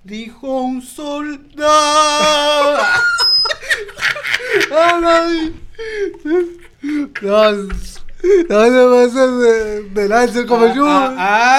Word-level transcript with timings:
Dijo 0.05 0.47
un 0.47 0.81
soldado. 0.81 1.97
no 8.23 8.63
te 9.03 9.11
pases 9.11 9.39
de, 9.39 9.83
de 10.01 10.07
lanza 10.09 10.45
como 10.45 10.73
yo. 10.73 10.85
Ah, 10.87 11.15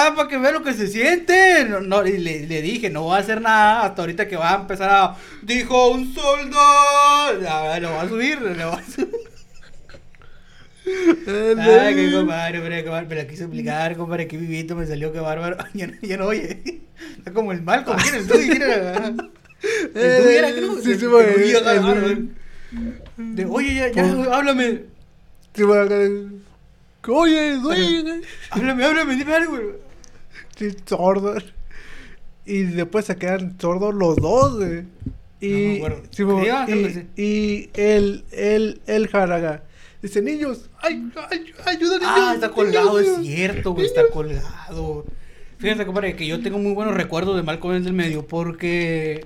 ah, 0.09 0.13
para 0.15 0.27
que 0.27 0.37
vea 0.37 0.51
lo 0.51 0.63
que 0.63 0.73
se 0.73 0.87
siente. 0.87 1.65
No, 1.69 1.79
no, 1.79 2.05
y 2.05 2.17
le, 2.17 2.47
le 2.47 2.61
dije, 2.61 2.89
no 2.89 3.03
voy 3.03 3.15
a 3.17 3.19
hacer 3.19 3.39
nada 3.41 3.83
hasta 3.85 4.01
ahorita 4.01 4.27
que 4.27 4.35
va 4.35 4.51
a 4.53 4.61
empezar 4.61 4.89
a. 4.89 5.15
Dijo 5.43 5.89
un 5.91 6.13
soldado. 6.13 7.39
Ya, 7.41 7.79
lo 7.79 7.91
va 7.91 8.01
a 8.01 8.09
subir, 8.09 8.41
lo 8.41 8.67
va 8.67 8.77
a 8.77 8.83
subir. 8.83 9.09
Ay, 11.57 11.95
qué 11.95 12.11
compadre, 12.13 12.59
bárbaro. 12.59 13.07
Me 13.09 13.15
la 13.15 13.27
quise 13.27 13.43
explicar, 13.43 13.95
compadre, 13.97 14.27
qué 14.27 14.37
vivito 14.37 14.75
me 14.75 14.85
salió, 14.85 15.11
qué 15.13 15.19
bárbaro. 15.19 15.57
Ya, 15.73 15.87
no- 15.87 15.93
ya 16.01 16.17
no 16.17 16.25
oye. 16.25 16.81
Está 17.17 17.31
como 17.33 17.51
el 17.51 17.61
mal, 17.61 17.83
como 17.83 17.97
quiere 17.97 18.17
el 18.21 18.27
tuyo, 18.27 18.47
quiere. 18.51 18.75
El 19.05 20.23
tuyo 20.23 20.29
era, 20.29 20.51
creo. 20.51 20.81
Sí, 20.81 20.91
el- 20.91 20.99
sí, 20.99 21.05
el 21.05 21.11
güey, 21.11 21.33
tuyo, 21.33 21.57
el- 21.59 21.63
bárbaro. 21.63 22.05
el- 22.07 22.29
De, 23.17 23.45
oye, 23.45 23.73
ya, 23.75 23.91
ya, 23.91 24.03
háblame. 24.35 24.83
Sí, 25.55 25.63
bueno, 25.63 25.85
Oye, 27.07 27.57
oye, 27.63 28.21
Háblame, 28.51 28.85
háblame, 28.85 29.15
dime 29.15 29.33
algo. 29.33 29.57
sí, 30.57 30.69
sordo. 30.85 31.35
Y 32.45 32.63
después 32.63 33.05
se 33.05 33.15
quedan 33.17 33.59
sordos 33.59 33.93
los 33.95 34.15
dos, 34.17 34.55
güey. 34.57 34.83
No 34.83 35.47
Y, 35.47 35.79
sí, 36.11 36.23
bueno, 36.23 36.65
que 36.65 36.75
y, 36.75 36.93
sí. 36.93 37.07
y 37.21 37.69
el, 37.79 38.23
el, 38.31 38.81
el 38.87 39.07
jaraga. 39.07 39.63
Dice, 40.01 40.21
niños, 40.21 40.69
ay, 40.81 41.11
ay, 41.31 41.53
ayuda, 41.65 41.97
niños. 41.97 42.13
Ah, 42.15 42.31
está 42.35 42.49
colgado, 42.49 42.99
es 42.99 43.07
niños". 43.17 43.25
cierto, 43.25 43.71
güey, 43.73 43.85
está 43.87 44.07
colgado. 44.09 45.05
Fíjate, 45.57 45.85
compadre, 45.85 46.15
que 46.15 46.27
yo 46.27 46.41
tengo 46.41 46.59
muy 46.59 46.73
buenos 46.73 46.93
recuerdos 46.95 47.35
de 47.37 47.43
Malcolm 47.43 47.75
en 47.75 47.85
el 47.87 47.93
medio 47.93 48.27
porque... 48.27 49.25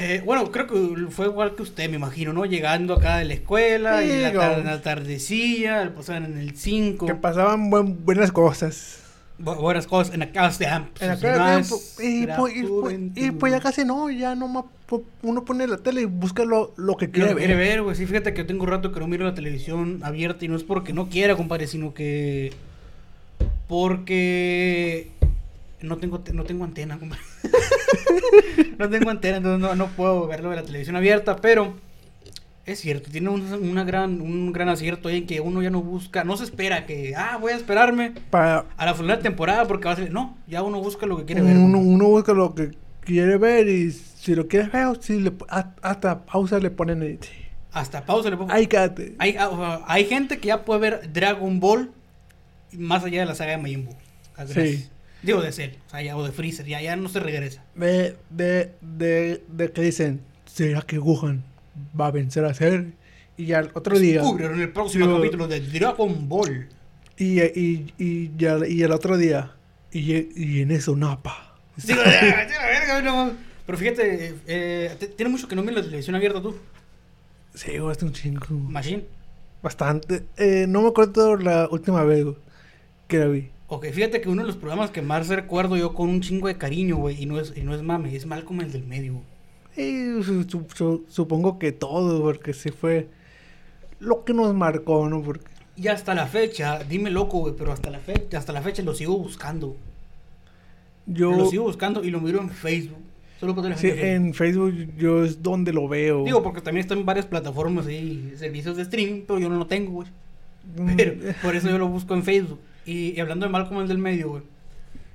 eh, 0.00 0.22
bueno, 0.24 0.50
creo 0.50 0.66
que 0.66 1.06
fue 1.10 1.26
igual 1.26 1.54
que 1.54 1.62
usted, 1.62 1.88
me 1.88 1.96
imagino, 1.96 2.32
¿no? 2.32 2.44
Llegando 2.44 2.94
acá 2.94 3.18
de 3.18 3.24
la 3.24 3.34
escuela, 3.34 4.02
y 4.04 4.08
la, 4.20 4.58
no. 4.58 4.80
tardecilla, 4.80 5.92
pasaban 5.94 6.24
en 6.26 6.38
el 6.38 6.56
5. 6.56 7.06
Que 7.06 7.14
pasaban 7.14 7.70
buen- 7.70 8.04
buenas 8.04 8.32
cosas. 8.32 9.00
buenas 9.38 9.86
cosas 9.86 10.14
en 10.14 10.20
de 10.58 10.66
Amps. 10.66 11.02
En 11.02 11.12
y, 12.02 12.26
pues, 12.26 12.56
y, 12.56 12.62
pues, 12.62 12.98
y 13.14 13.30
pues 13.32 13.52
ya 13.52 13.60
casi 13.60 13.84
no, 13.84 14.10
ya 14.10 14.34
nomás 14.34 14.64
po- 14.86 15.04
uno 15.22 15.44
pone 15.44 15.66
la 15.66 15.76
tele 15.78 16.02
y 16.02 16.04
busca 16.06 16.44
lo, 16.44 16.72
lo 16.76 16.96
que 16.96 17.10
quiere 17.10 17.28
Quiere 17.28 17.34
ver. 17.34 17.44
quiere 17.46 17.54
ver, 17.56 17.82
güey. 17.82 17.96
Sí, 17.96 18.06
fíjate 18.06 18.32
que 18.32 18.42
yo 18.42 18.46
tengo 18.46 18.64
un 18.64 18.70
rato 18.70 18.92
que 18.92 19.00
no 19.00 19.06
miro 19.08 19.24
la 19.24 19.34
televisión 19.34 20.00
abierta 20.02 20.44
y 20.44 20.48
no 20.48 20.56
es 20.56 20.64
porque 20.64 20.92
no 20.92 21.08
quiera, 21.08 21.36
compadre, 21.36 21.66
sino 21.66 21.92
que. 21.94 22.52
Porque. 23.68 25.10
No 25.82 25.98
tengo, 25.98 26.20
te- 26.20 26.32
no 26.32 26.44
tengo 26.44 26.64
antena, 26.64 26.98
compadre. 26.98 27.22
no 28.78 28.88
tengo 28.88 29.10
antena, 29.10 29.36
entonces 29.38 29.60
no, 29.60 29.74
no 29.74 29.88
puedo 29.88 30.26
verlo 30.26 30.50
de 30.50 30.56
la 30.56 30.62
televisión 30.62 30.96
abierta, 30.96 31.36
pero. 31.36 31.74
Es 32.64 32.80
cierto, 32.80 33.12
tiene 33.12 33.28
un, 33.28 33.42
una 33.52 33.84
gran, 33.84 34.20
un 34.20 34.52
gran 34.52 34.68
acierto 34.68 35.08
ahí 35.08 35.18
en 35.18 35.26
que 35.26 35.40
uno 35.40 35.62
ya 35.62 35.70
no 35.70 35.82
busca, 35.82 36.24
no 36.24 36.36
se 36.36 36.42
espera 36.42 36.84
que, 36.84 37.14
ah, 37.14 37.38
voy 37.40 37.52
a 37.52 37.56
esperarme 37.56 38.12
Para, 38.28 38.64
a 38.76 38.86
la 38.86 38.92
final 38.94 39.18
de 39.18 39.22
temporada 39.22 39.68
porque 39.68 39.84
va 39.84 39.92
a 39.92 39.96
salir. 39.96 40.12
No, 40.12 40.36
ya 40.48 40.62
uno 40.64 40.80
busca 40.80 41.06
lo 41.06 41.16
que 41.16 41.26
quiere 41.26 41.42
ver. 41.42 41.56
uno, 41.56 41.78
uno 41.78 42.08
busca 42.08 42.32
lo 42.32 42.56
que 42.56 42.72
quiere 43.04 43.36
ver 43.36 43.68
y 43.68 43.92
si 43.92 44.34
lo 44.34 44.48
quiere 44.48 44.66
ver, 44.68 44.98
si 45.00 45.20
le, 45.20 45.32
hasta 45.80 46.24
pausa 46.24 46.58
le 46.58 46.70
ponen 46.72 47.02
ahí. 47.02 47.20
Hasta 47.70 48.04
pausa 48.04 48.30
le 48.30 48.36
pongo. 48.36 48.52
Ay, 48.52 48.66
cállate. 48.66 49.14
Hay, 49.18 49.36
ah, 49.38 49.84
hay 49.86 50.06
gente 50.06 50.38
que 50.38 50.48
ya 50.48 50.64
puede 50.64 50.80
ver 50.80 51.12
Dragon 51.12 51.60
Ball 51.60 51.92
más 52.72 53.04
allá 53.04 53.20
de 53.20 53.26
la 53.26 53.36
saga 53.36 53.52
de 53.52 53.58
Majin 53.58 53.84
Buu. 53.84 53.94
Ah. 54.36 54.44
Sí. 54.44 54.88
Digo 55.26 55.42
de 55.42 55.52
Cell, 55.52 55.72
o, 55.86 55.90
sea, 55.90 56.02
ya- 56.02 56.16
o 56.16 56.24
de 56.24 56.32
Freezer, 56.32 56.64
ya, 56.66 56.80
ya 56.80 56.96
no 56.96 57.08
se 57.08 57.20
regresa. 57.20 57.62
De, 57.74 58.16
de, 58.30 58.72
de, 58.80 59.42
de 59.48 59.72
que 59.72 59.82
dicen, 59.82 60.20
¿será 60.46 60.80
que 60.82 60.98
Gohan 60.98 61.42
va 62.00 62.06
a 62.06 62.10
vencer 62.12 62.44
a 62.44 62.54
Ser? 62.54 62.92
Y 63.36 63.46
ya 63.46 63.58
el 63.58 63.70
otro 63.74 63.98
día. 63.98 64.20
Descubrieron 64.22 64.60
el 64.60 64.72
próximo 64.72 65.16
capítulo 65.16 65.48
de 65.48 65.60
Dragon 65.60 66.28
Ball. 66.28 66.68
Y, 67.18 67.42
y, 67.42 67.92
y, 67.98 68.30
ya, 68.36 68.58
y 68.66 68.82
el 68.82 68.92
otro 68.92 69.18
día. 69.18 69.52
Y, 69.92 70.12
y 70.40 70.60
en 70.62 70.70
eso 70.70 70.94
Napa. 70.96 71.56
Verga, 71.86 73.02
no. 73.02 73.32
Pero 73.66 73.78
fíjate, 73.78 74.34
eh, 74.46 74.96
tiene 75.16 75.30
mucho 75.30 75.48
que 75.48 75.56
no 75.56 75.62
mira 75.62 75.74
la 75.78 75.82
televisión 75.82 76.14
abierta 76.14 76.40
tú, 76.40 76.54
Sí, 77.54 77.78
güey, 77.78 77.96
un 78.02 78.12
chingo. 78.12 78.46
Machine. 78.50 79.04
Bastante. 79.62 80.24
Eh, 80.36 80.66
no 80.68 80.82
me 80.82 80.88
acuerdo 80.88 81.36
la 81.36 81.66
última 81.70 82.04
vez 82.04 82.22
güey, 82.24 82.36
que 83.08 83.18
la 83.18 83.26
vi. 83.26 83.50
Ok, 83.68 83.86
fíjate 83.86 84.20
que 84.20 84.28
uno 84.28 84.42
de 84.42 84.46
los 84.46 84.56
programas 84.56 84.90
que 84.90 85.02
más 85.02 85.28
recuerdo 85.28 85.76
yo 85.76 85.92
con 85.92 86.08
un 86.08 86.20
chingo 86.20 86.46
de 86.48 86.56
cariño, 86.56 86.96
güey, 86.96 87.20
y 87.20 87.26
no 87.26 87.40
es, 87.40 87.52
y 87.56 87.62
no 87.62 87.74
es 87.74 87.82
mame, 87.82 88.14
es 88.14 88.24
Malcolm 88.26 88.60
el 88.60 88.70
del 88.72 88.84
medio. 88.84 89.14
güey. 89.14 89.24
Y 89.76 90.22
su- 90.22 90.44
su- 90.44 90.66
su- 90.74 91.04
supongo 91.08 91.58
que 91.58 91.72
todo, 91.72 92.22
porque 92.22 92.54
sí 92.54 92.70
fue 92.70 93.08
lo 93.98 94.24
que 94.24 94.32
nos 94.34 94.54
marcó, 94.54 95.08
¿no? 95.08 95.20
Porque 95.22 95.44
Y 95.76 95.88
hasta 95.88 96.14
la 96.14 96.26
fecha, 96.26 96.78
dime 96.88 97.10
loco, 97.10 97.38
güey, 97.40 97.54
pero 97.58 97.72
hasta 97.72 97.90
la 97.90 97.98
fecha, 97.98 98.38
hasta 98.38 98.52
la 98.52 98.62
fecha 98.62 98.82
lo 98.82 98.94
sigo 98.94 99.18
buscando. 99.18 99.76
yo. 101.06 101.32
Lo 101.32 101.46
sigo 101.50 101.64
buscando 101.64 102.02
y 102.04 102.10
lo 102.10 102.20
miro 102.20 102.40
en 102.40 102.50
Facebook. 102.50 102.98
Solo 103.38 103.54
Sí, 103.76 103.88
en 103.92 104.32
Facebook 104.32 104.72
yo 104.96 105.22
es 105.24 105.42
donde 105.42 105.72
lo 105.72 105.86
veo. 105.88 106.24
Digo, 106.24 106.42
porque 106.42 106.62
también 106.62 106.80
está 106.80 106.94
en 106.94 107.04
varias 107.04 107.26
plataformas 107.26 107.86
y 107.88 108.32
servicios 108.36 108.76
de 108.76 108.82
streaming, 108.84 109.22
pero 109.26 109.38
yo 109.38 109.50
no 109.50 109.56
lo 109.58 109.66
tengo, 109.66 109.92
güey. 109.92 110.08
Mm, 110.78 110.96
Pero 110.96 111.32
por 111.42 111.54
eso 111.54 111.68
yo 111.68 111.76
lo 111.76 111.86
busco 111.88 112.14
en 112.14 112.22
Facebook. 112.22 112.58
Y, 112.86 113.10
y 113.16 113.20
hablando 113.20 113.46
de 113.46 113.52
Malcolm 113.52 113.80
el 113.82 113.88
del 113.88 113.98
medio, 113.98 114.28
güey. 114.30 114.42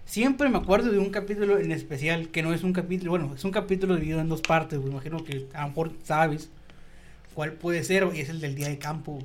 Siempre 0.06 0.50
me 0.50 0.58
acuerdo 0.58 0.92
de 0.92 1.00
un 1.00 1.10
capítulo 1.10 1.58
en 1.58 1.72
especial, 1.72 2.28
que 2.30 2.44
no 2.44 2.54
es 2.54 2.64
un 2.64 2.74
capítulo, 2.74 3.12
bueno, 3.12 3.34
es 3.34 3.44
un 3.46 3.52
capítulo 3.52 3.96
dividido 3.96 4.20
en 4.20 4.28
dos 4.30 4.42
partes, 4.42 4.78
güey. 4.80 4.92
Imagino 4.92 5.24
que 5.24 5.48
a 5.54 5.62
lo 5.64 5.68
mejor 5.70 5.92
sabes 6.04 6.50
cuál 7.34 7.54
puede 7.54 7.84
ser, 7.84 8.08
y 8.14 8.20
es 8.20 8.30
el 8.30 8.42
del 8.42 8.56
día 8.56 8.68
de 8.68 8.78
campo. 8.78 9.20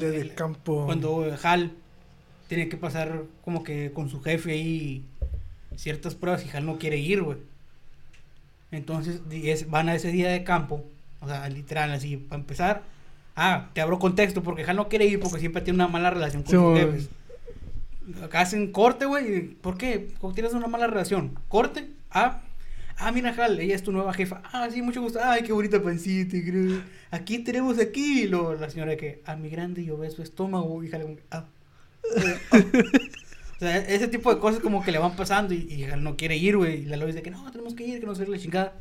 El 0.00 0.34
campo. 0.34 0.84
Cuando 0.86 1.26
Hal 1.42 1.72
tiene 2.46 2.68
que 2.68 2.76
pasar 2.76 3.22
como 3.44 3.64
que 3.64 3.90
con 3.92 4.08
su 4.08 4.20
jefe 4.22 4.52
ahí 4.52 5.04
ciertas 5.76 6.14
pruebas 6.14 6.44
y 6.46 6.56
Hal 6.56 6.64
no 6.66 6.78
quiere 6.78 6.98
ir, 6.98 7.22
güey. 7.22 7.38
Entonces 8.70 9.20
es- 9.32 9.68
van 9.70 9.88
a 9.88 9.94
ese 9.94 10.12
día 10.12 10.28
de 10.30 10.44
campo, 10.44 10.84
o 11.20 11.26
sea, 11.26 11.48
literal, 11.48 11.90
así, 11.92 12.16
para 12.18 12.40
empezar. 12.40 12.82
Ah, 13.34 13.70
te 13.72 13.80
abro 13.80 13.98
contexto, 13.98 14.42
porque 14.42 14.62
Hal 14.64 14.76
no 14.76 14.88
quiere 14.88 15.06
ir 15.06 15.18
porque 15.20 15.38
siempre 15.40 15.62
tiene 15.62 15.76
una 15.76 15.88
mala 15.88 16.10
relación 16.10 16.42
con 16.42 16.50
Sí, 16.50 16.56
sus 16.56 16.78
jefes. 16.78 17.08
Acá 18.22 18.40
hacen 18.40 18.72
corte, 18.72 19.04
güey. 19.04 19.48
¿Por 19.48 19.76
qué? 19.76 20.08
Porque 20.20 20.36
tienes 20.36 20.54
una 20.54 20.66
mala 20.66 20.86
relación. 20.86 21.38
Corte. 21.48 21.90
Ah, 22.10 22.40
ah, 22.96 23.12
mira, 23.12 23.34
Hal, 23.36 23.60
ella 23.60 23.74
es 23.74 23.82
tu 23.82 23.92
nueva 23.92 24.12
jefa. 24.12 24.42
Ah, 24.52 24.68
sí, 24.70 24.82
mucho 24.82 25.02
gusto. 25.02 25.18
Ay, 25.22 25.42
qué 25.42 25.52
bonita 25.52 25.82
pancita. 25.82 26.36
creo. 26.44 26.82
Aquí 27.10 27.38
tenemos 27.40 27.78
aquí. 27.78 28.26
Luego 28.26 28.54
la 28.54 28.70
señora 28.70 28.96
que, 28.96 29.22
a 29.26 29.36
mi 29.36 29.50
grande 29.50 29.82
y 29.82 29.90
obeso 29.90 30.22
estómago. 30.22 30.82
Y 30.82 30.90
ah. 30.92 31.04
Ah. 31.30 31.44
O 33.56 33.58
sea, 33.58 33.76
ese 33.78 34.06
tipo 34.06 34.32
de 34.32 34.40
cosas 34.40 34.60
como 34.60 34.84
que 34.84 34.92
le 34.92 34.98
van 34.98 35.16
pasando 35.16 35.52
y, 35.52 35.66
y 35.68 35.82
Hal 35.84 36.04
no 36.04 36.16
quiere 36.16 36.36
ir, 36.36 36.56
güey. 36.56 36.82
Y 36.82 36.84
la 36.84 36.96
Lois 36.96 37.14
dice 37.14 37.24
que 37.24 37.30
no, 37.30 37.50
tenemos 37.50 37.74
que 37.74 37.84
ir, 37.84 37.98
que 37.98 38.06
no 38.06 38.14
se 38.14 38.26
la 38.26 38.38
chingada. 38.38 38.72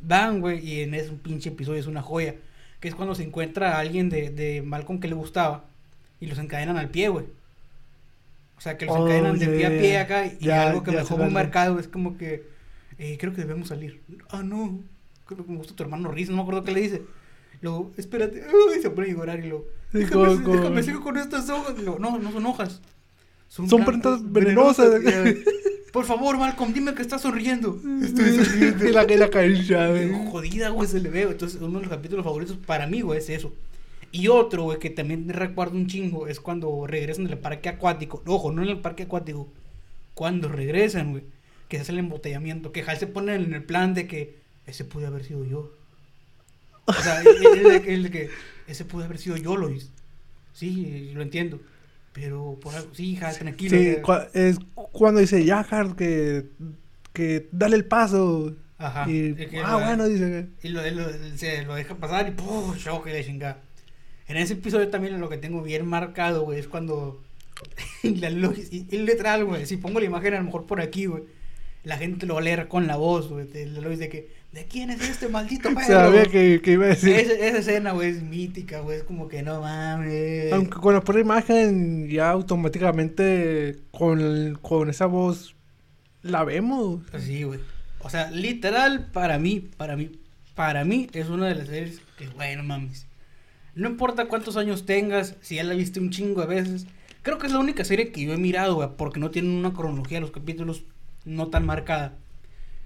Van, 0.00 0.40
güey, 0.40 0.66
y 0.66 0.80
en 0.80 0.94
ese 0.94 1.12
pinche 1.12 1.50
episodio 1.50 1.80
es 1.80 1.86
una 1.86 2.00
joya. 2.02 2.34
Que 2.80 2.88
es 2.88 2.94
cuando 2.94 3.14
se 3.14 3.24
encuentra 3.24 3.76
a 3.76 3.80
alguien 3.80 4.08
de, 4.08 4.30
de 4.30 4.62
Malcolm 4.62 5.00
que 5.00 5.08
le 5.08 5.14
gustaba 5.14 5.64
y 6.18 6.26
los 6.26 6.38
encadenan 6.38 6.78
al 6.78 6.88
pie, 6.88 7.08
güey. 7.10 7.26
O 8.56 8.60
sea, 8.60 8.78
que 8.78 8.86
los 8.86 8.96
Oh, 8.96 9.06
encadenan 9.06 9.38
de 9.38 9.46
pie 9.48 9.66
a 9.66 9.70
pie 9.70 9.98
acá 9.98 10.26
y 10.26 10.38
Ya, 10.40 10.68
algo 10.68 10.82
que 10.82 10.90
me 10.90 10.98
dejó 10.98 11.16
muy 11.18 11.30
marcado 11.30 11.78
es 11.78 11.88
como 11.88 12.16
que 12.16 12.44
eh, 12.98 13.16
creo 13.20 13.32
que 13.34 13.42
debemos 13.42 13.68
salir. 13.68 14.00
Ah, 14.30 14.42
no. 14.42 14.80
Creo 15.26 15.44
que 15.44 15.50
me 15.52 15.58
gusta 15.58 15.74
tu 15.74 15.82
hermano 15.82 16.10
Riz, 16.10 16.30
no 16.30 16.36
me 16.36 16.42
acuerdo 16.42 16.64
qué 16.64 16.72
le 16.72 16.80
dice. 16.80 17.02
Luego, 17.60 17.90
espérate, 17.96 18.44
uy, 18.48 18.80
se 18.80 18.90
pone 18.90 19.10
a 19.10 19.14
llorar 19.14 19.38
y 19.40 19.48
luego, 19.48 19.66
déjame, 19.92 20.82
sigo 20.82 21.00
con 21.00 21.16
estas 21.16 21.48
hojas. 21.48 21.76
Luego, 21.78 21.98
no, 21.98 22.18
no 22.18 22.32
son 22.32 22.46
hojas. 22.46 22.80
Son 23.48 23.68
plantas 23.84 24.20
venenosas. 24.30 25.02
Ya. 25.02 25.24
Por 25.92 26.04
favor, 26.04 26.36
Malcolm, 26.36 26.72
dime 26.74 26.94
que 26.94 27.00
estás 27.02 27.22
sonriendo. 27.22 27.80
Estoy 28.02 28.36
sonriendo. 28.44 28.84
La 28.90 29.04
la 29.04 29.88
güey. 29.88 30.12
Jodida, 30.30 30.68
güey, 30.68 30.88
se 30.88 31.00
le 31.00 31.08
ve. 31.08 31.22
güey. 31.24 31.32
Entonces, 31.32 31.60
uno 31.60 31.78
de 31.78 31.86
los 31.86 31.94
capítulos 31.94 32.24
favoritos 32.24 32.56
para 32.66 32.86
mí, 32.86 33.00
güey, 33.00 33.18
es 33.18 33.30
eso. 33.30 33.52
Y 34.16 34.28
otro, 34.28 34.62
güey, 34.64 34.78
que 34.78 34.90
también 34.90 35.28
recuerdo 35.28 35.74
un 35.76 35.86
chingo, 35.86 36.26
es 36.28 36.40
cuando 36.40 36.86
regresan 36.86 37.26
del 37.26 37.38
parque 37.38 37.68
acuático. 37.68 38.22
Ojo, 38.26 38.50
no 38.52 38.62
en 38.62 38.68
el 38.68 38.80
parque 38.80 39.02
acuático. 39.04 39.48
Cuando 40.14 40.48
regresan, 40.48 41.10
güey, 41.10 41.24
que 41.68 41.76
se 41.76 41.82
hace 41.82 41.92
el 41.92 41.98
embotellamiento. 41.98 42.72
Que 42.72 42.82
Hal 42.82 42.96
se 42.96 43.06
pone 43.06 43.34
en 43.34 43.52
el 43.52 43.64
plan 43.64 43.92
de 43.94 44.06
que 44.06 44.36
ese 44.66 44.84
pude 44.84 45.06
haber 45.06 45.24
sido 45.24 45.44
yo. 45.44 45.72
O 46.86 46.92
sea, 46.92 47.20
el, 47.20 47.26
el- 47.66 47.88
el- 47.88 48.10
que 48.10 48.30
ese 48.66 48.84
pude 48.84 49.04
haber 49.04 49.18
sido 49.18 49.36
yo, 49.36 49.56
Lois. 49.56 49.90
Sí, 50.52 51.10
lo 51.14 51.22
entiendo. 51.22 51.60
Pero 52.12 52.56
por 52.62 52.74
algo, 52.74 52.94
sí, 52.94 53.18
Hal, 53.20 53.36
tranquilo. 53.38 53.76
Sí, 53.76 53.96
es 54.32 54.58
cuando 54.92 55.20
dice 55.20 55.44
ya, 55.44 55.66
que, 55.96 56.46
que 57.12 57.48
dale 57.52 57.76
el 57.76 57.84
paso. 57.84 58.54
Ajá. 58.78 59.10
Y, 59.10 59.34
ah, 59.62 59.72
lo- 59.72 59.80
bueno, 59.84 60.08
dice 60.08 60.48
Y 60.62 60.68
lo, 60.68 60.80
lo- 60.90 61.12
se 61.36 61.64
lo 61.64 61.74
deja 61.74 61.94
pasar 61.96 62.28
y 62.28 62.30
¡pum! 62.30 62.74
Y 62.74 63.10
la 63.10 63.24
chingada. 63.24 63.62
En 64.28 64.36
ese 64.36 64.54
episodio 64.54 64.88
también 64.88 65.20
lo 65.20 65.28
que 65.28 65.38
tengo 65.38 65.62
bien 65.62 65.86
marcado, 65.86 66.42
güey, 66.42 66.58
es 66.58 66.68
cuando. 66.68 67.22
y 68.02 68.10
literal, 68.98 69.44
güey. 69.44 69.66
Si 69.66 69.76
pongo 69.76 70.00
la 70.00 70.06
imagen 70.06 70.34
a 70.34 70.38
lo 70.38 70.44
mejor 70.44 70.66
por 70.66 70.80
aquí, 70.80 71.06
güey. 71.06 71.24
La 71.84 71.96
gente 71.96 72.26
lo 72.26 72.34
va 72.34 72.40
a 72.40 72.42
leer 72.42 72.66
con 72.66 72.88
la 72.88 72.96
voz, 72.96 73.28
güey. 73.28 73.46
Lois 73.80 73.98
de 73.98 74.08
que. 74.08 74.36
¿De 74.52 74.64
quién 74.64 74.90
es 74.90 75.00
este 75.08 75.28
maldito 75.28 75.68
perro? 75.74 75.86
sabía 75.86 76.24
que, 76.24 76.60
que 76.62 76.72
iba 76.72 76.86
a 76.86 76.88
decir. 76.88 77.14
Esa, 77.14 77.32
esa 77.34 77.58
escena, 77.58 77.92
güey, 77.92 78.10
es 78.10 78.22
mítica, 78.22 78.80
güey. 78.80 78.98
Es 78.98 79.04
como 79.04 79.28
que 79.28 79.42
no 79.42 79.60
mames. 79.60 80.52
Aunque 80.52 80.78
cuando 80.78 81.04
pone 81.04 81.20
imagen, 81.20 82.08
ya 82.08 82.30
automáticamente 82.30 83.76
con, 83.92 84.58
con 84.62 84.90
esa 84.90 85.06
voz 85.06 85.54
la 86.22 86.42
vemos. 86.42 87.02
Sí, 87.18 87.44
güey. 87.44 87.60
O 88.00 88.10
sea, 88.10 88.30
literal, 88.30 89.06
para 89.12 89.38
mí, 89.38 89.68
para 89.76 89.96
mí, 89.96 90.12
para 90.54 90.84
mí 90.84 91.08
es 91.12 91.28
una 91.28 91.48
de 91.48 91.54
las 91.56 91.68
series 91.68 92.00
que, 92.18 92.28
bueno, 92.28 92.62
mames. 92.62 93.06
No 93.76 93.90
importa 93.90 94.26
cuántos 94.26 94.56
años 94.56 94.86
tengas, 94.86 95.36
si 95.42 95.56
ya 95.56 95.64
la 95.64 95.74
viste 95.74 96.00
un 96.00 96.10
chingo 96.10 96.40
de 96.40 96.46
veces. 96.46 96.86
Creo 97.20 97.36
que 97.36 97.46
es 97.46 97.52
la 97.52 97.58
única 97.58 97.84
serie 97.84 98.10
que 98.10 98.22
yo 98.22 98.32
he 98.32 98.38
mirado, 98.38 98.76
güey, 98.76 98.88
porque 98.96 99.20
no 99.20 99.30
tienen 99.30 99.52
una 99.52 99.74
cronología 99.74 100.18
los 100.18 100.30
capítulos 100.30 100.84
no 101.26 101.48
tan 101.48 101.66
marcada. 101.66 102.16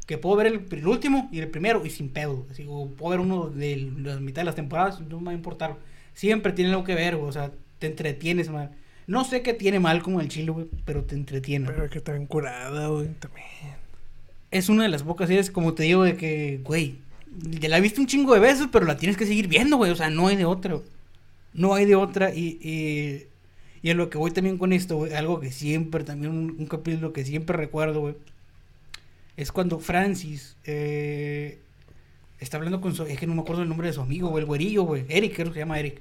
Que 0.07 0.19
puedo 0.19 0.35
ver 0.35 0.49
el, 0.49 0.67
el 0.69 0.87
último 0.89 1.29
y 1.31 1.39
el 1.39 1.49
primero 1.49 1.87
y 1.87 1.91
sin 1.91 2.09
pedo. 2.09 2.45
Así, 2.51 2.67
o 2.69 2.89
puedo 2.89 3.11
ver 3.11 3.21
uno 3.21 3.49
de 3.49 3.93
la 3.99 4.19
mitad 4.19 4.43
de 4.43 4.47
las 4.47 4.57
temporadas, 4.57 5.01
no 5.01 5.21
me 5.21 5.27
va 5.27 5.31
a 5.31 5.35
importar. 5.35 5.77
Siempre 6.13 6.53
tiene 6.53 6.71
algo 6.71 6.83
que 6.83 6.97
ver, 6.97 7.17
güey. 7.17 7.29
O 7.29 7.33
sea, 7.33 7.53
te 7.79 7.87
entretienes, 7.87 8.51
man. 8.51 8.73
No 9.07 9.25
sé 9.25 9.43
qué 9.43 9.55
tiene 9.55 9.79
mal 9.79 10.03
como 10.03 10.21
el 10.21 10.29
chile, 10.29 10.51
güey, 10.51 10.67
pero 10.85 11.05
te 11.05 11.15
entretiene. 11.15 11.67
Pero 11.67 11.89
que 11.89 11.99
está 11.99 12.19
curada, 12.27 12.89
güey, 12.89 13.09
también. 13.21 13.47
es 14.51 14.69
una 14.69 14.83
de 14.83 14.89
las 14.89 15.05
pocas 15.05 15.29
series, 15.29 15.53
como 15.53 15.75
te 15.75 15.85
digo, 15.85 16.03
de 16.03 16.17
que, 16.17 16.61
güey, 16.65 16.99
ya 17.38 17.69
la 17.69 17.81
viste 17.81 18.00
un 18.00 18.06
chingo 18.06 18.35
de 18.35 18.41
veces, 18.41 18.69
pero 18.71 18.87
la 18.87 18.97
tienes 18.97 19.17
que 19.17 19.27
seguir 19.27 19.49
viendo, 19.49 19.77
güey. 19.77 19.91
O 19.91 19.97
sea, 19.97 20.11
no 20.11 20.29
hay 20.29 20.37
de 20.37 20.44
otra. 20.44 20.75
güey. 20.75 20.87
No 21.53 21.75
hay 21.75 21.87
de 21.87 21.97
otra. 21.97 22.35
Y, 22.35 22.59
y, 22.62 23.27
y 23.82 23.91
a 23.91 23.94
lo 23.94 24.11
que 24.11 24.19
voy 24.19 24.31
también 24.31 24.59
con 24.59 24.73
esto, 24.73 24.97
güey, 24.97 25.15
algo 25.15 25.41
que 25.41 25.50
siempre, 25.53 26.05
también 26.05 26.32
un, 26.32 26.56
un 26.59 26.67
capítulo 26.67 27.12
que 27.12 27.25
siempre 27.25 27.56
recuerdo, 27.56 28.00
güey, 28.00 28.15
es 29.37 29.53
cuando 29.53 29.81
Francis 29.81 30.56
eh, 30.65 31.59
está 32.38 32.59
hablando 32.59 32.81
con 32.81 32.94
su. 32.94 33.05
Es 33.05 33.19
que 33.19 33.27
no 33.27 33.35
me 33.35 33.41
acuerdo 33.41 33.62
el 33.62 33.69
nombre 33.69 33.88
de 33.88 33.94
su 33.94 34.00
amigo, 34.00 34.29
güey, 34.29 34.43
el 34.43 34.47
güerillo, 34.47 34.83
güey. 34.83 35.05
Eric, 35.09 35.35
creo 35.35 35.49
que 35.49 35.55
se 35.55 35.61
llama 35.61 35.79
Eric. 35.79 36.00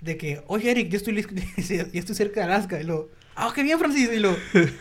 De 0.00 0.16
que, 0.16 0.42
oye, 0.46 0.70
Eric, 0.70 0.90
ya 0.90 0.96
estoy, 0.96 1.14
ya 1.56 1.88
estoy 1.92 2.14
cerca 2.14 2.40
de 2.40 2.46
Alaska. 2.46 2.80
Y 2.80 2.84
lo, 2.84 3.08
ah, 3.34 3.50
qué 3.52 3.64
bien, 3.64 3.80
Francis. 3.80 4.10
Y 4.14 4.20
lo, 4.20 4.36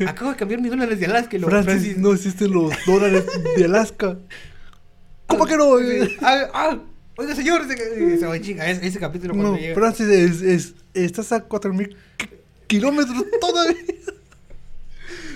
acabo 0.07 0.29
de 0.31 0.37
cambiar 0.37 0.61
mis 0.61 0.69
dólares 0.69 0.99
de 0.99 1.07
Alaska. 1.07 1.37
Y 1.37 1.39
lo, 1.39 1.47
Francis, 1.47 1.97
no 1.97 2.13
existen 2.13 2.51
los 2.51 2.71
dólares 2.85 3.25
de 3.57 3.65
Alaska. 3.65 4.19
¿Cómo 5.27 5.45
que 5.45 5.57
no? 5.57 5.75
Ah, 6.21 6.47
ah, 6.53 6.77
oiga, 7.17 7.35
señor. 7.35 7.61
ese- 7.61 8.17
Se 8.19 8.25
va 8.25 8.35
en 8.35 8.41
chinga. 8.43 8.69
Ese, 8.69 8.87
ese 8.87 8.99
capítulo 8.99 9.33
cuando 9.33 9.51
No, 9.53 9.57
llega. 9.59 9.75
Francis, 9.75 10.07
es, 10.07 10.41
es- 10.41 10.75
estás 10.93 11.31
a 11.31 11.41
4000 11.43 11.95
ki- 12.17 12.29
kilómetros 12.67 13.23
todavía. 13.41 13.75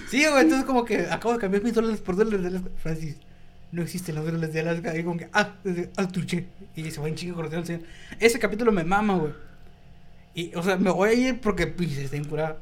Sí, 0.09 0.25
güey, 0.27 0.41
entonces 0.41 0.65
como 0.65 0.83
que 0.83 0.99
acabo 1.09 1.33
de 1.33 1.39
cambiar 1.39 1.63
mis 1.63 1.73
dólares 1.73 2.01
por 2.01 2.15
dólares 2.15 2.41
de 2.41 2.47
Alaska. 2.49 2.69
Francis, 2.81 3.15
no 3.71 3.81
existen 3.81 4.15
los 4.15 4.25
dólares 4.25 4.53
de 4.53 4.59
Alaska. 4.59 4.97
Y 4.97 5.03
como 5.03 5.17
que, 5.17 5.29
ah, 5.33 5.55
ah, 5.97 6.07
tuche. 6.07 6.47
Y 6.75 6.89
se 6.91 6.99
va 6.99 7.07
en 7.07 7.15
chinga 7.15 7.35
corriendo 7.35 7.65
señor. 7.65 7.83
Ese 8.19 8.37
capítulo 8.39 8.71
me 8.71 8.83
mama, 8.83 9.17
güey. 9.17 9.33
Y, 10.33 10.53
o 10.55 10.63
sea, 10.63 10.77
me 10.77 10.91
voy 10.91 11.09
a 11.09 11.13
ir 11.13 11.39
porque, 11.41 11.67
pues, 11.67 11.97
está 11.97 12.15
incurada. 12.17 12.57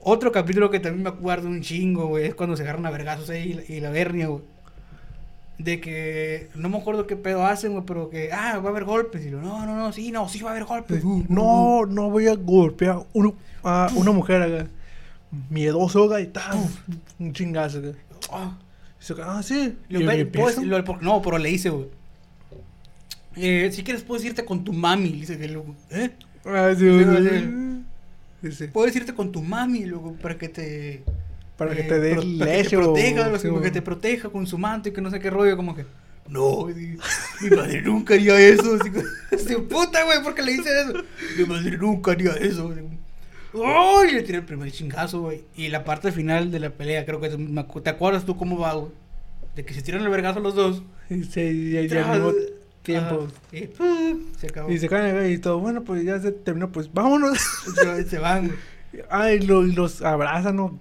Otro 0.00 0.30
capítulo 0.32 0.70
que 0.70 0.78
también 0.80 1.02
me 1.02 1.08
acuerdo 1.08 1.48
un 1.48 1.60
chingo, 1.60 2.06
güey, 2.06 2.26
es 2.26 2.34
cuando 2.34 2.56
se 2.56 2.62
agarran 2.62 2.86
a 2.86 2.90
vergazos 2.90 3.28
ahí 3.30 3.50
y 3.50 3.54
la, 3.54 3.62
y 3.76 3.80
la 3.80 3.90
vernia, 3.90 4.28
güey. 4.28 4.42
De 5.58 5.80
que, 5.80 6.48
no 6.54 6.68
me 6.68 6.78
acuerdo 6.78 7.06
qué 7.08 7.16
pedo 7.16 7.44
hacen, 7.44 7.72
güey, 7.72 7.84
pero 7.84 8.08
que, 8.10 8.32
ah, 8.32 8.58
va 8.60 8.68
a 8.68 8.70
haber 8.70 8.84
golpes. 8.84 9.26
Y 9.26 9.30
yo, 9.30 9.40
no, 9.40 9.66
no, 9.66 9.76
no, 9.76 9.92
sí, 9.92 10.12
no, 10.12 10.28
sí 10.28 10.40
va 10.40 10.50
a 10.50 10.52
haber 10.52 10.64
golpes. 10.64 11.02
No, 11.04 11.84
no 11.84 12.10
voy 12.10 12.28
a 12.28 12.34
golpear 12.34 13.00
uno- 13.12 13.34
a 13.64 13.90
una 13.96 14.12
mujer 14.12 14.42
acá. 14.42 14.68
Miedoso 15.50 16.04
acá 16.04 16.20
y 16.20 16.28
tal. 16.28 16.58
Un 17.18 17.32
chingazo 17.32 17.78
acá. 17.78 17.88
Ah. 18.30 18.56
Ah, 19.24 19.42
sí. 19.42 19.76
Lo 19.88 20.00
Y 20.00 20.06
ve- 20.06 20.16
me 20.18 20.26
puedes- 20.26 20.58
empieza- 20.58 20.82
lo- 20.82 21.00
no, 21.00 21.22
pero 21.22 21.38
le 21.38 21.48
dice, 21.48 21.70
güey. 21.70 21.86
Eh, 23.36 23.70
si 23.72 23.82
quieres, 23.84 24.02
puedes 24.02 24.24
irte 24.24 24.44
con 24.44 24.64
tu 24.64 24.72
mami. 24.72 25.10
le 25.10 25.16
Dice 25.20 25.38
que 25.38 25.48
luego, 25.48 25.74
¿eh? 25.90 26.10
Ah, 26.44 26.72
sí, 26.76 26.84
Sí, 28.40 28.52
sí, 28.52 28.66
Puedes 28.68 28.94
irte 28.94 29.12
con 29.14 29.32
tu 29.32 29.42
mami, 29.42 29.84
luego, 29.84 30.12
para 30.14 30.38
que 30.38 30.48
te. 30.48 31.02
Para 31.58 31.74
que 31.74 31.80
eh, 31.82 31.84
te 31.84 31.98
dé 32.00 32.10
para 32.14 32.22
que 32.22 32.38
te 32.38 32.44
leche 32.46 32.76
o- 32.78 32.80
proteja, 32.94 33.38
sí, 33.38 33.48
como 33.48 33.60
que 33.60 33.68
o- 33.68 33.72
te 33.72 33.82
proteja 33.82 34.28
con 34.30 34.46
su 34.46 34.56
manto 34.56 34.88
y 34.88 34.92
que 34.92 35.00
no 35.02 35.10
sé 35.10 35.20
qué 35.20 35.28
rollo, 35.28 35.56
como 35.56 35.74
que. 35.76 35.84
No, 36.28 36.66
mi 36.66 37.50
madre 37.56 37.82
nunca 37.82 38.14
haría 38.14 38.38
eso. 38.38 38.78
Así, 39.32 39.54
puta, 39.68 40.04
güey, 40.04 40.22
¿por 40.22 40.34
qué 40.34 40.42
le 40.42 40.52
dice 40.52 40.68
eso? 40.82 41.02
Mi 41.36 41.44
madre 41.44 41.76
nunca 41.76 42.12
haría 42.12 42.32
eso. 42.32 42.70
así, 42.70 42.80
¡Ay! 43.54 44.12
Le 44.12 44.22
tiré 44.22 44.38
el 44.38 44.44
primer 44.44 44.70
chingazo, 44.70 45.22
güey. 45.22 45.42
Y 45.56 45.68
la 45.68 45.84
parte 45.84 46.12
final 46.12 46.50
de 46.50 46.60
la 46.60 46.70
pelea, 46.70 47.04
creo 47.06 47.20
que 47.20 47.30
acu- 47.32 47.82
te 47.82 47.90
acuerdas 47.90 48.24
tú 48.24 48.36
cómo 48.36 48.58
va, 48.58 48.74
güey. 48.74 48.92
De 49.56 49.64
que 49.64 49.74
se 49.74 49.82
tiran 49.82 50.02
el 50.02 50.10
vergazo 50.10 50.40
los 50.40 50.54
dos. 50.54 50.82
Y 51.10 51.24
se- 51.24 51.50
y 51.52 51.76
al 51.78 51.84
mismo 52.10 52.32
tiempo. 52.82 53.26
Y 53.50 53.66
¡pum! 53.68 54.20
se 54.38 54.46
acabó. 54.48 54.70
Y 54.70 54.78
se 54.78 54.88
caen 54.88 55.32
y 55.32 55.38
todo. 55.38 55.58
Bueno, 55.60 55.82
pues 55.82 56.04
ya 56.04 56.20
se 56.20 56.30
terminó. 56.30 56.70
Pues 56.70 56.92
vámonos. 56.92 57.38
se, 57.74 58.04
se 58.04 58.18
van. 58.18 58.52
Ay, 59.10 59.40
lo- 59.40 59.66
y 59.66 59.72
los 59.72 60.02
abrazan, 60.02 60.56
¿no? 60.56 60.78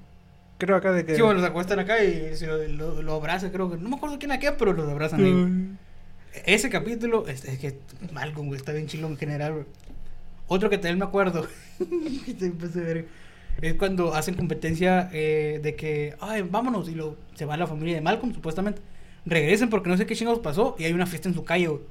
Creo 0.58 0.76
acá 0.76 0.92
de 0.92 1.06
que. 1.06 1.16
Sí, 1.16 1.22
bueno, 1.22 1.40
los 1.40 1.50
acuestan 1.50 1.80
acá 1.80 2.04
y 2.04 2.36
se 2.36 2.48
lo, 2.48 2.58
lo, 2.68 3.02
lo 3.02 3.14
abraza, 3.14 3.52
creo 3.52 3.70
que. 3.70 3.78
No 3.78 3.90
me 3.90 3.96
acuerdo 3.98 4.18
quién 4.20 4.32
a 4.32 4.40
qué, 4.40 4.52
pero 4.52 4.74
los 4.74 4.90
abrazan 4.90 5.24
ahí. 5.24 5.78
Ese 6.46 6.70
capítulo, 6.70 7.28
es, 7.28 7.46
es 7.46 7.58
que 7.60 7.78
Malcolm, 8.14 8.48
güey, 8.48 8.60
está 8.60 8.72
bien 8.74 8.88
chilo 8.88 9.08
en 9.08 9.18
general, 9.18 9.54
güey. 9.54 9.66
Otro 10.48 10.70
que 10.70 10.78
también 10.78 11.00
me 11.00 11.06
acuerdo, 11.06 11.46
es 13.62 13.74
cuando 13.74 14.14
hacen 14.14 14.36
competencia 14.36 15.10
eh, 15.14 15.60
de 15.62 15.76
que, 15.76 16.16
ay, 16.22 16.44
vámonos, 16.50 16.90
y 16.90 16.96
lo, 16.96 17.18
se 17.36 17.46
va 17.46 17.58
la 17.58 17.68
familia 17.68 17.96
de 17.96 18.02
Malcolm, 18.02 18.34
supuestamente. 18.34 18.82
Regresen 19.26 19.70
porque 19.70 19.90
no 19.90 19.98
sé 19.98 20.06
qué 20.06 20.16
chingados 20.16 20.40
pasó 20.40 20.76
y 20.80 20.86
hay 20.86 20.94
una 20.94 21.06
fiesta 21.06 21.28
en 21.28 21.36
su 21.36 21.44
calle, 21.44 21.68
güey. 21.68 21.82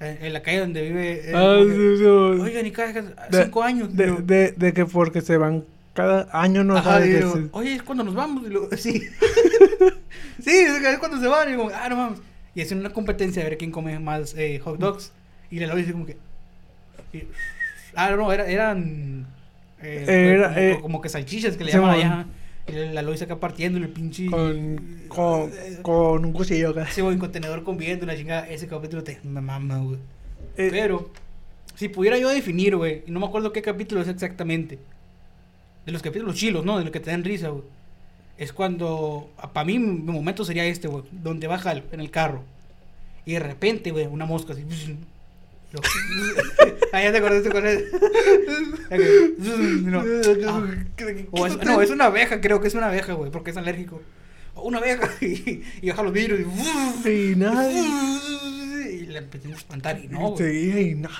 En, 0.00 0.24
en 0.26 0.32
la 0.32 0.42
calle 0.42 0.60
donde 0.60 0.82
vive. 0.82 1.30
eh, 1.30 1.32
Ah, 1.34 1.60
sí, 1.62 1.98
sí. 1.98 2.04
Oigan, 2.04 2.66
y 2.66 2.70
cada 2.72 2.92
De- 3.30 3.44
cinco 3.44 3.62
años. 3.62 3.94
De, 3.96 4.12
de, 4.22 4.52
de 4.52 4.72
que 4.72 4.84
porque 4.86 5.20
se 5.20 5.36
van 5.36 5.64
cada 5.94 6.28
año, 6.32 6.62
no 6.64 6.76
Ajá, 6.76 7.00
luego, 7.00 7.32
se- 7.34 7.48
Oye, 7.52 7.74
es 7.74 7.82
cuando 7.82 8.04
nos 8.04 8.14
vamos. 8.14 8.44
Y 8.46 8.50
luego, 8.50 8.68
sí. 8.76 9.00
sí, 10.42 10.50
es 10.50 10.98
cuando 10.98 11.18
se 11.20 11.26
van. 11.26 11.52
Y 11.52 11.56
como, 11.56 11.70
ah, 11.74 11.88
no 11.88 11.96
mames. 11.96 12.20
Y 12.54 12.62
hacen 12.62 12.78
una 12.78 12.90
competencia 12.90 13.42
a 13.42 13.44
ver 13.48 13.58
quién 13.58 13.70
come 13.70 13.98
más 13.98 14.34
eh, 14.36 14.58
hot 14.60 14.78
dogs. 14.78 15.12
Y 15.50 15.60
la 15.60 15.74
dice 15.74 15.92
como 15.92 16.06
que. 16.06 16.16
y- 17.12 17.24
ah, 17.94 18.10
no, 18.16 18.32
era, 18.32 18.46
eran. 18.46 19.26
eh, 19.82 20.04
Era, 20.36 20.48
como, 20.48 20.58
eh, 20.60 20.78
como 20.80 21.00
que 21.00 21.08
salchichas 21.08 21.56
que 21.56 21.64
le 21.64 21.72
sí, 21.72 21.78
llaman 21.78 21.94
allá. 21.96 22.26
Y 22.66 22.72
la 22.92 23.00
Lois 23.00 23.22
acá 23.22 23.36
partiendo 23.40 23.78
el 23.78 23.88
pinche. 23.88 24.26
con, 24.26 25.04
con, 25.08 25.50
eh, 25.54 25.78
con 25.82 26.24
un 26.24 26.32
cuchillo 26.32 26.70
acá. 26.70 26.86
Güey, 27.00 27.16
contenedor 27.16 27.64
con 27.64 27.78
viento, 27.78 28.04
la 28.04 28.14
chingada. 28.16 28.46
Ese 28.48 28.66
capítulo 28.68 29.02
te 29.02 29.18
me 29.24 29.40
mama, 29.40 29.78
güey. 29.78 29.98
Eh, 30.58 30.68
Pero, 30.70 31.10
si 31.76 31.88
pudiera 31.88 32.18
yo 32.18 32.28
definir, 32.28 32.76
güey, 32.76 33.04
y 33.06 33.10
no 33.10 33.20
me 33.20 33.26
acuerdo 33.26 33.52
qué 33.52 33.62
capítulo 33.62 34.02
es 34.02 34.08
exactamente. 34.08 34.78
De 35.88 35.92
los 35.92 36.02
capítulos 36.02 36.34
chilos, 36.36 36.66
¿no? 36.66 36.76
De 36.76 36.84
los 36.84 36.92
que 36.92 37.00
te 37.00 37.10
dan 37.10 37.24
risa, 37.24 37.48
güey. 37.48 37.64
Es 38.36 38.52
cuando, 38.52 39.30
para 39.54 39.64
mí, 39.64 39.78
mi 39.78 40.12
momento 40.12 40.44
sería 40.44 40.66
este, 40.66 40.86
güey. 40.86 41.02
Donde 41.10 41.46
baja 41.46 41.72
el- 41.72 41.84
en 41.92 42.00
el 42.00 42.10
carro. 42.10 42.44
Y 43.24 43.32
de 43.32 43.38
repente, 43.38 43.90
güey, 43.90 44.04
una 44.06 44.26
mosca 44.26 44.52
así. 44.52 44.66
lo- 45.72 45.80
ah, 46.92 47.02
ya 47.02 47.10
te 47.10 47.16
acordaste 47.16 47.48
con 47.48 47.66
él. 47.66 47.86
no. 49.84 50.04
Ah. 50.46 50.66
O 51.30 51.46
es- 51.46 51.56
no, 51.64 51.80
es 51.80 51.88
una 51.90 52.04
abeja, 52.04 52.42
creo 52.42 52.60
que 52.60 52.68
es 52.68 52.74
una 52.74 52.88
abeja, 52.88 53.14
güey, 53.14 53.30
porque 53.30 53.50
es 53.52 53.56
alérgico. 53.56 54.02
O 54.54 54.68
una 54.68 54.76
abeja 54.78 55.08
y, 55.22 55.62
y 55.80 55.88
baja 55.88 56.02
los 56.02 56.12
vidrios 56.12 56.40
y... 56.40 57.08
Y 57.08 57.34
nada. 57.34 57.66
Y 57.72 59.06
le 59.06 59.18
empecé 59.20 59.50
a 59.50 59.56
espantar 59.56 59.98
y 60.04 60.08
no, 60.08 60.32
güey. 60.32 60.52
Sí, 60.52 60.80
y 60.90 60.94
nada. 60.96 61.14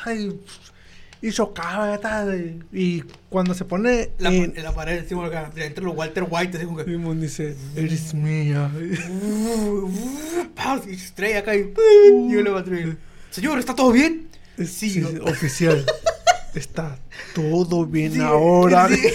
Y, 1.20 1.28
y 1.28 1.32
chocaba, 1.32 1.98
tal, 1.98 2.62
y, 2.72 2.78
y 2.96 3.04
cuando 3.28 3.54
se 3.54 3.64
pone 3.64 4.10
La, 4.18 4.30
en, 4.32 4.52
en 4.56 4.62
la 4.62 4.72
pared, 4.74 5.04
como 5.08 5.24
acá, 5.24 5.50
entre 5.56 5.84
los 5.84 5.96
Walter 5.96 6.24
White, 6.28 6.56
así 6.56 6.66
como 6.66 6.78
que. 6.78 6.84
Simón 6.84 7.20
dice, 7.20 7.56
eres 7.76 8.14
mía. 8.14 8.70
Y 10.86 10.96
se 10.96 11.04
estrella 11.06 11.38
acá 11.40 11.54
y. 11.56 11.60
Y 11.60 12.32
yo 12.32 12.42
le 12.42 12.50
voy 12.50 12.60
a 12.60 12.64
traer. 12.64 12.96
Señor, 13.30 13.58
¿está 13.58 13.74
todo 13.74 13.90
bien? 13.92 14.28
Es- 14.56 14.70
Sí, 14.70 14.90
sí, 14.90 15.02
oficial. 15.22 15.84
Está 16.54 16.98
todo 17.34 17.86
bien 17.86 18.12
Sí, 18.12 18.20
ahora. 18.20 18.88
sí. 18.88 19.00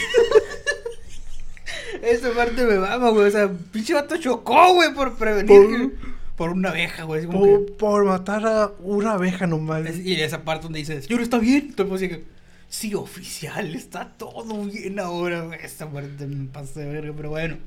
Esa 2.02 2.32
parte 2.34 2.66
me 2.66 2.78
mama, 2.80 3.10
güey. 3.10 3.28
O 3.28 3.32
sea, 3.32 3.50
pinche 3.72 3.94
vato 3.94 4.18
chocó, 4.18 4.74
güey, 4.74 4.94
por 4.94 5.16
prevenir. 5.16 5.48
Por- 5.48 5.68
que- 5.70 6.14
Por 6.38 6.50
una 6.50 6.70
abeja, 6.70 7.04
güey. 7.04 7.28
Por, 7.28 7.66
que- 7.66 7.72
por 7.74 8.06
matar 8.06 8.46
a 8.48 8.72
una 8.80 9.14
abeja 9.14 9.46
nomás. 9.48 9.86
Es- 9.86 10.00
Y 10.06 10.14
esa 10.20 10.44
parte 10.44 10.64
donde 10.64 10.80
dice, 10.80 11.02
señor, 11.02 11.22
¿está 11.22 11.38
bien? 11.38 11.68
Entonces, 11.70 11.96
así 11.96 12.10
que, 12.10 12.24
sí, 12.70 12.96
oficial, 12.96 13.76
está 13.76 14.10
todo 14.18 14.64
bien 14.66 15.00
ahora. 15.00 15.48
Esta 15.62 15.88
parte 15.90 16.26
me 16.28 16.46
pasé 16.48 16.82
de 16.82 16.88
verga, 16.94 17.14
pero 17.16 17.30
bueno. 17.30 17.58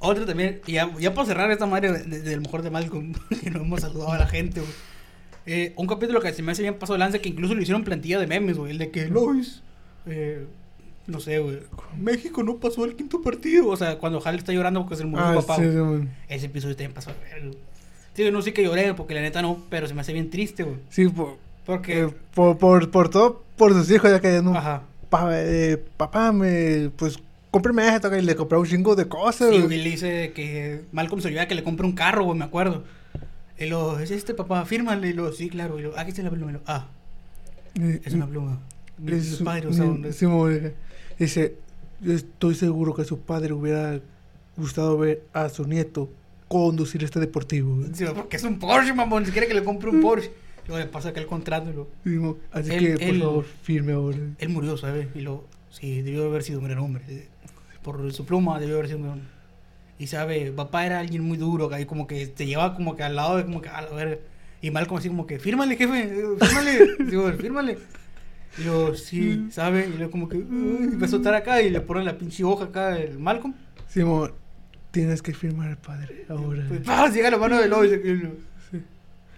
Otra 0.00 0.26
también, 0.26 0.60
y 0.66 0.72
ya, 0.72 0.90
ya 0.98 1.14
para 1.14 1.26
cerrar 1.28 1.50
esta 1.50 1.66
madre 1.66 1.92
de- 1.92 2.20
del 2.20 2.40
mejor 2.40 2.62
de 2.62 2.70
Malcolm, 2.70 3.12
que 3.42 3.50
no 3.50 3.60
hemos 3.60 3.80
saludado 3.80 4.12
a 4.12 4.18
la 4.18 4.26
gente, 4.26 4.60
güey. 4.60 4.72
Eh, 5.46 5.72
un 5.76 5.86
capítulo 5.86 6.20
que 6.20 6.32
se 6.32 6.42
me 6.42 6.52
hace 6.52 6.62
bien 6.62 6.74
pasado 6.74 6.94
de 6.94 6.98
lanza, 7.00 7.18
que 7.20 7.28
incluso 7.28 7.54
le 7.54 7.62
hicieron 7.62 7.84
plantilla 7.84 8.18
de 8.18 8.26
memes, 8.26 8.56
güey. 8.56 8.72
El 8.72 8.78
de 8.78 8.90
que 8.90 9.06
Lois, 9.08 9.62
eh, 10.06 10.46
no 11.06 11.20
sé, 11.20 11.38
güey. 11.38 11.60
México 11.98 12.42
no 12.42 12.56
pasó 12.56 12.84
el 12.86 12.96
quinto 12.96 13.20
partido. 13.22 13.68
O 13.68 13.76
sea, 13.76 13.98
cuando 13.98 14.20
Hal 14.26 14.36
está 14.36 14.52
llorando 14.52 14.80
porque 14.80 14.96
se 14.96 15.04
murió 15.04 15.24
Ah, 15.26 15.34
su 15.34 15.46
papá. 15.46 15.56
sí, 15.56 15.62
güey. 15.62 15.74
Simón. 15.74 16.10
Ese 16.28 16.46
episodio 16.46 16.74
también 16.76 16.92
pasó 16.94 17.10
de 17.10 17.40
güey. 17.40 17.58
Sí, 18.14 18.30
no 18.30 18.42
sé 18.42 18.52
que 18.52 18.62
lloré, 18.62 18.94
porque 18.94 19.14
la 19.14 19.20
neta 19.22 19.42
no, 19.42 19.58
pero 19.68 19.86
se 19.88 19.94
me 19.94 20.00
hace 20.00 20.12
bien 20.12 20.30
triste, 20.30 20.62
güey. 20.62 20.76
Sí, 20.88 21.08
por, 21.08 21.36
Porque. 21.66 22.02
eh, 22.04 22.08
por, 22.34 22.56
por, 22.58 22.90
por 22.90 23.08
todo, 23.08 23.42
por 23.56 23.72
sus 23.72 23.90
hijos, 23.90 24.10
ya 24.10 24.20
que 24.20 24.40
no. 24.42 24.56
Ajá. 24.56 24.82
Pa- 25.10 25.30
eh, 25.32 25.82
papá, 25.96 26.32
me, 26.32 26.90
pues, 26.96 27.18
cómprame 27.50 27.86
esto, 27.88 28.14
y 28.16 28.22
le 28.22 28.36
compré 28.36 28.58
un 28.58 28.66
chingo 28.66 28.94
de 28.96 29.06
cosas. 29.08 29.50
Sí, 29.52 29.60
güey. 29.62 29.82
le 29.82 29.90
dice 29.90 30.32
que 30.34 30.82
Malcolm 30.92 31.20
se 31.20 31.28
olvida 31.28 31.46
que 31.48 31.54
le 31.54 31.62
compre 31.64 31.86
un 31.86 31.92
carro, 31.92 32.24
güey, 32.24 32.38
me 32.38 32.44
acuerdo. 32.44 32.84
Y 33.58 33.66
lo, 33.66 33.98
¿es 34.00 34.10
este 34.10 34.34
papá? 34.34 34.64
Fírmale. 34.64 35.08
Y 35.08 35.12
lo, 35.12 35.32
sí, 35.32 35.48
claro. 35.48 35.78
Y 35.78 35.82
lo, 35.82 35.98
aquí 35.98 36.10
está 36.10 36.22
la 36.22 36.30
pluma. 36.30 36.50
Y 36.50 36.54
lo, 36.54 36.60
ah, 36.66 36.86
Eh, 37.80 38.00
es 38.04 38.12
una 38.14 38.26
pluma. 38.26 38.58
Es 39.06 39.40
eso. 39.40 39.44
Simón, 40.12 40.52
eh, 40.54 40.74
Dice, 41.18 41.56
estoy 42.04 42.54
seguro 42.56 42.94
que 42.94 43.04
su 43.04 43.20
padre 43.20 43.52
hubiera 43.52 44.00
gustado 44.56 44.98
ver 44.98 45.22
a 45.32 45.48
su 45.48 45.64
nieto 45.66 46.08
conducir 46.48 47.02
este 47.04 47.20
deportivo. 47.20 47.76
güey. 47.76 47.88
Sí, 47.94 48.04
porque 48.14 48.36
es 48.36 48.44
un 48.44 48.58
Porsche, 48.58 48.92
mamón. 48.94 49.24
Si 49.26 49.32
quiere 49.32 49.46
que 49.48 49.54
le 49.54 49.64
compre 49.64 49.90
un 49.90 50.00
Porsche. 50.00 50.30
Luego 50.66 50.82
le 50.82 50.90
pasa 50.90 51.10
aquel 51.10 51.26
contrato 51.26 51.70
y 52.04 52.10
lo, 52.14 52.38
Así 52.50 52.70
Él- 52.72 52.86
que, 52.86 52.92
por 52.94 53.02
él- 53.14 53.20
favor, 53.20 53.44
firme 53.62 53.92
ahora. 53.92 54.16
él 54.38 54.48
murió, 54.48 54.76
¿sabes? 54.78 55.08
Y 55.14 55.20
lo, 55.20 55.44
sí, 55.70 56.00
debió 56.00 56.24
haber 56.24 56.42
sido 56.42 56.58
un 56.60 56.64
gran 56.66 56.78
hombre. 56.78 57.28
Por 57.82 58.10
su 58.14 58.24
pluma 58.24 58.58
debió 58.58 58.76
haber 58.76 58.86
sido 58.86 58.98
un 58.98 59.04
gran 59.04 59.12
hombre. 59.18 59.28
Y 59.98 60.06
sabe, 60.06 60.50
papá 60.52 60.86
era 60.86 61.00
alguien 61.00 61.22
muy 61.22 61.36
duro, 61.36 61.68
que 61.68 61.74
ahí 61.74 61.84
como 61.84 62.06
que 62.06 62.26
te 62.26 62.46
llevaba 62.46 62.74
como 62.74 62.96
que 62.96 63.02
al 63.02 63.14
lado 63.14 63.36
de 63.36 63.44
como 63.44 63.60
que 63.60 63.68
a 63.68 63.82
la 63.82 63.90
verga. 63.90 64.16
Y 64.62 64.70
Malcolm 64.70 64.98
así 64.98 65.08
como 65.08 65.26
que, 65.26 65.38
fírmale, 65.38 65.76
jefe, 65.76 66.00
eh, 66.02 66.24
fírmale, 66.40 66.78
digo, 67.10 67.30
fírmale. 67.32 67.78
Y 68.58 68.62
yo, 68.64 68.94
sí, 68.94 69.48
¿sabe? 69.50 69.86
Y 69.92 69.96
luego 69.98 70.10
como 70.12 70.28
que, 70.30 70.38
"Uy", 70.38 70.78
empezó 70.92 71.16
a 71.16 71.18
estar 71.18 71.34
acá 71.34 71.60
y 71.60 71.68
le 71.68 71.82
ponen 71.82 72.06
la 72.06 72.16
pinche 72.16 72.42
hoja 72.42 72.64
acá 72.64 72.98
el 72.98 73.18
Malcolm. 73.18 73.52
Simón, 73.88 74.32
tienes 74.94 75.20
que 75.22 75.34
firmar 75.34 75.68
al 75.70 75.76
padre 75.76 76.24
ahora. 76.28 76.64
Pues, 76.68 76.80
¡pah! 76.86 77.10
llega 77.10 77.30
la 77.30 77.36
mano 77.38 77.60
de 77.60 77.68
Lois. 77.68 77.90
Sí. 78.70 78.78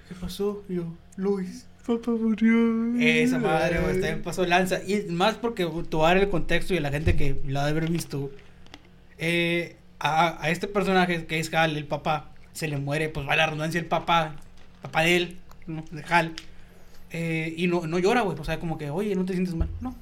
¿Qué 0.08 0.14
pasó? 0.20 0.62
Y 0.68 0.74
yo, 0.76 0.94
Luis. 1.16 1.66
Papá 1.86 2.10
murió. 2.10 2.94
Esa 3.00 3.38
madre, 3.38 3.80
güey, 3.80 3.94
también 3.94 4.22
pasó 4.22 4.42
de 4.42 4.48
lanza. 4.48 4.80
Y 4.86 5.06
más 5.10 5.36
porque 5.36 5.64
dar 5.64 6.16
el 6.16 6.28
contexto 6.28 6.74
y 6.74 6.80
la 6.80 6.90
gente 6.90 7.16
que 7.16 7.40
la 7.46 7.64
debe 7.64 7.78
haber 7.78 7.90
visto. 7.90 8.30
eh, 9.18 9.76
a, 9.98 10.44
a 10.44 10.50
este 10.50 10.66
personaje 10.68 11.24
que 11.26 11.38
es 11.38 11.52
Hal, 11.54 11.76
el 11.76 11.86
papá, 11.86 12.32
se 12.52 12.68
le 12.68 12.76
muere, 12.76 13.08
pues 13.08 13.26
va 13.26 13.34
la 13.34 13.46
redundancia, 13.46 13.80
el 13.80 13.86
papá, 13.86 14.36
papá 14.82 15.02
de 15.02 15.16
él, 15.16 15.38
¿no? 15.66 15.84
de 15.90 16.04
Hal. 16.08 16.34
Eh, 17.12 17.54
y 17.56 17.66
no, 17.68 17.86
no 17.86 17.98
llora, 17.98 18.20
güey. 18.22 18.36
O 18.38 18.44
sea, 18.44 18.58
como 18.60 18.76
que, 18.78 18.90
oye, 18.90 19.14
no 19.14 19.24
te 19.24 19.32
sientes 19.32 19.54
mal. 19.54 19.68
No. 19.80 19.94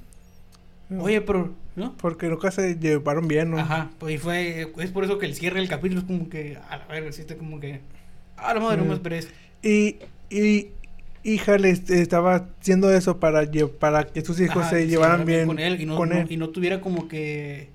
Oye, 0.99 1.21
pero, 1.23 1.55
¿no? 1.77 1.97
Porque 1.97 2.29
nunca 2.29 2.51
se 2.51 2.75
llevaron 2.79 3.27
bien, 3.27 3.51
¿no? 3.51 3.59
Ajá, 3.59 3.91
pues 3.99 4.15
y 4.15 4.19
fue, 4.19 4.71
es 4.79 4.91
por 4.91 5.05
eso 5.05 5.19
que 5.19 5.27
el 5.27 5.35
cierre 5.35 5.61
del 5.61 5.69
capítulo 5.69 6.01
es 6.01 6.07
como 6.07 6.29
que, 6.29 6.59
a 6.69 6.77
la 6.77 6.87
verga, 6.87 7.09
existe 7.09 7.37
como 7.37 7.59
que, 7.61 7.81
a 8.37 8.55
la 8.55 8.61
madre, 8.61 8.77
no 8.79 8.85
me 8.85 8.91
Mm. 8.91 8.95
esperes. 8.95 9.29
Y, 9.63 9.97
y, 10.31 10.69
est- 11.65 11.91
estaba 11.91 12.49
haciendo 12.61 12.93
eso 12.93 13.19
para, 13.19 13.45
para 13.79 14.05
que 14.07 14.21
sus 14.23 14.39
hijos 14.41 14.59
Ajá, 14.63 14.71
se 14.71 14.87
llevaran 14.87 15.25
bien 15.25 15.47
con 15.47 15.59
él 15.59 15.81
y 15.81 15.87
no, 15.87 15.97
con 15.97 16.11
no- 16.11 16.17
él. 16.19 16.27
y 16.31 16.37
no 16.37 16.51
tuviera 16.51 16.81
como 16.83 17.09
que 17.09 17.71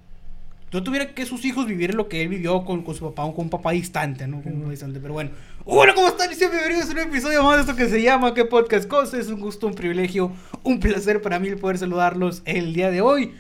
no 0.71 0.83
tuviera 0.83 1.13
que 1.13 1.25
sus 1.25 1.43
hijos 1.45 1.65
vivieran 1.65 1.97
lo 1.97 2.07
que 2.07 2.21
él 2.21 2.27
vivió 2.29 2.63
con, 2.63 2.83
con 2.83 2.93
su 2.95 3.05
papá 3.11 3.23
con 3.33 3.45
un 3.45 3.49
papá 3.49 3.71
distante, 3.71 4.27
¿no? 4.27 4.41
Con 4.41 4.53
un 4.53 4.59
papá 4.61 4.71
distante, 4.71 4.99
pero 4.99 5.13
bueno. 5.13 5.31
Hola, 5.65 5.93
¿cómo 5.95 6.07
están? 6.09 6.31
Y 6.31 6.35
bienvenidos 6.35 6.89
a 6.89 6.91
un 6.91 6.99
episodio 6.99 7.43
más 7.43 7.55
de 7.55 7.61
esto 7.61 7.75
que 7.75 7.89
se 7.89 8.01
llama 8.01 8.33
¿Qué 8.33 8.45
podcast 8.45 8.87
cosa? 8.87 9.17
Es 9.17 9.27
un 9.29 9.39
gusto, 9.39 9.67
un 9.67 9.73
privilegio, 9.73 10.31
un 10.63 10.79
placer 10.79 11.21
para 11.21 11.39
mí 11.39 11.47
el 11.47 11.57
poder 11.57 11.77
saludarlos 11.77 12.41
el 12.45 12.73
día 12.73 12.91
de 12.91 13.01
hoy. 13.01 13.33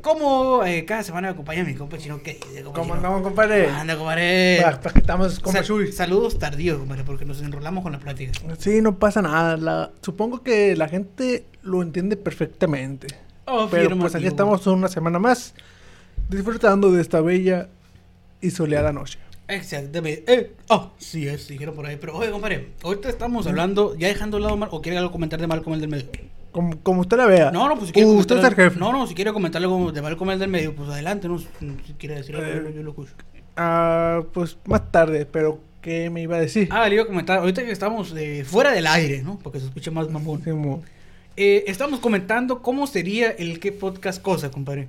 Como 0.00 0.64
eh, 0.64 0.86
cada 0.86 1.02
semana 1.02 1.28
me 1.28 1.32
acompaña 1.34 1.62
mi 1.62 1.74
compa 1.74 1.98
chino, 1.98 2.22
¿qué 2.22 2.32
dice, 2.48 2.62
compa 2.62 2.80
¿Cómo 2.80 2.94
andamos, 2.94 3.20
compadre? 3.20 3.68
Anda, 3.68 3.96
compadre. 3.98 4.58
Para, 4.62 4.80
para 4.80 4.92
que 4.94 5.00
estamos 5.00 5.40
como 5.40 5.52
Sal- 5.52 5.64
Shui. 5.66 5.92
saludos 5.92 6.38
tardíos, 6.38 6.78
compadre, 6.78 7.04
porque 7.04 7.26
nos 7.26 7.42
enrolamos 7.42 7.82
con 7.82 7.92
la 7.92 7.98
plática. 7.98 8.32
Sí, 8.58 8.80
no 8.80 8.98
pasa 8.98 9.20
nada. 9.20 9.58
La, 9.58 9.90
supongo 10.00 10.42
que 10.42 10.74
la 10.74 10.88
gente 10.88 11.44
lo 11.62 11.82
entiende 11.82 12.16
perfectamente. 12.16 13.08
Oh, 13.44 13.68
Pero 13.70 13.94
pues 13.98 14.14
aquí 14.14 14.26
estamos 14.26 14.66
una 14.66 14.88
semana 14.88 15.18
más 15.18 15.54
disfrutando 16.30 16.90
de 16.92 17.00
esta 17.02 17.20
bella 17.20 17.68
y 18.40 18.50
soleada 18.50 18.92
noche. 18.92 19.18
Exactamente. 19.48 20.24
Eh, 20.32 20.52
oh, 20.68 20.92
sí 20.98 21.26
es, 21.26 21.48
dijeron 21.48 21.74
por 21.74 21.84
ahí. 21.86 21.96
Pero 22.00 22.16
oye, 22.16 22.30
compadre, 22.30 22.68
ahorita 22.82 23.08
estamos 23.08 23.46
hablando, 23.46 23.96
ya 23.96 24.06
dejando 24.08 24.36
al 24.36 24.44
lado 24.44 24.56
Mal, 24.56 24.68
o 24.72 24.80
quiere 24.80 24.96
algo 24.98 25.10
comentar 25.10 25.40
de 25.40 25.46
Malcolm 25.46 25.74
el 25.74 25.80
del 25.80 25.90
medio. 25.90 26.06
Como, 26.52 26.80
como 26.82 27.00
usted 27.02 27.16
la 27.16 27.26
vea. 27.26 27.50
No, 27.50 27.68
no, 27.68 27.74
pues 27.74 27.88
si 27.88 27.92
quiere 27.92 28.08
Usted 28.08 28.38
es 28.38 28.44
el 28.44 28.54
jefe. 28.54 28.78
No, 28.78 28.92
no, 28.92 29.06
si 29.06 29.14
quiere 29.14 29.32
comentar 29.32 29.60
algo 29.62 29.92
de 29.92 30.02
Malcolm 30.02 30.30
el 30.30 30.38
del 30.38 30.48
medio, 30.50 30.74
pues 30.74 30.88
adelante, 30.88 31.28
no, 31.28 31.38
si 31.38 31.46
quiere 31.98 32.16
decir 32.16 32.36
algo, 32.36 32.48
yo, 32.48 32.60
lo- 32.60 32.70
yo 32.70 32.82
lo 32.82 32.90
escucho. 32.90 33.12
Ah, 33.56 34.22
pues 34.32 34.56
más 34.66 34.90
tarde, 34.92 35.26
pero 35.26 35.60
¿qué 35.82 36.10
me 36.10 36.22
iba 36.22 36.36
a 36.36 36.40
decir? 36.40 36.68
Ah, 36.70 36.88
le 36.88 36.94
iba 36.94 37.04
a 37.04 37.06
comentar, 37.06 37.38
ahorita 37.38 37.62
que 37.64 37.70
estamos 37.72 38.14
eh, 38.16 38.44
fuera 38.44 38.72
del 38.72 38.86
aire, 38.86 39.22
¿no? 39.22 39.38
Porque 39.42 39.58
se 39.60 39.66
escucha 39.66 39.90
más 39.90 40.08
mamón. 40.10 40.42
Sí, 40.44 40.50
mo- 40.52 40.82
Eh, 41.36 41.64
estamos 41.68 42.00
comentando 42.00 42.62
cómo 42.62 42.86
sería 42.86 43.30
el 43.30 43.60
qué 43.60 43.72
podcast 43.72 44.20
cosa, 44.22 44.50
compadre. 44.50 44.88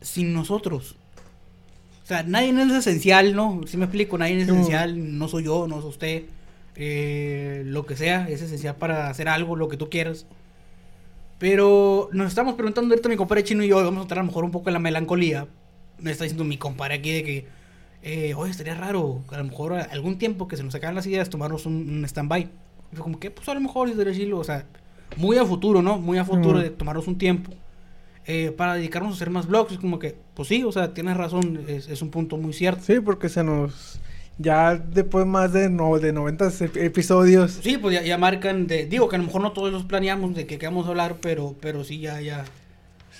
Sin 0.00 0.32
nosotros. 0.32 0.96
O 2.02 2.06
sea, 2.06 2.22
nadie 2.22 2.50
es 2.50 2.72
esencial, 2.72 3.34
¿no? 3.34 3.60
Si 3.66 3.76
me 3.76 3.84
explico, 3.84 4.16
nadie 4.16 4.38
es 4.38 4.48
esencial. 4.48 5.18
No 5.18 5.28
soy 5.28 5.44
yo, 5.44 5.66
no 5.68 5.80
soy 5.80 5.90
usted. 5.90 6.22
Eh, 6.74 7.64
lo 7.66 7.84
que 7.86 7.96
sea, 7.96 8.28
es 8.28 8.40
esencial 8.40 8.76
para 8.76 9.10
hacer 9.10 9.28
algo, 9.28 9.56
lo 9.56 9.68
que 9.68 9.76
tú 9.76 9.90
quieras. 9.90 10.26
Pero 11.38 12.08
nos 12.12 12.28
estamos 12.28 12.54
preguntando 12.54 12.94
ahorita 12.94 13.08
mi 13.08 13.16
compadre 13.16 13.44
chino 13.44 13.62
y 13.62 13.68
yo, 13.68 13.76
vamos 13.76 13.98
a 13.98 14.02
entrar 14.02 14.20
a 14.20 14.22
lo 14.22 14.28
mejor 14.28 14.44
un 14.44 14.50
poco 14.50 14.70
en 14.70 14.74
la 14.74 14.78
melancolía. 14.78 15.46
Me 15.98 16.10
está 16.10 16.24
diciendo 16.24 16.44
mi 16.44 16.56
compadre 16.56 16.94
aquí 16.94 17.12
de 17.12 17.24
que, 17.24 17.46
eh, 18.02 18.34
oye, 18.34 18.52
estaría 18.52 18.74
raro, 18.74 19.22
a 19.30 19.38
lo 19.38 19.44
mejor 19.44 19.74
algún 19.74 20.18
tiempo 20.18 20.48
que 20.48 20.56
se 20.56 20.62
nos 20.62 20.74
acaban 20.74 20.94
las 20.94 21.06
ideas, 21.06 21.28
tomarnos 21.30 21.66
un, 21.66 21.74
un 21.74 22.04
stand-by. 22.04 22.48
Como 22.96 23.20
que, 23.20 23.30
pues 23.30 23.48
a 23.48 23.54
lo 23.54 23.60
mejor 23.60 23.88
estaría 23.88 24.14
chilo, 24.14 24.38
o 24.38 24.44
sea, 24.44 24.64
muy 25.16 25.36
a 25.36 25.44
futuro, 25.44 25.82
¿no? 25.82 25.98
Muy 25.98 26.18
a 26.18 26.24
futuro 26.24 26.58
de 26.58 26.70
tomarnos 26.70 27.06
un 27.06 27.18
tiempo. 27.18 27.52
Eh, 28.28 28.52
para 28.56 28.74
dedicarnos 28.74 29.12
a 29.12 29.16
hacer 29.16 29.30
más 29.30 29.46
vlogs, 29.48 29.72
es 29.72 29.78
como 29.78 29.98
que, 29.98 30.14
pues 30.34 30.46
sí, 30.48 30.62
o 30.62 30.70
sea, 30.70 30.94
tienes 30.94 31.16
razón, 31.16 31.64
es, 31.66 31.88
es 31.88 32.00
un 32.02 32.10
punto 32.10 32.36
muy 32.36 32.52
cierto. 32.52 32.82
Sí, 32.84 33.00
porque 33.00 33.28
se 33.28 33.42
nos... 33.42 33.98
Ya 34.40 34.76
después 34.76 35.26
más 35.26 35.52
de, 35.52 35.68
no, 35.68 35.98
de 35.98 36.12
90 36.12 36.46
ep- 36.46 36.76
episodios. 36.84 37.58
Sí, 37.60 37.76
pues 37.76 37.96
ya, 37.96 38.02
ya 38.02 38.18
marcan 38.18 38.68
de, 38.68 38.86
digo 38.86 39.08
que 39.08 39.16
a 39.16 39.18
lo 39.18 39.24
mejor 39.24 39.40
no 39.42 39.50
todos 39.50 39.72
los 39.72 39.82
planeamos 39.82 40.32
de 40.36 40.46
que 40.46 40.58
queremos 40.58 40.86
hablar, 40.86 41.16
pero, 41.20 41.56
pero 41.60 41.82
sí 41.82 41.98
ya, 41.98 42.20
ya. 42.20 42.44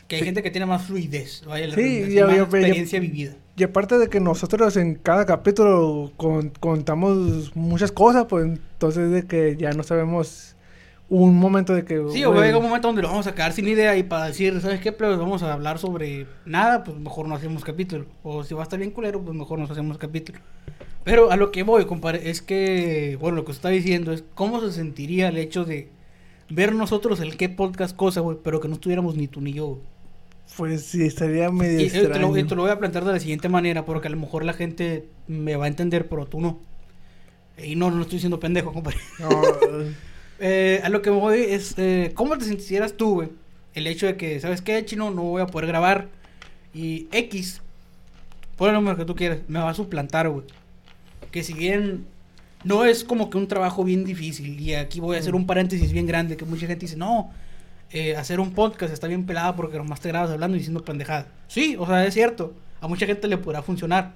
Que 0.07 0.15
hay 0.15 0.21
Sí. 0.21 0.27
gente 0.27 0.45
que 0.45 0.53
tiene 0.53 0.67
más 0.67 0.85
fluidez, 0.87 1.43
vaya, 1.45 1.67
la 1.67 1.75
Sí, 1.75 2.05
ya- 2.15 2.27
más 2.27 2.37
ya- 2.37 2.43
experiencia 2.43 3.01
vivida. 3.01 3.33
Y 3.57 3.65
aparte 3.65 3.99
de 3.99 4.09
que 4.09 4.21
nosotros 4.21 4.77
en 4.77 4.95
cada 4.95 5.27
capítulo 5.27 6.13
con- 6.17 6.51
contamos 6.61 7.57
muchas 7.57 7.91
cosas, 7.91 8.27
pues 8.29 8.45
entonces 8.45 9.11
de 9.11 9.27
que 9.27 9.57
ya 9.59 9.73
no 9.73 9.83
sabemos 9.83 10.55
un 11.11 11.37
momento 11.37 11.75
de 11.75 11.85
que... 11.85 12.05
Sí, 12.13 12.25
o 12.25 12.35
llega 12.35 12.59
un 12.59 12.65
momento 12.65 12.89
donde 12.89 13.03
lo 13.03 13.09
vamos 13.09 13.27
a 13.27 13.35
quedar 13.35 13.53
sin 13.53 13.67
idea 13.67 13.97
y 13.97 14.03
para 14.03 14.27
decir, 14.27 14.61
¿sabes 14.61 14.81
qué? 14.81 14.93
Pero 14.93 15.17
vamos 15.19 15.43
a 15.43 15.53
hablar 15.53 15.79
sobre 15.79 16.27
nada, 16.45 16.85
pues 16.85 16.99
mejor 16.99 17.29
no 17.29 17.35
hacemos 17.35 17.65
capítulo. 17.65 18.07
O 18.23 18.45
si 18.45 18.55
va 18.55 18.61
a 18.61 18.65
estar 18.65 18.79
bien 18.79 18.91
culero, 18.91 19.23
pues 19.23 19.37
mejor 19.37 19.59
nos 19.59 19.71
hacemos 19.71 19.97
capítulo. 19.97 20.39
Pero 21.05 21.31
a 21.31 21.37
lo 21.37 21.51
que 21.51 21.63
voy, 21.63 21.87
compadre, 21.87 22.29
es 22.29 22.43
que, 22.43 23.17
bueno, 23.21 23.37
lo 23.37 23.45
que 23.47 23.53
está 23.53 23.71
diciendo 23.71 24.13
es 24.13 24.25
cómo 24.35 24.61
se 24.61 24.73
sentiría 24.73 25.29
el 25.29 25.39
hecho 25.39 25.65
de 25.65 25.89
ver 26.51 26.75
nosotros 26.75 27.21
el 27.21 27.37
qué 27.37 27.49
podcast 27.49 27.97
cosa, 27.97 28.21
güey, 28.21 28.37
pero 28.43 28.61
que 28.61 28.69
no 28.69 28.75
estuviéramos 28.75 29.17
ni 29.17 29.29
tú 29.29 29.41
ni 29.41 29.55
yo. 29.55 29.79
Pues 30.57 30.85
sí, 30.85 31.05
estaría 31.05 31.51
medio 31.51 31.81
Y 31.81 31.85
eh, 31.85 31.91
te, 31.91 31.97
lo, 32.01 32.05
extraño. 32.09 32.37
y 32.39 32.45
te 32.45 32.55
lo 32.55 32.63
voy 32.63 32.71
a 32.71 32.79
plantear 32.79 33.05
de 33.05 33.13
la 33.13 33.21
siguiente 33.21 33.49
manera, 33.49 33.85
porque 33.85 34.09
a 34.09 34.11
lo 34.11 34.19
mejor 34.19 34.45
la 34.45 34.53
gente 34.53 35.07
me 35.27 35.57
va 35.57 35.67
a 35.67 35.69
entender, 35.69 36.09
pero 36.09 36.27
tú 36.27 36.41
no. 36.41 36.59
Y 37.63 37.77
no, 37.77 37.91
no 37.91 38.03
estoy 38.03 38.19
siendo 38.19 38.39
pendejo, 38.39 38.73
compadre. 38.73 38.99
No, 39.19 39.31
Eh, 40.41 40.81
a 40.85 40.89
lo 40.89 41.03
que 41.03 41.11
voy 41.11 41.41
es, 41.41 41.75
eh, 41.79 42.13
¿cómo 42.15 42.39
te 42.39 42.45
sintieras 42.45 42.95
tú, 42.95 43.15
güey? 43.15 43.29
el 43.79 43.87
hecho 43.87 44.07
de 44.07 44.17
que, 44.17 44.39
¿sabes 44.41 44.61
qué, 44.61 44.85
chino? 44.85 45.11
No 45.11 45.23
voy 45.23 45.43
a 45.43 45.47
poder 45.47 45.69
grabar. 45.69 46.09
Y 46.75 47.09
X, 47.13 47.63
pon 48.57 48.69
el 48.69 48.75
número 48.75 48.97
que 48.97 49.05
tú 49.05 49.15
quieras, 49.15 49.41
me 49.49 49.59
va 49.59 49.71
a 49.71 49.75
suplantar, 49.75 50.29
güey. 50.29 50.45
Que 51.31 51.43
si 51.43 51.55
bien 51.55 52.07
no 52.65 52.85
es 52.85 53.05
como 53.05 53.31
que 53.31 53.39
un 53.39 53.49
trabajo 53.49 53.85
bien 53.85 54.05
difícil, 54.05 54.61
y 54.61 54.75
aquí 54.75 55.01
voy 55.01 55.17
a 55.17 55.21
hacer 55.21 55.35
un 55.35 55.47
paréntesis 55.47 55.93
bien 55.93 56.07
grande, 56.07 56.37
que 56.37 56.45
mucha 56.45 56.67
gente 56.67 56.87
dice, 56.87 56.97
no, 56.97 57.31
eh, 57.91 58.17
hacer 58.17 58.41
un 58.41 58.53
podcast 58.53 58.93
está 58.93 59.07
bien 59.07 59.25
pelado 59.25 59.57
porque 59.57 59.79
nomás 59.79 60.01
te 60.01 60.09
grabas 60.09 60.31
hablando 60.31 60.57
y 60.57 60.61
diciendo 60.61 60.85
pendejadas. 60.85 61.27
Sí, 61.47 61.77
o 61.79 61.87
sea, 61.87 62.05
es 62.05 62.15
cierto, 62.15 62.55
a 62.81 62.89
mucha 62.89 63.07
gente 63.07 63.29
le 63.29 63.39
podrá 63.39 63.63
funcionar. 63.63 64.15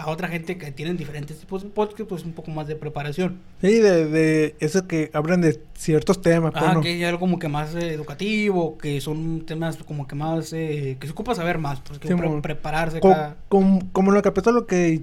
A 0.00 0.10
otra 0.10 0.28
gente 0.28 0.56
que 0.56 0.72
tienen 0.72 0.96
diferentes 0.96 1.38
tipos 1.38 1.62
de 1.62 1.68
podcast, 1.68 2.08
pues 2.08 2.24
un 2.24 2.32
poco 2.32 2.50
más 2.50 2.66
de 2.66 2.74
preparación. 2.76 3.38
Sí, 3.60 3.78
de, 3.78 4.06
de 4.06 4.54
eso 4.60 4.86
que 4.86 5.10
hablan 5.12 5.40
de 5.42 5.60
ciertos 5.74 6.20
temas. 6.22 6.52
pues, 6.58 6.74
¿no? 6.74 6.80
que 6.80 6.88
hay 6.88 7.04
algo 7.04 7.20
como 7.20 7.38
que 7.38 7.48
más 7.48 7.74
eh, 7.74 7.92
educativo, 7.92 8.78
que 8.78 9.00
son 9.00 9.44
temas 9.46 9.76
como 9.78 10.06
que 10.06 10.14
más, 10.14 10.52
eh, 10.52 10.96
que 10.98 11.06
se 11.06 11.12
ocupa 11.12 11.34
saber 11.34 11.58
más, 11.58 11.80
pues 11.80 11.98
que 11.98 12.08
Sí, 12.08 12.14
pre- 12.14 12.40
prepararse 12.40 13.00
Co- 13.00 13.10
cada... 13.10 13.36
com- 13.48 13.80
como 13.92 14.10
lo 14.12 14.22
capítulo 14.22 14.66
que 14.66 15.02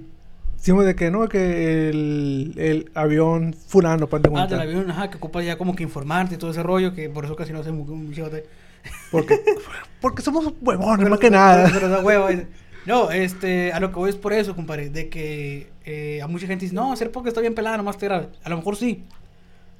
hicimos 0.58 0.84
de 0.84 0.96
que 0.96 1.10
no, 1.10 1.28
que 1.28 1.88
el, 1.90 2.54
el 2.56 2.90
avión 2.94 3.54
fulano, 3.54 4.08
para 4.08 4.22
Ah, 4.34 4.46
del 4.48 4.60
avión, 4.60 4.90
ajá, 4.90 5.10
que 5.10 5.16
ocupas 5.18 5.44
ya 5.44 5.56
como 5.56 5.76
que 5.76 5.84
informarte 5.84 6.34
y 6.34 6.38
todo 6.38 6.50
ese 6.50 6.62
rollo, 6.62 6.92
que 6.94 7.08
por 7.08 7.24
eso 7.24 7.36
casi 7.36 7.52
no 7.52 7.60
hacemos 7.60 7.88
un 7.88 8.12
chicote. 8.12 8.44
Porque, 9.10 9.38
porque 10.00 10.22
somos 10.22 10.52
huevones, 10.60 11.08
más 11.08 11.18
que 11.18 11.30
nada. 11.30 11.70
Pero 11.72 12.00
hueva, 12.00 12.30
dice. 12.30 12.46
No, 12.88 13.10
este, 13.10 13.70
a 13.70 13.80
lo 13.80 13.92
que 13.92 13.98
voy 13.98 14.08
es 14.08 14.16
por 14.16 14.32
eso, 14.32 14.56
compadre, 14.56 14.88
de 14.88 15.10
que 15.10 15.66
eh, 15.84 16.22
a 16.22 16.26
mucha 16.26 16.46
gente 16.46 16.64
dice, 16.64 16.74
no, 16.74 16.90
hacer 16.90 17.12
porque 17.12 17.28
está 17.28 17.42
bien 17.42 17.54
pelada, 17.54 17.76
nomás 17.76 17.98
te 17.98 18.06
grabes. 18.06 18.28
A 18.42 18.48
lo 18.48 18.56
mejor 18.56 18.76
sí, 18.76 19.04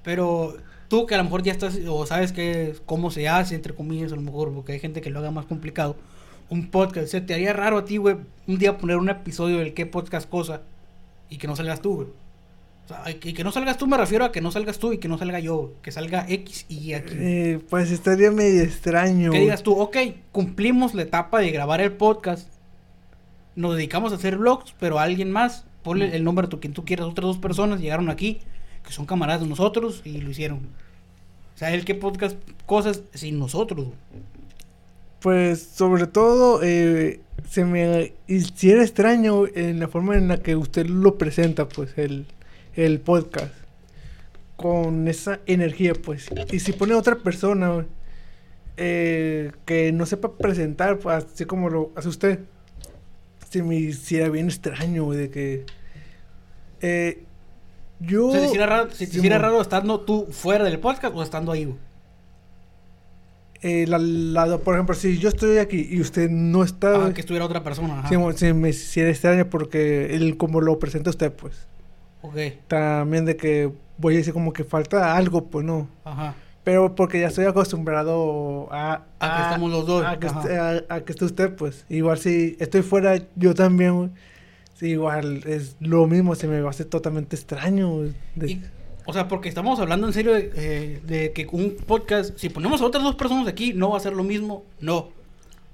pero 0.04 0.58
tú 0.88 1.06
que 1.06 1.14
a 1.14 1.16
lo 1.18 1.24
mejor 1.24 1.42
ya 1.42 1.52
estás, 1.52 1.78
o 1.88 2.04
sabes 2.04 2.32
que 2.32 2.76
cómo 2.84 3.10
se 3.10 3.26
hace, 3.26 3.54
entre 3.54 3.74
comillas, 3.74 4.12
a 4.12 4.16
lo 4.16 4.20
mejor, 4.20 4.52
porque 4.52 4.72
hay 4.72 4.78
gente 4.78 5.00
que 5.00 5.08
lo 5.08 5.20
haga 5.20 5.30
más 5.30 5.46
complicado, 5.46 5.96
un 6.50 6.70
podcast, 6.70 7.08
se 7.08 7.22
te 7.22 7.32
haría 7.32 7.54
raro 7.54 7.78
a 7.78 7.86
ti, 7.86 7.96
güey, 7.96 8.16
un 8.46 8.58
día 8.58 8.76
poner 8.76 8.98
un 8.98 9.08
episodio 9.08 9.56
del 9.56 9.72
qué 9.72 9.86
podcast 9.86 10.28
cosa 10.28 10.60
y 11.30 11.38
que 11.38 11.46
no 11.46 11.56
salgas 11.56 11.80
tú, 11.80 11.94
güey. 11.94 12.08
O 12.84 12.88
sea, 12.88 13.04
y 13.10 13.32
que 13.32 13.42
no 13.42 13.52
salgas 13.52 13.78
tú 13.78 13.86
me 13.86 13.96
refiero 13.96 14.26
a 14.26 14.32
que 14.32 14.42
no 14.42 14.50
salgas 14.50 14.78
tú 14.78 14.92
y 14.92 14.98
que 14.98 15.08
no 15.08 15.16
salga 15.16 15.40
yo, 15.40 15.72
que 15.80 15.92
salga 15.92 16.26
X 16.28 16.66
y 16.68 16.92
aquí. 16.92 17.14
Eh, 17.16 17.60
pues 17.70 17.90
estaría 17.90 18.30
medio 18.30 18.62
extraño. 18.62 19.32
Que 19.32 19.40
digas 19.40 19.62
tú, 19.62 19.72
ok, 19.72 19.96
cumplimos 20.30 20.92
la 20.92 21.02
etapa 21.02 21.40
de 21.40 21.50
grabar 21.50 21.80
el 21.80 21.92
podcast, 21.92 22.57
nos 23.58 23.74
dedicamos 23.74 24.12
a 24.12 24.14
hacer 24.14 24.38
vlogs, 24.38 24.72
pero 24.78 25.00
alguien 25.00 25.32
más, 25.32 25.64
ponle 25.82 26.14
el 26.14 26.22
nombre 26.22 26.46
de 26.46 26.58
quien 26.60 26.72
tú 26.72 26.84
quieras, 26.84 27.06
otras 27.06 27.26
dos 27.26 27.38
personas 27.38 27.80
llegaron 27.80 28.08
aquí, 28.08 28.40
que 28.86 28.92
son 28.92 29.04
camaradas 29.04 29.42
de 29.42 29.48
nosotros 29.48 30.00
y 30.04 30.20
lo 30.20 30.30
hicieron. 30.30 30.58
O 30.58 31.58
sea, 31.58 31.74
el 31.74 31.84
que 31.84 31.96
podcast 31.96 32.36
cosas 32.66 33.02
sin 33.14 33.40
nosotros. 33.40 33.88
Pues 35.18 35.60
sobre 35.60 36.06
todo 36.06 36.60
eh, 36.62 37.20
se 37.50 37.64
me 37.64 38.12
hiciera 38.28 38.82
extraño 38.82 39.48
en 39.52 39.80
la 39.80 39.88
forma 39.88 40.16
en 40.16 40.28
la 40.28 40.38
que 40.38 40.54
usted 40.54 40.86
lo 40.86 41.18
presenta, 41.18 41.68
pues 41.68 41.98
el, 41.98 42.26
el 42.76 43.00
podcast. 43.00 43.52
Con 44.54 45.08
esa 45.08 45.40
energía, 45.46 45.94
pues. 45.94 46.28
Y 46.52 46.60
si 46.60 46.72
pone 46.72 46.94
otra 46.94 47.16
persona 47.16 47.86
eh, 48.76 49.50
que 49.66 49.90
no 49.90 50.06
sepa 50.06 50.36
presentar, 50.36 51.00
pues, 51.00 51.24
así 51.24 51.44
como 51.44 51.68
lo 51.70 51.90
hace 51.96 52.08
usted, 52.08 52.40
se 53.50 53.62
me 53.62 53.76
hiciera 53.76 54.28
bien 54.28 54.46
extraño, 54.48 55.04
güey, 55.04 55.18
de 55.18 55.30
que... 55.30 55.66
eh, 56.80 57.24
yo... 58.00 58.28
O 58.28 58.32
sea, 58.32 58.66
raro, 58.66 58.90
si 58.90 59.06
te 59.06 59.12
Sí, 59.12 59.18
hiciera 59.18 59.38
mo- 59.38 59.42
raro 59.44 59.60
estando 59.62 60.00
tú 60.00 60.26
fuera 60.30 60.64
del 60.64 60.78
podcast 60.78 61.14
o 61.14 61.22
estando 61.22 61.52
ahí. 61.52 61.64
güey. 61.64 61.78
eh, 63.62 63.86
la- 63.88 63.98
la- 63.98 64.58
por 64.58 64.74
ejemplo, 64.74 64.94
si 64.94 65.18
yo 65.18 65.28
estoy 65.28 65.58
aquí 65.58 65.88
y 65.90 66.00
usted 66.00 66.30
no 66.30 66.62
está... 66.62 67.06
Ah, 67.06 67.12
que 67.14 67.20
estuviera 67.22 67.44
otra 67.44 67.64
persona. 67.64 68.00
Ajá. 68.00 68.18
Mo- 68.18 68.32
sí, 68.32 68.52
me 68.52 68.68
hiciera 68.68 69.10
extraño 69.10 69.48
porque 69.50 70.14
él 70.14 70.36
como 70.36 70.60
lo 70.60 70.78
presenta 70.78 71.10
usted, 71.10 71.32
pues. 71.32 71.66
ok, 72.22 72.36
También 72.68 73.24
de 73.24 73.36
que 73.36 73.72
voy 73.96 74.14
a 74.14 74.18
decir 74.18 74.32
como 74.32 74.52
que 74.52 74.62
falta 74.62 75.16
algo, 75.16 75.46
pues 75.46 75.64
no. 75.66 75.88
ajá. 76.04 76.34
Pero 76.64 76.94
porque 76.94 77.20
ya 77.20 77.28
estoy 77.28 77.46
acostumbrado 77.46 78.68
a... 78.70 79.02
A 79.20 79.36
que 79.36 79.42
estamos 79.42 79.70
los 79.70 79.86
dos, 79.86 80.04
A 80.04 80.18
que, 80.18 80.26
ajá. 80.26 80.40
esté, 80.40 80.56
a- 80.58 80.84
a 80.88 81.00
que 81.00 81.12
esté 81.12 81.24
usted, 81.24 81.54
pues. 81.54 81.86
Igual 81.88 82.18
si 82.18 82.56
estoy 82.60 82.82
fuera, 82.82 83.18
yo 83.36 83.54
también, 83.54 83.94
güey. 83.96 84.10
Sí, 84.74 84.88
igual 84.90 85.42
es 85.46 85.76
lo 85.80 86.06
mismo, 86.06 86.34
se 86.34 86.46
me 86.46 86.60
va 86.60 86.68
a 86.68 86.70
hacer 86.70 86.86
totalmente 86.86 87.36
extraño. 87.36 87.90
güey, 87.96 88.12
de- 88.34 88.50
Y, 88.50 88.62
o 89.06 89.12
sea, 89.14 89.26
porque 89.28 89.48
estamos 89.48 89.80
hablando 89.80 90.06
en 90.06 90.12
serio 90.12 90.34
de, 90.34 90.52
eh, 90.54 91.00
de 91.04 91.32
que 91.32 91.48
un 91.50 91.74
podcast, 91.86 92.36
si 92.38 92.48
ponemos 92.50 92.80
a 92.82 92.84
otras 92.84 93.02
dos 93.02 93.14
personas 93.16 93.48
aquí, 93.48 93.72
no 93.72 93.90
va 93.90 93.96
a 93.96 94.00
ser 94.00 94.12
lo 94.12 94.22
mismo, 94.24 94.64
no. 94.80 95.08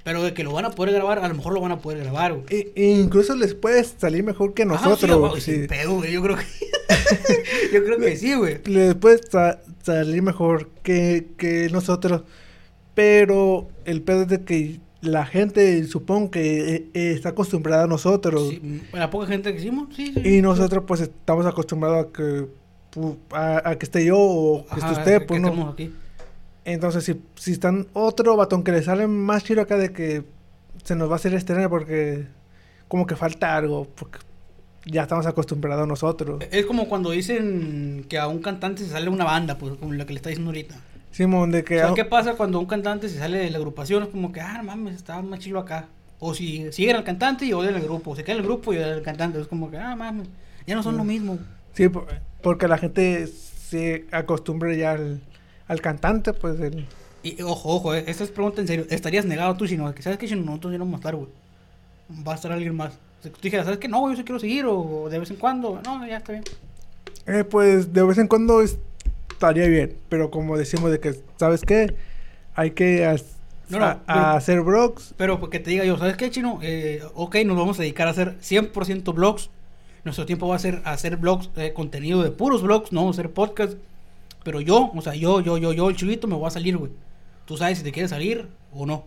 Pero 0.05 0.23
de 0.23 0.33
que 0.35 0.45
lo 0.45 0.53
van 0.53 0.67
a 0.67 0.71
poder 0.71 0.95
grabar, 0.95 1.19
a 1.19 1.29
lo 1.29 1.35
mejor 1.35 1.55
lo 1.55 1.61
van 1.61 1.73
a 1.73 1.79
poder 1.79 1.99
grabar, 2.05 2.35
güey. 2.35 2.45
E- 2.51 2.73
e 2.77 2.91
incluso 2.93 3.35
les 3.35 3.55
puede 3.55 3.83
salir 3.85 4.23
mejor 4.23 4.55
que 4.55 4.65
nosotros. 4.65 5.01
sí, 5.01 5.07
güey, 5.09 5.31
güey, 5.31 5.41
sin 5.41 5.63
sí. 5.63 5.67
pedo, 5.69 5.95
güey, 5.97 6.13
yo 6.13 6.23
creo 6.23 6.37
que... 6.37 6.45
yo 7.73 7.85
creo 7.85 7.99
que 7.99 8.17
sí, 8.17 8.35
güey. 8.35 8.61
les 8.67 8.95
puede 8.95 9.19
salir 9.85 10.23
mejor 10.23 10.69
que, 10.83 11.29
que 11.37 11.69
nosotros. 11.71 12.23
Pero 12.95 13.69
el 13.85 14.03
pedo 14.03 14.23
es 14.23 14.29
de 14.29 14.45
que 14.45 14.81
la 15.01 15.27
gente 15.27 15.85
supongo 15.85 16.31
que 16.31 16.75
eh, 16.75 16.91
eh, 16.95 17.13
está 17.13 17.31
acostumbrada 17.31 17.85
a 17.85 17.87
nosotros. 17.87 18.49
Sí, 18.49 18.83
la 18.93 19.11
poca 19.11 19.27
gente 19.27 19.53
que 19.53 19.61
hicimos, 19.61 19.95
sí, 19.95 20.13
sí. 20.15 20.37
Y 20.37 20.43
nosotros 20.43 20.85
pues 20.87 21.01
estamos 21.03 21.47
acostumbrados 21.47 22.07
a 22.07 22.13
que 22.13 22.47
a, 23.33 23.71
a 23.71 23.77
que 23.77 23.85
esté 23.85 24.05
yo 24.05 24.19
o 24.19 24.65
que 24.67 24.81
Ajá, 24.81 24.89
esté 24.93 25.01
usted, 25.01 25.19
que 25.21 25.27
pues 25.27 25.41
no. 25.41 25.49
estemos 25.49 25.73
aquí. 25.73 25.93
Entonces 26.65 27.05
si, 27.05 27.21
si 27.35 27.53
están 27.53 27.89
otro 27.93 28.37
batón 28.37 28.63
que 28.65 28.73
le 28.73 28.83
sale 28.83 29.07
más 29.07 29.45
chido 29.45 29.61
acá 29.61 29.77
de 29.77 29.93
que 29.93 30.25
se 30.83 30.97
nos 30.97 31.09
va 31.09 31.15
a 31.15 31.17
hacer 31.17 31.35
extraño 31.35 31.69
porque 31.69 32.27
como 32.89 33.07
que 33.07 33.17
falta 33.17 33.57
algo, 33.57 33.87
porque 33.95 34.19
ya 34.87 35.03
estamos 35.03 35.27
acostumbrados 35.27 35.87
nosotros. 35.89 36.43
Es 36.51 36.67
como 36.67 36.89
cuando 36.89 37.11
dicen 37.11 38.05
que 38.09 38.19
a 38.19 38.27
un 38.29 38.41
cantante 38.41 38.83
se 38.85 38.91
sale 38.91 39.09
una 39.09 39.25
banda, 39.25 39.59
pues, 39.59 39.75
como 39.77 39.93
lo 39.93 40.07
que 40.07 40.13
le 40.13 40.19
está 40.19 40.29
diciendo 40.31 40.51
ahorita. 40.51 40.77
Simón, 41.11 41.51
de 41.53 41.63
que... 41.65 41.77
O 41.77 41.79
sea, 41.81 41.89
ah, 41.91 41.95
¿qué 41.95 42.05
pasa 42.05 42.35
cuando 42.35 42.59
un 42.59 42.67
cantante 42.67 43.09
se 43.09 43.19
sale 43.19 43.39
de 43.39 43.51
la 43.51 43.59
agrupación? 43.59 44.03
Es 44.03 44.09
como 44.09 44.33
que, 44.33 44.41
ah, 44.41 44.55
no 44.59 44.65
mames, 44.65 44.97
estaba 44.97 45.23
más 45.23 45.39
chilo 45.41 45.61
acá. 45.61 45.87
O 46.19 46.35
si 46.35 46.73
siguen 46.73 46.97
al 46.97 47.05
cantante 47.05 47.45
y 47.45 47.53
odian 47.53 47.75
al 47.75 47.83
grupo. 47.83 48.11
O 48.13 48.17
se 48.17 48.25
queda 48.25 48.37
el 48.37 48.43
grupo 48.43 48.73
y 48.73 48.79
odian 48.79 48.95
al 48.95 49.03
cantante. 49.03 49.41
Es 49.41 49.47
como 49.47 49.71
que, 49.71 49.79
ah, 49.79 49.95
mames, 49.95 50.29
ya 50.67 50.75
no 50.75 50.83
son 50.83 50.97
lo 50.97 51.05
mismo. 51.05 51.39
Sí, 51.73 51.89
por- 51.89 52.07
porque 52.43 52.67
la 52.69 52.79
gente 52.79 53.27
se 53.29 54.07
acostumbra 54.11 54.75
ya 54.75 54.93
al, 54.93 55.21
al 55.69 55.81
cantante, 55.81 56.33
pues 56.33 56.59
el... 56.61 56.87
Y 57.23 57.41
ojo, 57.43 57.75
ojo, 57.77 57.95
eh, 57.95 58.05
esta 58.07 58.23
es 58.25 58.31
pregunta 58.31 58.61
en 58.61 58.67
serio. 58.67 58.87
¿Estarías 58.91 59.25
negado 59.25 59.57
tú 59.57 59.67
si 59.67 59.77
no? 59.77 59.95
Que 59.95 60.03
sabes 60.03 60.19
que 60.19 60.29
si 60.29 60.35
nosotros 60.37 60.73
ya 60.73 60.79
no 60.79 60.85
vamos 60.85 60.99
a 60.99 61.01
estar, 61.01 61.15
güey. 61.17 61.29
Va 62.27 62.33
a 62.33 62.35
estar 62.35 62.53
alguien 62.53 62.75
más. 62.77 62.99
Dijeras, 63.43 63.65
¿sabes 63.67 63.79
qué? 63.81 63.89
No, 63.89 64.11
yo 64.11 64.17
sí 64.17 64.25
quiero 64.25 64.39
seguir. 64.39 64.67
O 64.67 65.09
de 65.11 65.19
vez 65.19 65.31
en 65.31 65.37
cuando. 65.37 65.81
No, 65.85 66.07
ya 66.07 66.19
está 66.19 66.33
bien. 66.33 66.45
Eh, 67.27 67.45
pues 67.45 67.93
de 67.93 68.03
vez 68.03 68.19
en 68.19 68.29
cuando 68.29 68.61
estaría 68.63 69.67
bien, 69.67 69.97
pero 70.09 70.31
como 70.31 70.57
decimos 70.59 70.91
de 70.91 71.01
que, 71.01 71.15
¿sabes 71.39 71.63
qué? 71.63 71.95
Hay 72.55 72.73
que 72.73 73.05
as- 73.07 73.37
No, 73.69 73.79
no, 73.79 73.85
a- 73.87 74.01
pero- 74.07 74.19
a 74.21 74.37
hacer 74.37 74.61
blogs. 74.61 75.15
Pero 75.17 75.41
porque 75.41 75.59
te 75.61 75.71
diga 75.71 75.85
yo, 75.85 75.97
¿sabes 75.97 76.17
qué, 76.17 76.31
chino? 76.31 76.59
Eh, 76.63 77.03
ok, 77.15 77.37
nos 77.47 77.57
vamos 77.57 77.79
a 77.79 77.83
dedicar 77.83 78.07
a 78.09 78.11
hacer 78.11 78.37
100% 78.41 79.15
blogs. 79.15 79.49
Nuestro 80.05 80.27
tiempo 80.27 80.47
va 80.49 80.57
a 80.57 80.59
ser 80.59 80.83
hacer 80.85 81.17
blogs, 81.17 81.49
eh, 81.57 81.73
contenido 81.73 82.23
de 82.23 82.31
puros 82.31 82.63
blogs, 82.63 82.93
no 82.93 83.01
vamos 83.01 83.17
a 83.19 83.23
hacer 83.23 83.33
podcast. 83.33 83.75
Pero 84.45 84.61
yo, 84.61 84.93
o 84.95 85.01
sea, 85.01 85.15
yo, 85.15 85.41
yo, 85.41 85.57
yo, 85.57 85.73
yo, 85.73 85.89
el 85.89 85.97
chulito, 85.97 86.27
me 86.29 86.35
voy 86.35 86.47
a 86.47 86.51
salir, 86.51 86.77
güey. 86.77 86.93
Tú 87.47 87.57
sabes 87.57 87.79
si 87.79 87.85
te 87.85 87.91
quieres 87.93 88.11
salir 88.11 88.47
o 88.73 88.85
no. 88.85 89.05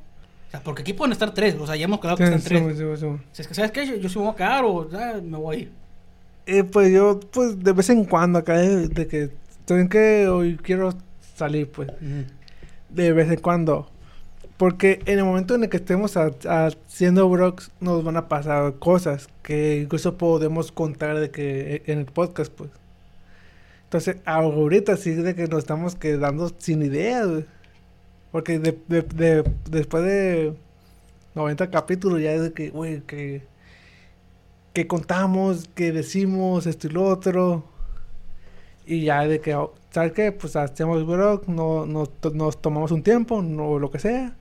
O 0.48 0.52
sea, 0.52 0.62
porque 0.62 0.82
aquí 0.82 0.94
pueden 0.94 1.12
estar 1.12 1.34
tres, 1.34 1.56
o 1.60 1.66
sea, 1.68 1.76
ya 1.76 1.86
hemos 1.86 2.00
quedado 2.00 2.18
que 2.18 2.24
están 2.24 2.42
tres. 2.42 2.62
sí, 2.78 2.84
sí, 2.84 2.84
sí. 2.96 3.08
Sea, 3.34 3.44
es 3.44 3.48
que, 3.48 3.54
¿sabes 3.54 3.72
qué? 3.72 3.86
Yo, 3.86 3.96
yo 3.96 4.08
sí 4.10 4.18
me 4.18 4.26
voy 4.26 4.34
a 4.34 4.38
quedar 4.38 4.64
o 4.66 4.90
ya, 4.90 5.20
me 5.22 5.38
voy 5.38 5.56
a 5.56 5.60
ir. 5.60 5.72
Eh, 6.46 6.64
pues 6.64 6.92
yo, 6.94 7.20
pues 7.32 7.60
de 7.62 7.74
vez 7.74 7.90
en 7.90 8.06
cuando 8.06 8.40
acá, 8.40 8.58
de, 8.58 8.88
de 8.88 9.08
que, 9.08 9.30
¿saben 9.66 9.90
qué? 9.90 10.28
Hoy 10.30 10.56
quiero 10.56 10.94
salir, 11.36 11.70
pues, 11.70 11.90
de 12.90 13.12
vez 13.14 13.30
en 13.30 13.40
cuando. 13.42 13.90
Porque 14.56 15.02
en 15.06 15.20
el 15.20 15.26
momento 15.26 15.54
en 15.54 15.66
el 15.66 15.70
que 15.70 15.78
estemos 15.78 16.16
ha- 16.18 16.32
haciendo 16.66 17.30
blogs, 17.30 17.70
nos 17.82 18.04
van 18.04 18.16
a 18.18 18.28
pasar 18.30 18.74
cosas 18.80 19.28
que 19.44 19.82
incluso 19.84 20.18
podemos 20.18 20.72
contar 20.72 21.20
de 21.20 21.30
que 21.30 21.76
eh, 21.76 21.84
en 21.88 22.00
el 22.00 22.06
podcast, 22.06 22.52
pues. 22.54 22.72
Entonces, 23.84 24.18
ahorita 24.26 24.98
sí 24.98 25.12
de 25.12 25.36
que 25.36 25.48
nos 25.48 25.60
estamos 25.60 25.96
quedando 25.96 26.52
sin 26.58 26.82
ideas, 26.82 27.28
güey. 27.28 27.46
Porque 28.38 28.60
de, 28.60 28.78
de- 28.88 29.02
de- 29.02 29.52
después 29.68 30.04
de 30.04 30.54
90 31.34 31.72
capítulos 31.72 32.22
ya 32.22 32.34
es 32.34 32.42
de 32.44 32.54
que, 32.54 32.70
güey, 32.70 33.02
que, 33.02 33.42
que 34.74 34.86
contamos, 34.86 35.68
que 35.74 35.92
decimos 35.92 36.68
esto 36.68 36.86
y 36.86 36.92
lo 36.92 37.06
otro. 37.06 37.64
Y 38.86 39.06
ya 39.06 39.26
de 39.28 39.42
que, 39.42 39.58
¿sabes 39.90 40.12
qué? 40.12 40.32
Pues 40.32 40.56
hacemos 40.56 41.04
blog, 41.04 41.50
no, 41.50 41.88
no, 41.88 42.04
nos 42.36 42.62
tomamos 42.62 42.92
un 42.92 43.02
tiempo, 43.02 43.42
no 43.42 43.80
lo 43.80 43.90
que 43.90 43.98
sea. 43.98 44.36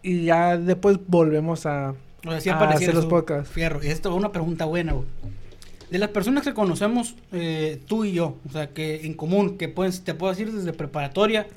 Y 0.00 0.26
ya 0.26 0.56
después 0.56 0.98
volvemos 1.08 1.66
a, 1.66 1.96
O 2.24 2.30
sea, 2.30 2.40
sí 2.40 2.50
a 2.50 2.54
apareciera 2.54 2.92
hacer 2.92 2.94
los 2.94 3.06
podcasts. 3.06 3.52
Fierro. 3.52 3.82
Y 3.82 3.88
esto 3.88 4.10
es 4.10 4.14
una 4.14 4.30
pregunta 4.30 4.64
buena, 4.64 4.92
güey. 4.92 5.06
De 5.90 5.98
las 5.98 6.10
personas 6.10 6.44
que 6.44 6.54
conocemos, 6.54 7.16
eh, 7.32 7.80
tú 7.88 8.04
y 8.04 8.12
yo, 8.12 8.36
o 8.48 8.52
sea, 8.52 8.68
que 8.70 9.06
en 9.06 9.14
común, 9.14 9.58
que 9.58 9.68
puedes, 9.68 10.04
te 10.04 10.14
puedo 10.14 10.32
decir 10.32 10.52
desde 10.52 10.72
preparatoria 10.72 11.48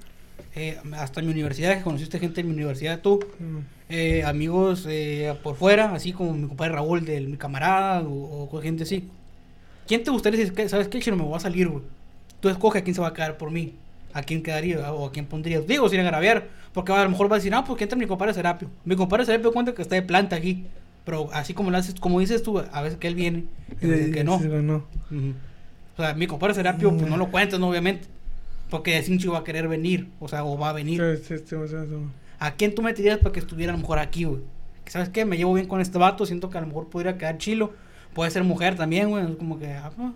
eh, 0.56 0.78
hasta 0.94 1.22
mi 1.22 1.30
universidad, 1.32 1.78
que 1.78 1.84
conociste 1.84 2.20
gente 2.20 2.42
en 2.42 2.48
mi 2.48 2.54
universidad, 2.54 3.00
tú, 3.02 3.20
Mm. 3.40 3.58
eh, 3.90 4.24
amigos 4.26 4.86
eh, 4.90 5.34
por 5.44 5.56
fuera, 5.56 5.94
así 5.94 6.14
como 6.14 6.34
mi 6.34 6.48
compadre 6.48 6.74
Raúl, 6.74 7.06
de 7.06 7.22
mi 7.22 7.38
camarada, 7.38 8.02
o, 8.02 8.50
o 8.52 8.62
gente 8.62 8.84
así. 8.84 9.08
¿Quién 9.88 10.04
te 10.04 10.12
gustaría 10.12 10.40
decir, 10.40 10.54
que, 10.54 10.68
sabes 10.68 10.88
qué, 10.88 11.00
chino, 11.00 11.16
me 11.16 11.24
voy 11.24 11.36
a 11.36 11.40
salir, 11.40 11.68
güey? 11.70 11.84
Tú 12.40 12.50
escoge 12.50 12.80
a 12.80 12.84
quién 12.84 12.94
se 12.96 13.02
va 13.02 13.08
a 13.10 13.14
quedar 13.14 13.38
por 13.38 13.52
mí, 13.52 13.74
a 14.14 14.22
quién 14.24 14.44
quedaría, 14.44 14.92
o 14.94 15.08
a 15.08 15.12
quién 15.12 15.26
pondrías. 15.26 15.66
Digo, 15.68 15.88
sin 15.90 16.00
agraviar, 16.02 16.48
porque 16.74 16.92
a 16.92 17.04
lo 17.04 17.10
mejor 17.10 17.32
va 17.32 17.36
a 17.36 17.40
decir, 17.40 17.52
no, 17.52 17.64
pues 17.64 17.78
que 17.78 17.84
entra 17.86 17.98
mi 17.98 18.06
compadre 18.06 18.34
Serapio. 18.34 18.70
Mi 18.86 18.96
compadre 18.96 19.26
Serapio 19.26 19.52
cuenta 19.54 19.74
que 19.74 19.82
está 19.82 19.96
de 19.96 20.02
planta 20.02 20.36
aquí, 20.36 20.66
pero 21.06 21.30
así 21.34 21.54
como 21.54 21.72
lo 21.72 21.78
haces, 21.78 21.96
como 22.00 22.20
dices 22.20 22.44
tú, 22.44 22.60
a 22.60 22.82
veces 22.82 23.00
que 23.00 23.08
él 23.08 23.16
viene, 23.16 23.46
y 23.82 24.12
que 24.12 24.24
no. 24.26 24.40
sí, 24.40 24.48
no. 24.50 24.84
Ujú. 25.10 25.34
O 25.98 26.02
sea, 26.02 26.14
mi 26.14 26.28
compadre 26.28 26.54
Serapio, 26.54 26.90
pues 26.92 27.04
Mm. 27.04 27.10
no 27.10 27.18
lo 27.18 27.32
cuentas, 27.32 27.60
¿no? 27.60 27.70
obviamente. 27.70 28.08
Porque 28.70 28.96
de 28.96 29.02
cincho 29.02 29.32
va 29.32 29.40
a 29.40 29.44
querer 29.44 29.68
venir, 29.68 30.10
o 30.20 30.28
sea, 30.28 30.44
o 30.44 30.58
va 30.58 30.70
a 30.70 30.74
venir. 30.74 31.02
Sí, 31.22 31.38
sí, 31.38 31.44
sí, 31.46 31.56
sí, 31.68 31.76
sí. 31.88 31.96
¿A 32.40 32.52
quién 32.56 32.76
tú 32.76 32.82
meterías 32.82 33.18
para 33.20 33.32
que 33.32 33.40
estuviera 33.40 33.74
a 33.74 33.76
lo 33.76 33.82
mejor 33.82 34.00
aquí, 34.00 34.26
güey? 34.26 34.42
¿Sabes 34.86 35.10
qué? 35.10 35.26
Me 35.26 35.38
llevo 35.38 35.54
bien 35.54 35.68
con 35.68 35.82
este 35.82 35.98
vato, 35.98 36.26
siento 36.26 36.50
que 36.50 36.58
a 36.58 36.62
lo 36.62 36.68
mejor 36.68 36.90
podría 36.90 37.18
quedar 37.18 37.38
chilo. 37.38 37.74
Puede 38.14 38.32
ser 38.32 38.44
mujer 38.44 38.76
también, 38.76 39.10
güey, 39.10 39.26
es 39.26 39.36
como 39.36 39.60
que... 39.60 39.74
ah, 39.74 39.92
no. 39.98 40.16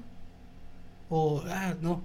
O, 1.09 1.43
ah, 1.47 1.75
no. 1.81 2.01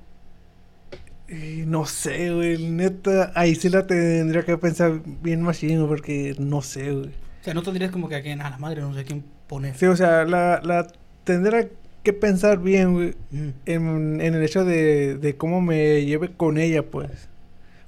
No 1.28 1.87
sé, 1.87 2.32
güey. 2.32 2.59
Neta, 2.70 3.32
ahí 3.35 3.54
sí 3.54 3.68
la 3.68 3.87
tendría 3.87 4.44
que 4.44 4.56
pensar 4.59 5.00
bien 5.22 5.42
machino 5.42 5.87
porque 5.88 6.35
no 6.38 6.62
sé, 6.62 6.92
güey. 6.92 7.09
O 7.40 7.44
sea, 7.44 7.54
no 7.54 7.62
tendrías 7.62 7.90
como 7.90 8.09
que 8.09 8.16
a 8.16 8.22
quién, 8.22 8.40
a 8.40 8.50
la 8.50 8.59
madre, 8.59 8.80
no 8.80 8.94
sé 8.94 9.04
quién 9.04 9.24
poner. 9.46 9.76
Sí, 9.76 9.87
o 9.87 9.96
sea, 9.96 10.24
la, 10.24 10.61
la 10.62 10.87
tendría 11.24 11.68
que 12.07 12.12
pensar 12.12 12.59
bien, 12.61 12.92
güey. 12.95 13.14
Mm. 13.33 13.49
En, 13.66 14.21
en 14.21 14.35
el 14.35 14.42
hecho 14.42 14.64
de, 14.64 15.16
de 15.19 15.37
cómo 15.37 15.61
me 15.61 16.05
lleve 16.05 16.31
con 16.33 16.57
ella, 16.59 16.83
pues. 16.85 17.29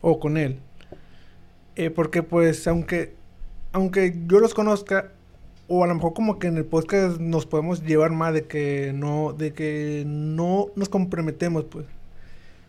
O 0.01 0.19
con 0.21 0.37
él. 0.37 0.59
Eh, 1.77 1.91
porque, 1.91 2.23
pues, 2.23 2.67
aunque, 2.67 3.15
aunque 3.73 4.15
yo 4.27 4.41
los 4.41 4.53
conozca, 4.55 5.13
o 5.69 5.85
a 5.85 5.87
lo 5.87 5.95
mejor 5.95 6.15
como 6.15 6.39
que 6.39 6.49
en 6.49 6.57
el 6.57 6.65
podcast 6.65 7.21
nos 7.21 7.47
podemos 7.47 7.85
llevar 7.85 8.11
más 8.11 8.35
de 8.35 8.45
que 8.45 8.93
no, 8.95 9.33
de 9.33 9.53
que 9.53 10.03
no 10.07 10.67
nos 10.77 10.89
comprometemos, 10.89 11.65
pues. 11.65 11.87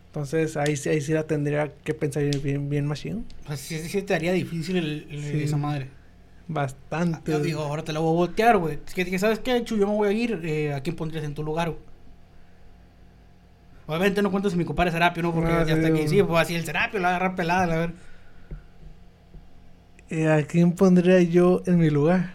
Entonces, 0.07 0.57
ahí, 0.57 0.75
sí- 0.75 0.89
ahí 0.89 1.01
sí 1.01 1.13
la 1.13 1.23
tendría 1.27 1.71
que 1.83 1.93
pensar 1.93 2.23
bien, 2.23 2.41
bien, 2.43 2.69
bien 2.69 2.85
machine. 2.87 3.23
Sea, 3.47 3.57
sí, 3.57 3.77
sí 3.79 4.01
te 4.01 4.13
haría 4.15 4.33
difícil 4.33 4.77
el, 4.77 5.07
el- 5.09 5.23
Sí. 5.23 5.43
esa 5.43 5.57
madre. 5.57 5.87
Bastante. 6.51 7.31
Yo 7.31 7.39
digo, 7.39 7.61
ahora 7.61 7.83
te 7.83 7.93
la 7.93 7.99
voy 7.99 8.09
a 8.09 8.15
voltear, 8.15 8.57
güey. 8.57 8.79
Es 8.85 8.93
que 8.95 9.05
dije, 9.05 9.19
¿sabes 9.19 9.37
qué, 9.39 9.63
Chu? 9.63 9.77
Yo 9.77 9.87
me 9.87 9.93
voy 9.93 10.07
a 10.09 10.11
ir. 10.11 10.41
eh, 10.43 10.73
¿A 10.73 10.81
quién 10.81 10.95
pondrías 10.95 11.23
en 11.23 11.35
tu 11.35 11.43
lugar, 11.43 11.69
güey? 11.69 11.81
Obviamente 13.85 14.21
no 14.23 14.29
cuento 14.31 14.49
si 14.49 14.57
mi 14.57 14.65
compadre 14.65 14.91
Serapio, 14.91 15.21
¿no? 15.23 15.33
Porque 15.33 15.51
Ah, 15.51 15.59
ya 15.65 15.75
sí, 15.75 15.81
está 15.81 15.87
aquí. 15.87 16.07
Sí, 16.07 16.21
pues 16.23 16.41
así 16.41 16.55
el 16.55 16.65
Serapio 16.65 16.99
la 16.99 17.07
va 17.09 17.13
a 17.13 17.17
agarrar 17.17 17.35
pelada, 17.35 17.65
la 17.67 17.75
ver. 17.77 17.93
Eh, 20.09 20.27
¿A 20.27 20.41
quién 20.43 20.71
pondría 20.73 21.21
yo 21.21 21.61
en 21.67 21.77
mi 21.77 21.89
lugar? 21.91 22.31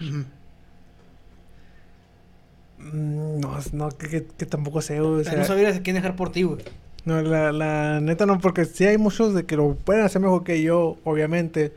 Mm, 2.79 3.41
No, 3.41 3.59
no, 3.73 3.89
que, 3.91 4.09
que- 4.09 4.27
que 4.27 4.47
tampoco 4.47 4.81
sé, 4.83 5.01
güey, 5.01 5.21
o 5.21 5.25
sea, 5.25 5.35
no 5.37 5.45
sabrías 5.45 5.77
a 5.77 5.81
quién 5.83 5.97
dejar 5.97 6.17
por 6.17 6.31
ti, 6.31 6.43
güey. 6.43 6.63
No, 7.05 7.21
la, 7.21 7.53
la 7.53 8.01
neta 8.01 8.27
no, 8.27 8.39
porque 8.41 8.65
sí 8.65 8.85
hay 8.85 8.97
muchos 8.99 9.35
de 9.35 9.45
que 9.45 9.57
lo 9.57 9.75
pueden 9.75 10.05
hacer 10.05 10.23
mejor 10.23 10.45
que 10.45 10.63
yo, 10.63 10.97
obviamente. 11.05 11.73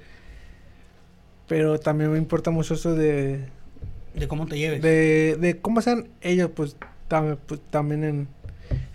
Pero 1.48 1.80
también 1.80 2.12
me 2.12 2.18
importa 2.18 2.52
mucho 2.52 2.74
eso 2.74 2.94
de, 2.96 3.46
De 4.14 4.28
cómo 4.28 4.48
te 4.48 4.58
lleves. 4.58 4.82
de, 4.82 5.38
de 5.40 5.58
cómo 5.60 5.82
sean 5.82 6.08
ellos, 6.22 6.52
pues, 6.54 6.76
tam- 7.10 7.38
pues, 7.46 7.62
también 7.70 8.04
en, 8.04 8.28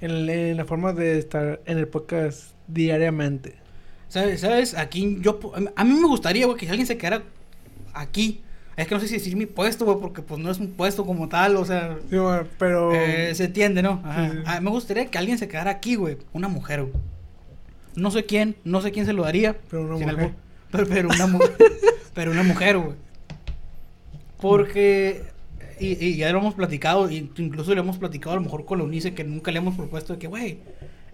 en, 0.01 0.29
en 0.29 0.57
la 0.57 0.65
forma 0.65 0.93
de 0.93 1.19
estar 1.19 1.61
en 1.65 1.79
el 1.79 1.89
podcast 1.89 2.53
diariamente. 2.69 3.55
¿Sabes? 4.09 4.41
¿Sabes? 4.41 4.77
Aquí 4.77 5.19
yo... 5.23 5.41
A 5.77 5.85
mí 5.85 5.95
me 5.95 6.07
gustaría, 6.07 6.45
güey, 6.47 6.59
que 6.59 6.69
alguien 6.69 6.87
se 6.87 6.99
quedara 6.99 7.23
aquí. 7.95 8.43
Es 8.77 8.87
que 8.87 8.95
no 8.95 9.01
sé 9.01 9.09
si 9.09 9.15
decir 9.15 9.37
mi 9.37 9.47
puesto, 9.47 9.85
güey, 9.87 9.99
porque 10.01 10.21
pues 10.23 10.39
no 10.41 10.51
es 10.51 10.59
un 10.59 10.73
puesto 10.73 11.07
como 11.07 11.29
tal, 11.31 11.57
o 11.57 11.65
sea... 11.65 11.99
Sí, 12.11 12.17
bueno, 12.19 12.45
pero... 12.59 12.93
eh, 12.95 13.35
se 13.35 13.45
entiende, 13.45 13.83
¿no? 13.83 14.03
Ajá. 14.05 14.31
Sí, 14.31 14.37
sí. 14.37 14.43
Ah, 14.47 14.61
me 14.61 14.69
gustaría 14.71 15.07
que 15.07 15.17
alguien 15.19 15.39
se 15.39 15.49
quedara 15.49 15.71
aquí, 15.71 15.95
güey. 15.95 16.19
Una 16.35 16.49
mujer, 16.49 16.83
güey. 16.83 16.95
No 17.95 18.11
sé 18.11 18.25
quién, 18.27 18.57
no 18.65 18.83
sé 18.83 18.91
quién 18.93 19.07
se 19.07 19.13
lo 19.15 19.23
daría. 19.25 19.57
Pero 19.71 19.85
una 19.97 20.07
mujer. 20.07 20.31
Pero, 20.71 20.87
pero 20.89 21.09
una 21.09 21.27
mujer. 21.27 21.55
pero 22.15 22.31
una 22.31 22.43
mujer, 22.43 22.79
güey. 22.79 22.97
Porque. 24.41 25.25
Y, 25.81 26.17
ya 26.17 26.31
lo 26.31 26.39
hemos 26.39 26.55
platicado, 26.55 27.11
incluso 27.11 27.75
le 27.75 27.81
hemos 27.81 27.99
platicado 27.99 28.35
a 28.35 28.37
lo 28.37 28.43
mejor 28.43 28.65
con 28.65 28.79
la 28.79 28.85
Unice 28.85 29.15
que 29.15 29.25
nunca 29.25 29.51
le 29.51 29.59
hemos 29.59 29.75
propuesto 29.75 30.13
de 30.13 30.19
que, 30.21 30.29
güey, 30.29 30.59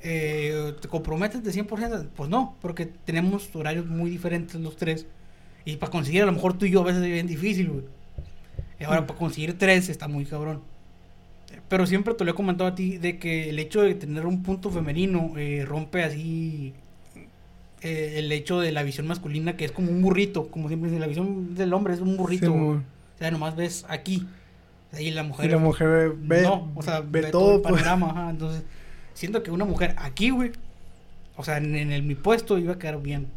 eh, 0.02 0.74
¿te 0.80 0.88
comprometes 0.88 1.42
de 1.42 1.50
100%? 1.52 2.08
Pues 2.14 2.28
no, 2.28 2.56
porque 2.60 2.84
tenemos 2.84 3.48
horarios 3.54 3.86
muy 3.86 4.10
diferentes 4.10 4.56
los 4.56 4.76
tres. 4.76 5.06
Y 5.64 5.76
para 5.76 5.90
conseguir 5.90 6.22
a 6.22 6.26
lo 6.26 6.32
mejor 6.32 6.58
tú 6.58 6.66
y 6.66 6.70
yo 6.70 6.80
a 6.80 6.84
veces 6.84 7.02
es 7.02 7.10
bien 7.10 7.26
difícil, 7.26 7.70
güey. 7.70 7.84
Ahora 8.86 9.06
para 9.06 9.18
conseguir 9.18 9.58
tres 9.58 9.88
está 9.88 10.06
muy 10.06 10.24
cabrón. 10.24 10.62
Pero 11.68 11.86
siempre 11.86 12.14
te 12.14 12.24
lo 12.24 12.30
he 12.30 12.34
comentado 12.34 12.70
a 12.70 12.74
ti 12.74 12.98
de 12.98 13.18
que 13.18 13.50
el 13.50 13.58
hecho 13.58 13.82
de 13.82 13.94
tener 13.94 14.26
un 14.26 14.42
punto 14.42 14.70
femenino 14.70 15.32
eh, 15.36 15.64
rompe 15.66 16.02
así 16.02 16.74
eh, 17.82 18.14
el 18.16 18.32
hecho 18.32 18.60
de 18.60 18.72
la 18.72 18.82
visión 18.82 19.06
masculina 19.06 19.56
que 19.56 19.64
es 19.64 19.72
como 19.72 19.90
un 19.90 20.02
burrito, 20.02 20.48
como 20.48 20.68
siempre 20.68 20.90
dicen, 20.90 21.00
la 21.00 21.06
visión 21.06 21.54
del 21.54 21.72
hombre 21.72 21.94
es 21.94 22.00
un 22.00 22.16
burrito. 22.16 22.46
Sí, 22.46 22.50
o 22.52 22.82
sea, 23.18 23.30
nomás 23.30 23.56
ves 23.56 23.84
aquí. 23.88 24.26
Y 24.98 25.10
la 25.10 25.22
mujer, 25.22 25.46
y 25.46 25.48
la 25.50 25.58
mujer 25.58 26.14
ve, 26.16 26.42
no, 26.42 26.72
o 26.74 26.82
sea, 26.82 27.00
ve, 27.00 27.20
ve, 27.20 27.30
todo, 27.30 27.42
todo, 27.42 27.56
el 27.56 27.62
pues. 27.62 27.74
panorama, 27.74 28.10
ajá. 28.10 28.30
Entonces, 28.30 28.62
siento 29.12 29.42
que 29.42 29.50
una 29.50 29.64
mujer 29.66 29.94
aquí, 29.98 30.30
güey, 30.30 30.52
o 31.36 31.44
sea, 31.44 31.58
en, 31.58 31.74
en 31.76 31.92
el, 31.92 32.02
mi 32.02 32.14
puesto 32.14 32.58
iba 32.58 32.74
a 32.74 32.78
quedar 32.78 33.00
bien. 33.00 33.28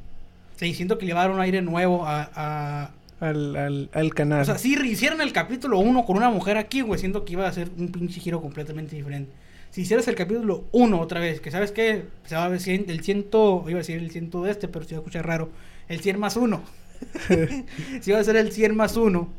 O 0.55 0.59
sea, 0.59 0.67
y 0.67 0.73
siento 0.73 0.97
que 0.97 1.05
le 1.05 1.13
va 1.13 1.21
a 1.21 1.23
dar 1.27 1.31
un 1.31 1.41
aire 1.41 1.61
nuevo 1.61 2.05
a, 2.05 2.29
a, 2.33 2.91
al, 3.19 3.55
al, 3.55 3.89
al 3.93 4.13
canal. 4.13 4.41
o 4.41 4.45
sea, 4.45 4.57
si 4.57 4.73
hicieran 4.73 5.21
el 5.21 5.33
capítulo 5.33 5.79
1 5.79 6.05
con 6.05 6.17
una 6.17 6.29
mujer 6.29 6.57
aquí, 6.57 6.81
güey, 6.81 6.99
siento 6.99 7.25
que 7.25 7.33
iba 7.33 7.47
a 7.47 7.51
ser 7.51 7.69
un 7.77 7.91
pinche 7.91 8.19
giro 8.19 8.41
completamente 8.41 8.95
diferente. 8.95 9.31
Si 9.71 9.81
hicieras 9.81 10.07
el 10.07 10.15
capítulo 10.15 10.65
1 10.73 10.99
otra 10.99 11.19
vez, 11.19 11.39
que 11.39 11.49
sabes 11.51 11.71
que 11.71 12.05
se 12.25 12.35
va 12.35 12.45
a 12.45 12.49
ver 12.49 12.59
cien- 12.59 12.89
el 12.89 13.01
ciento, 13.03 13.63
iba 13.67 13.77
a 13.77 13.83
decir 13.83 13.97
el 13.97 14.11
ciento 14.11 14.43
de 14.43 14.51
este, 14.51 14.67
pero 14.67 14.85
se 14.85 14.95
va 14.95 14.99
a 14.99 15.01
escuchar 15.01 15.25
raro, 15.25 15.49
el 15.87 16.01
100 16.01 16.19
más 16.19 16.35
1. 16.35 16.61
si 18.01 18.11
va 18.11 18.19
a 18.19 18.23
ser 18.23 18.35
el 18.35 18.51
100 18.51 18.75
más 18.75 18.97
1, 18.97 19.29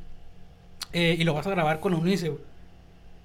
eh, 0.94 1.16
y 1.18 1.24
lo 1.24 1.34
vas 1.34 1.46
a 1.46 1.50
grabar 1.50 1.80
con 1.80 1.94
Unice. 1.94 2.32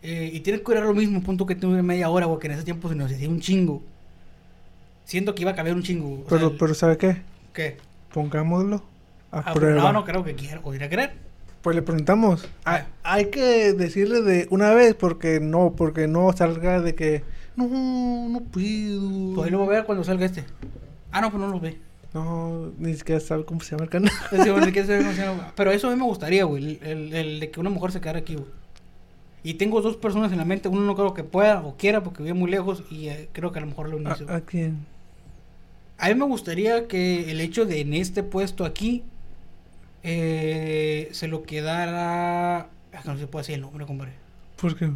Eh, 0.04 0.30
y 0.34 0.42
tienes 0.42 0.62
que 0.62 0.66
durar 0.66 0.84
lo 0.84 0.94
mismo, 0.94 1.22
punto 1.24 1.46
que 1.46 1.56
tuve 1.56 1.82
media 1.82 2.10
hora, 2.10 2.26
güey, 2.28 2.40
que 2.40 2.48
en 2.48 2.54
ese 2.54 2.64
tiempo 2.64 2.88
se 2.90 2.96
nos 2.96 3.12
hacía 3.12 3.30
un 3.30 3.40
chingo. 3.40 3.82
Siento 5.06 5.34
que 5.34 5.42
iba 5.44 5.52
a 5.52 5.56
caber 5.56 5.74
un 5.74 5.84
chingo. 5.84 6.18
sea, 6.18 6.26
pero, 6.30 6.48
el- 6.50 6.58
pero 6.58 6.74
¿sabe 6.74 6.98
qué? 6.98 7.18
¿Qué? 7.54 7.78
Pongámoslo 8.14 8.84
a 9.32 9.40
Ah, 9.40 9.54
prueba. 9.54 9.82
no, 9.82 9.94
no 9.94 10.06
creo 10.06 10.24
que 10.24 10.36
quiera, 10.36 10.60
o 10.64 10.74
ir 10.74 10.84
a 10.84 10.90
querer. 10.90 11.14
Pues 11.62 11.76
le 11.76 11.82
preguntamos. 11.82 12.48
Ah. 12.66 12.86
Hay, 13.04 13.24
hay 13.24 13.32
que 13.32 13.74
decirle 13.74 14.22
de 14.22 14.48
una 14.52 14.74
vez 14.74 14.94
porque 14.96 15.40
no, 15.40 15.74
porque 15.76 16.08
no 16.08 16.32
salga 16.34 16.82
de 16.82 16.96
que 16.96 17.24
no, 17.56 17.68
no 18.30 18.40
puedo. 18.42 19.36
Pues 19.36 19.46
ahí 19.46 19.52
lo 19.52 19.60
voy 19.60 19.68
a 19.68 19.72
ver 19.78 19.86
cuando 19.86 20.04
salga 20.04 20.26
este. 20.26 20.46
Ah, 21.12 21.22
no, 21.22 21.32
pues 21.32 21.42
no 21.42 21.50
lo 21.50 21.60
ve. 21.60 21.78
No, 22.14 22.72
ni 22.80 22.94
siquiera 22.96 23.20
sabe 23.20 23.44
cómo 23.46 23.60
se 23.62 23.72
llama 23.72 23.84
el 23.86 23.90
canal. 23.90 24.12
Pero 25.56 25.72
eso 25.72 25.88
a 25.88 25.92
mí 25.92 25.98
me 25.98 26.06
gustaría, 26.06 26.46
güey. 26.46 26.80
El, 26.82 27.14
el- 27.14 27.40
de 27.40 27.52
que 27.52 27.60
una 27.60 27.70
mujer 27.70 27.92
se 27.92 28.00
quedara 28.02 28.20
aquí, 28.20 28.36
güey. 28.36 28.48
Y 29.44 29.56
tengo 29.56 29.82
dos 29.82 29.98
personas 29.98 30.32
en 30.32 30.38
la 30.38 30.46
mente. 30.46 30.68
Uno 30.70 30.82
no 30.82 30.96
creo 30.96 31.14
que 31.14 31.24
pueda 31.24 31.62
o 31.62 31.76
quiera 31.78 32.04
porque 32.04 32.24
vive 32.24 32.34
muy 32.34 32.50
lejos. 32.52 32.84
Y 32.90 33.08
eh, 33.10 33.30
creo 33.34 33.52
que 33.52 33.60
a 33.60 33.62
lo 33.62 33.68
mejor 33.68 33.90
lo 33.90 33.98
inicio. 34.00 34.30
¿A, 34.30 34.36
a 34.38 34.42
quién? 34.42 34.86
A 35.98 36.10
mí 36.10 36.16
me 36.16 36.26
gustaría 36.26 36.88
que 36.88 37.32
el 37.32 37.40
hecho 37.42 37.66
de 37.66 37.82
en 37.82 37.94
este 37.94 38.24
puesto 38.24 38.66
aquí 38.66 39.04
eh, 40.10 41.10
se 41.12 41.28
lo 41.28 41.44
quedara. 41.44 42.60
Ah, 42.94 43.02
no 43.06 43.18
se 43.18 43.28
puede 43.28 43.42
decir 43.44 43.56
el 43.56 43.62
nombre, 43.62 43.86
compadre. 43.86 44.14
¿Por 44.60 44.76
qué? 44.78 44.90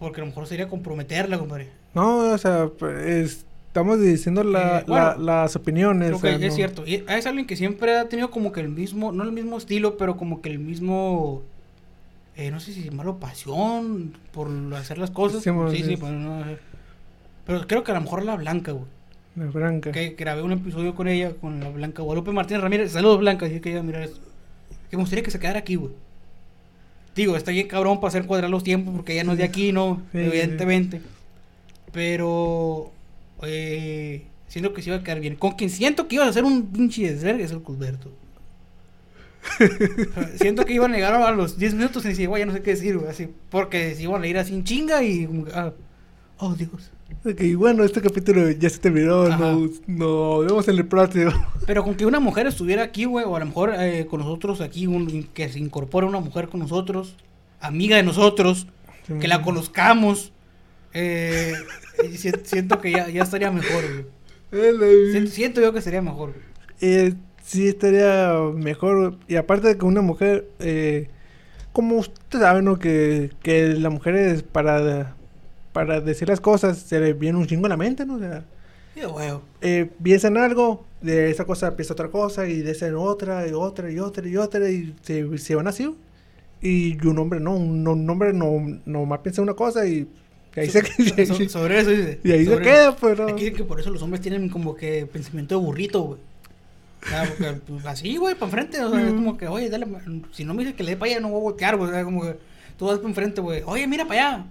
Porque 0.00 0.20
a 0.20 0.24
lo 0.24 0.28
mejor 0.30 0.46
sería 0.48 0.68
comprometerla, 0.68 1.38
compadre. 1.38 1.70
No, 1.94 2.32
o 2.32 2.38
sea, 2.38 2.68
pues, 2.76 3.46
estamos 3.68 4.00
diciendo 4.00 4.42
la, 4.42 4.80
Eh, 4.80 4.84
bueno, 4.88 5.04
la- 5.04 5.16
las 5.42 5.54
opiniones. 5.56 6.08
Creo 6.08 6.16
o 6.18 6.20
sea, 6.20 6.38
que 6.38 6.46
es 6.46 6.52
no- 6.52 6.56
cierto. 6.56 6.86
Y 6.86 7.04
es 7.08 7.26
alguien 7.26 7.46
que 7.46 7.54
siempre 7.56 7.96
ha 7.96 8.08
tenido 8.08 8.30
como 8.32 8.50
que 8.50 8.60
el 8.60 8.68
mismo, 8.68 9.12
no 9.12 9.22
el 9.22 9.30
mismo 9.32 9.56
estilo, 9.56 9.96
pero 9.96 10.16
como 10.16 10.42
que 10.42 10.48
el 10.50 10.58
mismo, 10.58 11.42
eh, 12.36 12.50
no 12.50 12.58
sé 12.58 12.72
si 12.72 12.82
llamarlo 12.82 13.20
pasión 13.20 14.18
por 14.32 14.50
hacer 14.74 14.98
las 14.98 15.12
cosas. 15.12 15.42
Sí, 15.44 15.50
Sí, 15.70 15.76
sí, 15.76 15.82
sí. 15.90 15.96
pero 15.96 16.12
no. 16.12 16.44
Pero 17.46 17.66
creo 17.68 17.84
que 17.84 17.92
a 17.92 17.94
lo 17.94 18.00
mejor 18.00 18.24
la 18.24 18.34
Blanca, 18.36 18.72
güey. 18.72 18.86
La 19.36 19.46
Branca. 19.46 19.90
Que 19.90 20.10
grabé 20.10 20.42
un 20.42 20.52
episodio 20.52 20.94
con 20.94 21.08
ella, 21.08 21.32
con 21.34 21.60
la 21.60 21.68
Blanca 21.70 22.02
Guadalupe 22.02 22.32
Martínez 22.32 22.62
Ramírez. 22.62 22.92
Saludos, 22.92 23.18
Blanca, 23.18 23.46
es 23.46 23.60
que 23.60 23.70
ella 23.70 23.82
mirar 23.82 24.02
esto. 24.02 24.20
Que 24.90 24.96
me 24.96 25.02
gustaría 25.02 25.24
que 25.24 25.30
se 25.30 25.40
quedara 25.40 25.58
aquí, 25.58 25.74
güey. 25.74 25.92
Digo, 27.14 27.36
está 27.36 27.50
bien 27.50 27.68
cabrón 27.68 28.00
para 28.00 28.08
hacer 28.08 28.26
cuadrar 28.26 28.50
los 28.50 28.64
tiempos 28.64 28.94
porque 28.94 29.12
ella 29.12 29.24
no 29.24 29.32
es 29.32 29.38
de 29.38 29.44
aquí, 29.44 29.72
¿no? 29.72 30.02
Sí, 30.12 30.18
Evidentemente. 30.18 31.00
Pero, 31.92 32.92
eh, 33.42 34.24
siento 34.48 34.72
que 34.72 34.82
se 34.82 34.90
iba 34.90 34.98
a 34.98 35.02
quedar 35.04 35.20
bien. 35.20 35.36
Con 35.36 35.52
quien 35.52 35.70
siento 35.70 36.08
que 36.08 36.16
iba 36.16 36.24
a 36.24 36.28
hacer 36.28 36.44
un 36.44 36.66
pinche 36.66 37.12
desvergue 37.12 37.44
es 37.44 37.52
el 37.52 37.60
Cusberto. 37.60 38.10
siento 40.40 40.64
que 40.64 40.72
iban 40.72 40.92
a 40.92 40.96
llegar 40.96 41.14
a 41.14 41.30
los 41.32 41.58
10 41.58 41.74
minutos 41.74 42.04
y 42.04 42.08
decía, 42.08 42.28
güey, 42.28 42.40
ya 42.40 42.46
no 42.46 42.52
sé 42.52 42.62
qué 42.62 42.70
decir, 42.70 42.96
güey. 42.96 43.10
Así, 43.10 43.28
porque 43.50 43.94
se 43.94 44.02
iban 44.02 44.22
a 44.22 44.26
ir 44.26 44.38
así 44.38 44.54
en 44.54 44.64
chinga 44.64 45.02
y, 45.02 45.28
ah, 45.52 45.72
Oh, 46.38 46.54
Dios. 46.54 46.90
De 47.22 47.34
que, 47.34 47.46
y 47.46 47.54
bueno, 47.54 47.84
este 47.84 48.02
capítulo 48.02 48.50
ya 48.50 48.68
se 48.68 48.78
terminó, 48.78 49.28
nos, 49.28 49.80
nos 49.86 50.46
vemos 50.46 50.68
en 50.68 50.76
el 50.76 50.86
próximo. 50.86 51.30
Pero 51.66 51.82
con 51.84 51.94
que 51.94 52.04
una 52.06 52.20
mujer 52.20 52.46
estuviera 52.46 52.82
aquí, 52.82 53.04
güey, 53.04 53.24
o 53.24 53.36
a 53.36 53.40
lo 53.40 53.46
mejor 53.46 53.72
eh, 53.78 54.06
con 54.06 54.20
nosotros 54.20 54.60
aquí, 54.60 54.86
un- 54.86 55.28
que 55.32 55.48
se 55.48 55.58
incorpore 55.58 56.06
una 56.06 56.20
mujer 56.20 56.48
con 56.48 56.60
nosotros, 56.60 57.16
amiga 57.60 57.96
de 57.96 58.02
nosotros, 58.02 58.66
que 59.20 59.28
la 59.28 59.42
conozcamos, 59.42 60.32
eh, 60.92 61.52
si- 62.14 62.30
siento 62.44 62.80
que 62.80 62.90
ya, 62.92 63.08
ya 63.08 63.22
estaría 63.22 63.50
mejor, 63.50 63.82
güey. 64.50 65.10
Siento, 65.12 65.30
siento 65.30 65.60
yo 65.60 65.72
que 65.72 65.80
sería 65.82 66.02
mejor. 66.02 66.34
Eh, 66.80 67.14
sí, 67.42 67.68
estaría 67.68 68.34
mejor. 68.54 69.16
Y 69.28 69.36
aparte 69.36 69.68
de 69.68 69.78
que 69.78 69.84
una 69.84 70.00
mujer, 70.02 70.48
eh, 70.60 71.08
como 71.72 71.96
usted 71.96 72.38
sabe, 72.40 72.62
¿no? 72.62 72.78
Que, 72.78 73.30
que 73.42 73.68
la 73.68 73.90
mujer 73.90 74.14
es 74.14 74.42
para, 74.44 75.16
para 75.74 76.00
decir 76.00 76.28
las 76.28 76.40
cosas, 76.40 76.78
se 76.78 76.98
le 77.00 77.12
viene 77.12 77.36
un 77.38 77.46
chingo 77.46 77.66
a 77.66 77.68
la 77.68 77.76
mente, 77.76 78.06
¿no? 78.06 78.14
O 78.14 78.18
sea, 78.18 78.44
Sí, 78.94 79.02
güey. 79.02 79.28
eh, 79.60 79.90
piensa 80.02 80.28
en 80.28 80.38
algo, 80.38 80.86
de 81.02 81.30
esa 81.30 81.44
cosa 81.44 81.76
piensa 81.76 81.92
otra 81.92 82.08
cosa, 82.08 82.48
y 82.48 82.62
de 82.62 82.70
esa 82.70 82.86
en 82.86 82.94
otra, 82.94 83.46
y 83.46 83.52
otra, 83.52 83.90
y 83.90 83.98
otra, 83.98 84.26
y 84.26 84.36
otra, 84.38 84.70
y 84.70 84.94
se, 85.02 85.36
se 85.36 85.54
van 85.54 85.66
así. 85.66 85.94
Y 86.62 87.04
un 87.06 87.18
hombre 87.18 87.40
no, 87.40 87.54
un, 87.56 87.86
un 87.86 88.08
hombre 88.08 88.32
no, 88.32 88.80
nomás 88.86 89.18
piensa 89.18 89.42
una 89.42 89.52
cosa 89.54 89.84
y, 89.86 90.08
y 90.56 90.60
ahí 90.60 90.70
se, 90.70 91.26
So- 91.26 91.34
so- 91.34 91.48
sobre 91.48 91.80
eso 91.80 91.90
dice. 91.90 92.20
y 92.24 92.30
ahí 92.32 92.46
se 92.46 92.58
queda, 92.58 92.96
pues, 92.96 93.16
pero... 93.16 93.28
Aquí 93.28 93.40
dicen 93.44 93.56
que 93.56 93.64
por 93.64 93.80
eso 93.80 93.90
los 93.90 94.00
hombres 94.02 94.22
tienen 94.22 94.48
como 94.48 94.74
que 94.76 95.04
pensamiento 95.06 95.58
de 95.58 95.64
burrito, 95.66 96.02
güey. 96.02 96.20
O 97.04 97.06
sea, 97.08 97.24
porque 97.28 97.52
pues, 97.66 97.84
así, 97.84 98.16
güey, 98.16 98.34
para 98.34 98.46
enfrente. 98.46 98.82
O 98.82 98.90
sea, 98.90 99.02
es 99.06 99.12
como 99.12 99.36
que, 99.36 99.46
oye, 99.48 99.68
dale, 99.68 99.86
si 100.32 100.44
no 100.44 100.54
me 100.54 100.62
dice 100.64 100.74
que 100.76 100.84
le 100.84 100.92
dé 100.92 100.96
para 100.96 101.10
allá, 101.12 101.20
no 101.20 101.28
voy 101.28 101.40
a 101.40 101.42
voltear, 101.42 101.76
güey. 101.76 101.90
O 101.90 101.92
sea, 101.92 102.04
como 102.04 102.22
que 102.22 102.36
tú 102.78 102.86
vas 102.86 102.96
para 102.96 103.08
enfrente, 103.08 103.40
güey. 103.42 103.62
Oye, 103.66 103.86
mira 103.86 104.06
para 104.06 104.28
allá. 104.28 104.46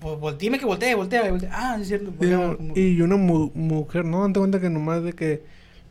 Pues, 0.00 0.18
vol- 0.18 0.36
dime 0.36 0.58
que 0.58 0.64
voltee, 0.66 0.94
voltea, 0.94 1.30
voltea. 1.30 1.50
Ah, 1.52 1.78
es 1.80 1.88
cierto. 1.88 2.10
Y, 2.20 2.34
voltea, 2.34 2.56
y 2.74 3.00
una 3.00 3.16
mu- 3.16 3.50
mujer, 3.54 4.04
¿no? 4.04 4.26
Date 4.26 4.38
cuenta 4.40 4.60
que 4.60 4.70
nomás 4.70 5.02
de 5.04 5.12
que 5.12 5.42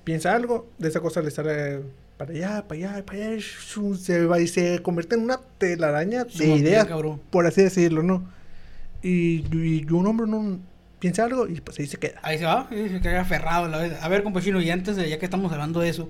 piensa 0.04 0.34
algo, 0.36 0.68
de 0.78 0.90
esa 0.90 1.00
cosa 1.00 1.22
le 1.22 1.32
sale 1.32 1.82
para 2.18 2.32
allá, 2.32 2.68
para 2.68 2.80
allá, 2.92 3.06
para 3.06 3.20
allá, 3.20 3.42
se 3.98 4.26
va 4.26 4.40
y 4.40 4.48
se 4.48 4.82
convierte 4.82 5.16
en 5.16 5.22
una 5.22 5.40
telaraña 5.58 6.22
Somos 6.24 6.38
de 6.38 6.46
bien, 6.46 6.58
ideas, 6.60 6.86
cabrón. 6.88 7.22
por 7.30 7.46
así 7.48 7.62
decirlo, 7.64 8.04
¿no? 8.04 8.24
Y, 9.02 9.44
y 9.52 9.86
un 9.92 10.06
hombre 10.08 10.28
no 10.28 10.60
piensa 11.00 11.26
algo 11.26 11.48
y 11.48 11.60
pues 11.62 11.80
ahí 11.80 11.88
se 11.88 11.98
queda. 11.98 12.20
Ahí 12.22 12.38
se 12.38 12.46
va, 12.46 12.68
y 12.72 12.90
se 12.90 13.02
queda 13.02 13.22
aferrado 13.22 13.66
a 13.66 13.70
la 13.70 13.78
vez. 13.80 13.94
A 14.02 14.08
ver, 14.10 14.24
compa 14.24 14.42
Chino, 14.42 14.62
y 14.62 14.70
antes 14.70 14.96
de 14.96 15.10
ya 15.10 15.18
que 15.20 15.26
estamos 15.26 15.52
hablando 15.52 15.80
de 15.80 15.90
eso, 15.90 16.10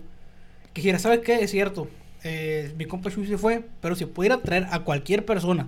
quisiera, 0.73 0.99
¿sabes 0.99 1.19
qué? 1.19 1.43
Es 1.43 1.51
cierto, 1.51 1.87
eh, 2.23 2.73
mi 2.77 2.85
compa 2.85 3.09
Chuy 3.11 3.27
se 3.27 3.37
fue, 3.37 3.63
pero 3.81 3.95
si 3.95 4.05
pudiera 4.05 4.41
traer 4.41 4.67
a 4.71 4.79
cualquier 4.79 5.25
persona, 5.25 5.67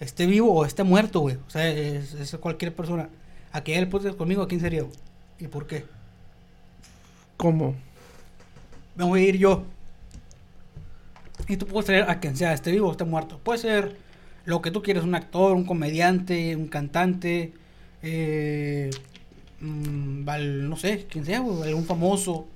esté 0.00 0.26
vivo 0.26 0.52
o 0.52 0.64
esté 0.64 0.82
muerto, 0.84 1.20
güey, 1.20 1.36
o 1.46 1.50
sea, 1.50 1.68
es, 1.70 2.14
es 2.14 2.36
cualquier 2.40 2.74
persona, 2.74 3.08
a 3.52 3.62
que 3.64 3.76
él 3.78 3.88
podcast 3.88 4.16
conmigo, 4.16 4.42
¿a 4.42 4.48
quién 4.48 4.60
sería? 4.60 4.82
güey? 4.82 4.94
¿Y 5.40 5.48
por 5.48 5.66
qué? 5.66 5.84
¿Cómo? 7.36 7.74
Me 8.96 9.04
voy 9.04 9.22
a 9.22 9.28
ir 9.28 9.36
yo. 9.38 9.64
Y 11.48 11.56
tú 11.56 11.66
puedes 11.66 11.86
traer 11.86 12.10
a 12.10 12.18
quien 12.20 12.36
sea, 12.36 12.52
esté 12.52 12.70
vivo 12.72 12.88
o 12.88 12.90
esté 12.92 13.04
muerto. 13.04 13.38
Puede 13.42 13.58
ser 13.58 13.96
lo 14.44 14.60
que 14.60 14.70
tú 14.70 14.82
quieras, 14.82 15.04
un 15.04 15.14
actor, 15.14 15.52
un 15.52 15.64
comediante, 15.64 16.56
un 16.56 16.66
cantante, 16.68 17.52
eh, 18.02 18.90
mm, 19.60 20.28
al- 20.28 20.68
no 20.68 20.76
sé, 20.76 21.06
quien 21.08 21.24
sea, 21.24 21.40
güey, 21.40 21.68
algún 21.68 21.84
famoso. 21.86 22.46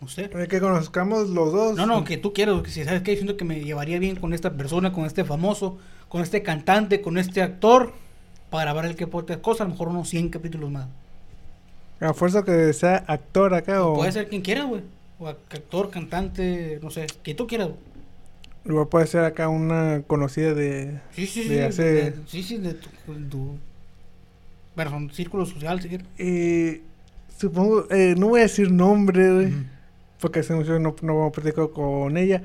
No 0.00 0.08
sé. 0.08 0.30
Eh, 0.32 0.46
Que 0.48 0.60
conozcamos 0.60 1.28
los 1.30 1.52
dos. 1.52 1.76
No, 1.76 1.86
no, 1.86 2.04
que 2.04 2.16
tú 2.18 2.32
quieras, 2.32 2.62
que 2.62 2.70
si 2.70 2.84
sabes 2.84 3.02
que 3.02 3.14
siento 3.16 3.36
que 3.36 3.44
me 3.44 3.60
llevaría 3.64 3.98
bien 3.98 4.16
con 4.16 4.32
esta 4.32 4.52
persona, 4.52 4.92
con 4.92 5.04
este 5.06 5.24
famoso, 5.24 5.78
con 6.08 6.22
este 6.22 6.42
cantante, 6.42 7.00
con 7.00 7.18
este 7.18 7.42
actor, 7.42 7.92
para 8.50 8.64
grabar 8.64 8.86
el 8.86 8.96
que 8.96 9.06
podcast 9.06 9.40
cosa, 9.40 9.64
a 9.64 9.66
lo 9.66 9.72
mejor 9.72 9.88
unos 9.88 10.08
100 10.08 10.28
capítulos 10.30 10.70
más. 10.70 10.86
A 12.00 12.12
fuerza 12.14 12.44
que 12.44 12.72
sea 12.72 13.04
actor 13.06 13.54
acá 13.54 13.84
o... 13.84 13.94
Puede 13.94 14.12
ser 14.12 14.28
quien 14.28 14.42
quiera, 14.42 14.64
güey. 14.64 14.82
O 15.18 15.26
ac- 15.26 15.36
actor, 15.50 15.90
cantante, 15.90 16.78
no 16.82 16.90
sé, 16.90 17.06
que 17.22 17.34
tú 17.34 17.46
quieras. 17.46 17.70
Igual 18.66 18.88
puede 18.88 19.06
ser 19.06 19.24
acá 19.24 19.48
una 19.48 20.02
conocida 20.06 20.52
de... 20.54 21.00
Sí, 21.12 21.26
sí, 21.26 21.42
sí. 21.44 21.48
de 21.48 21.54
de- 21.56 21.64
hace- 21.64 21.82
de- 22.10 22.14
sí, 22.26 22.42
sí, 22.42 22.58
de 22.58 22.74
tu, 22.74 22.88
tu 23.30 23.56
perdón, 24.74 25.10
círculo 25.12 25.46
social, 25.46 25.80
si 25.80 25.88
quieres. 25.88 26.06
Eh, 26.18 26.82
supongo... 27.38 27.86
eh, 27.90 28.14
no 28.18 28.28
voy 28.28 28.40
a 28.40 28.42
decir 28.44 28.70
nombre, 28.70 29.32
güey. 29.32 29.46
Ujú. 29.46 29.64
porque 30.20 30.40
hace 30.40 30.54
mucho 30.54 30.78
no, 30.78 30.94
no 31.02 31.30
platicado 31.32 31.70
con 31.72 32.16
ella. 32.16 32.42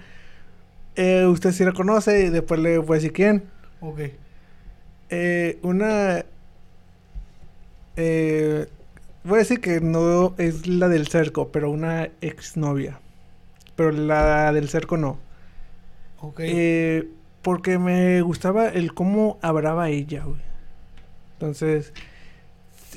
Eh, 0.95 1.25
usted 1.25 1.51
sí 1.51 1.63
la 1.63 1.71
conoce 1.71 2.25
y 2.25 2.29
después 2.29 2.59
le 2.59 2.77
voy 2.77 2.95
a 2.95 2.99
decir 2.99 3.13
quién. 3.13 3.43
Ok. 3.79 3.99
Eh, 5.09 5.59
una... 5.61 6.25
eh, 7.95 8.67
voy 9.23 9.35
a 9.35 9.39
decir 9.39 9.61
que 9.61 9.81
no 9.81 10.35
es 10.37 10.67
la 10.67 10.87
del 10.87 11.07
cerco, 11.07 11.49
pero 11.51 11.69
una 11.69 12.09
exnovia. 12.21 12.99
Pero 13.75 13.91
la 13.91 14.51
del 14.53 14.69
cerco 14.69 14.97
no. 14.97 15.17
Ok. 16.19 16.39
Eh, 16.43 17.07
porque 17.41 17.79
me 17.79 18.21
gustaba 18.21 18.67
el 18.67 18.93
cómo 18.93 19.39
hablaba 19.41 19.89
ella, 19.89 20.23
güey. 20.23 20.41
Entonces, 21.33 21.93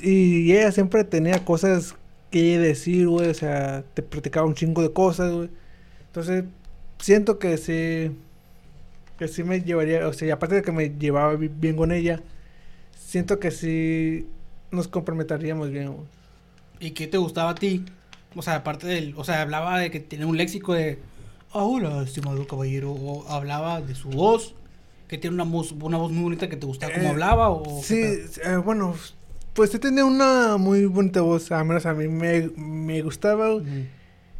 y 0.01 0.51
ella 0.51 0.71
siempre 0.71 1.03
tenía 1.03 1.43
cosas 1.43 1.95
que 2.29 2.59
decir, 2.59 3.07
güey. 3.07 3.29
O 3.29 3.33
sea, 3.33 3.83
te 3.93 4.03
platicaba 4.03 4.45
un 4.45 4.53
chingo 4.53 4.81
de 4.83 4.93
cosas, 4.93 5.31
güey. 5.33 5.49
Entonces, 6.07 6.43
siento 7.05 7.37
que 7.37 7.57
sí, 7.57 8.11
que 9.19 9.27
sí 9.27 9.43
me 9.43 9.61
llevaría, 9.61 10.07
o 10.07 10.13
sea, 10.13 10.33
aparte 10.33 10.55
de 10.55 10.61
que 10.63 10.71
me 10.71 10.89
llevaba 10.89 11.35
bi- 11.35 11.47
bien 11.49 11.75
con 11.75 11.91
ella, 11.91 12.21
siento 12.97 13.39
que 13.39 13.51
sí 13.51 14.27
nos 14.71 14.87
comprometeríamos 14.87 15.69
bien, 15.69 15.93
güey. 15.93 16.07
¿Y 16.79 16.91
qué 16.91 17.05
te 17.07 17.17
gustaba 17.17 17.51
a 17.51 17.55
ti? 17.55 17.85
O 18.35 18.41
sea, 18.41 18.55
aparte 18.55 18.87
del. 18.87 19.13
O 19.17 19.23
sea, 19.23 19.41
hablaba 19.43 19.79
de 19.79 19.91
que 19.91 19.99
tenía 19.99 20.25
un 20.27 20.35
léxico 20.35 20.73
de. 20.73 20.97
Ah, 21.53 21.63
hola, 21.63 22.01
estimado 22.03 22.45
caballero. 22.47 22.91
O 22.91 23.25
hablaba 23.29 23.81
de 23.81 23.93
su 23.95 24.09
voz. 24.09 24.55
Que 25.07 25.17
tiene 25.19 25.35
una 25.35 25.43
voz, 25.45 25.71
una 25.71 25.97
voz 25.97 26.11
muy 26.11 26.23
bonita 26.23 26.49
que 26.49 26.57
te 26.57 26.65
gustaba 26.65 26.91
cómo 26.93 27.05
Eh, 27.05 27.09
hablaba. 27.11 27.49
O 27.49 27.81
Sí, 27.83 28.01
eh, 28.43 28.57
bueno, 28.65 28.95
pues 29.53 29.69
sí 29.69 29.79
tenía 29.79 30.03
una 30.03 30.57
muy 30.57 30.85
bonita 30.85 31.21
voz, 31.21 31.49
al 31.51 31.63
menos 31.65 31.85
a 31.85 31.93
mí 31.93 32.07
me, 32.09 32.49
me 32.57 33.01
gustaba. 33.03 33.61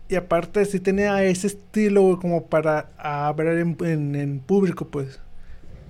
Y 0.08 0.16
aparte 0.16 0.66
sí 0.66 0.80
tenía 0.80 1.24
ese 1.24 1.48
estilo, 1.48 2.02
güey, 2.04 2.18
como 2.18 2.46
para 2.46 2.90
hablar 2.98 3.58
en, 3.58 3.76
en, 3.82 4.16
en 4.16 4.40
público, 4.40 4.88
pues. 4.90 5.20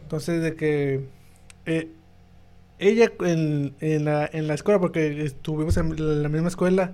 Entonces, 0.03 0.41
de 0.41 0.55
que 0.55 1.05
eh, 1.65 1.89
ella 2.79 3.11
en, 3.19 3.75
en, 3.81 4.05
la, 4.05 4.29
en 4.31 4.47
la 4.47 4.53
escuela, 4.53 4.79
porque 4.79 5.23
estuvimos 5.23 5.75
en 5.77 6.23
la 6.23 6.29
misma 6.29 6.47
escuela, 6.47 6.93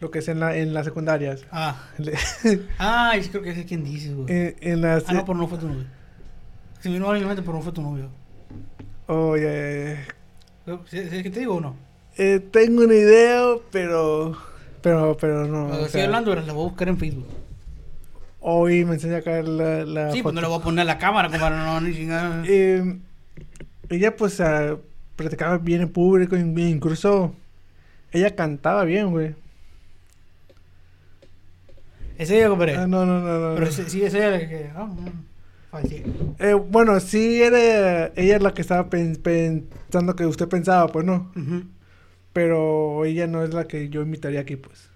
lo 0.00 0.10
que 0.10 0.18
es 0.18 0.28
en 0.28 0.40
la, 0.40 0.56
en 0.56 0.74
las 0.74 0.84
secundarias. 0.84 1.46
Ah. 1.50 1.88
Ah, 2.78 3.16
yo 3.16 3.30
creo 3.30 3.42
que 3.42 3.54
sé 3.54 3.64
quién 3.64 3.84
dices, 3.84 4.14
güey. 4.14 4.26
en, 4.30 4.56
en 4.60 4.80
las... 4.82 5.04
ah, 5.08 5.12
no, 5.14 5.24
pero 5.24 5.38
no 5.38 5.46
fue 5.46 5.58
tu 5.58 5.68
novio. 5.68 5.84
Se 6.80 6.88
me 6.88 6.94
vino 6.94 7.10
a 7.10 7.18
la 7.18 7.26
mente, 7.26 7.42
pero 7.42 7.54
no 7.54 7.62
fue 7.62 7.72
tu 7.72 7.82
novio. 7.82 8.08
Oh, 9.06 9.36
ya, 9.36 9.50
ya, 9.50 10.06
ya. 10.66 10.78
¿Sí, 10.86 11.08
sí, 11.10 11.22
qué 11.22 11.30
te 11.30 11.40
digo 11.40 11.56
o 11.56 11.60
no? 11.60 11.76
Eh, 12.16 12.40
tengo 12.50 12.84
una 12.84 12.94
idea, 12.94 13.42
pero... 13.70 14.36
Pero, 14.82 15.16
pero 15.20 15.46
no. 15.46 15.66
Pero 15.68 15.82
o 15.82 15.86
estoy 15.86 16.00
sea, 16.00 16.04
hablando, 16.04 16.34
la 16.34 16.40
voy 16.52 16.64
a 16.64 16.68
buscar 16.68 16.88
en 16.88 16.98
Facebook. 16.98 17.26
Hoy 18.40 18.84
me 18.86 18.94
enseña 18.94 19.18
acá 19.18 19.42
la, 19.42 19.84
la 19.84 20.12
Sí, 20.12 20.22
pues 20.22 20.34
no 20.34 20.40
foto. 20.40 20.42
le 20.42 20.46
voy 20.48 20.60
a 20.60 20.64
poner 20.64 20.80
a 20.80 20.84
la 20.84 20.98
cámara, 20.98 21.28
compadre, 21.28 21.56
no, 21.56 21.80
ni 21.80 21.94
chingada. 21.94 22.42
Eh, 22.46 22.96
ella 23.90 24.16
pues 24.16 24.40
ah, 24.40 24.76
practicaba 25.16 25.58
bien 25.58 25.82
en 25.82 25.88
público, 25.90 26.36
in- 26.36 26.58
incluso 26.58 27.34
ella 28.12 28.34
cantaba 28.34 28.84
bien, 28.84 29.10
güey. 29.10 29.34
Es 32.18 32.30
ella, 32.30 32.48
compadre. 32.48 32.76
Ah, 32.76 32.86
no, 32.86 33.04
no, 33.06 33.20
no, 33.20 33.38
no. 33.50 33.54
Pero 33.54 33.66
no. 33.66 33.72
sí, 33.72 33.82
sí, 33.88 34.02
es 34.04 34.14
ella 34.14 34.30
la 34.30 34.38
que. 34.40 34.70
Sí. 35.88 36.02
Eh, 36.40 36.54
bueno, 36.54 36.98
sí 37.00 37.42
era 37.42 38.06
ella 38.16 38.38
la 38.38 38.52
que 38.52 38.60
estaba 38.62 38.88
pen- 38.90 39.16
pensando 39.16 40.16
que 40.16 40.26
usted 40.26 40.48
pensaba, 40.48 40.88
pues 40.88 41.04
no. 41.06 41.30
Ujú. 41.36 41.62
Pero 42.32 43.04
ella 43.04 43.26
no 43.26 43.42
es 43.44 43.54
la 43.54 43.66
que 43.66 43.88
yo 43.88 44.02
imitaría 44.02 44.40
aquí, 44.40 44.56
pues. 44.56 44.90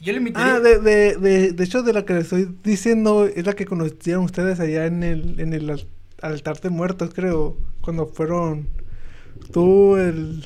Yo 0.00 0.12
le 0.12 0.18
invitaría. 0.18 0.56
Ah, 0.56 0.60
de, 0.60 0.78
de, 0.80 1.16
de, 1.16 1.52
de 1.52 1.64
hecho, 1.64 1.82
de 1.82 1.92
la 1.92 2.04
que 2.04 2.14
le 2.14 2.20
estoy 2.20 2.56
diciendo 2.62 3.26
es 3.26 3.46
la 3.46 3.54
que 3.54 3.64
conocieron 3.66 4.24
ustedes 4.24 4.60
allá 4.60 4.86
en 4.86 5.02
el, 5.02 5.40
en 5.40 5.52
el 5.54 5.70
al- 5.70 5.86
altar 6.22 6.60
de 6.60 6.70
muertos, 6.70 7.10
creo. 7.14 7.56
Cuando 7.80 8.06
fueron 8.06 8.68
tú, 9.52 9.96
el, 9.96 10.44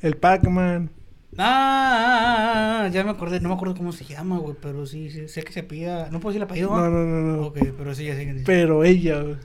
el 0.00 0.16
Pac-Man. 0.16 0.90
Ah, 1.38 2.82
ah, 2.82 2.84
ah, 2.84 2.88
ya 2.88 3.04
me 3.04 3.10
acordé, 3.10 3.40
no 3.40 3.48
me 3.48 3.54
acuerdo 3.54 3.74
cómo 3.74 3.92
se 3.92 4.04
llama, 4.04 4.38
güey, 4.38 4.54
pero 4.60 4.84
sí, 4.86 5.10
sí, 5.10 5.28
sé 5.28 5.42
que 5.42 5.52
se 5.52 5.62
pida, 5.62 6.10
no 6.10 6.20
puedo 6.20 6.32
decir 6.32 6.42
el 6.42 6.44
apellido, 6.44 6.70
No, 6.70 6.90
no, 6.90 7.04
no, 7.04 7.36
no. 7.36 7.46
Ok, 7.46 7.58
pero 7.76 7.94
sí, 7.94 8.04
ya 8.04 8.14
sé 8.14 8.26
dice. 8.26 8.44
Pero 8.44 8.84
ella, 8.84 9.22
güey. 9.22 9.36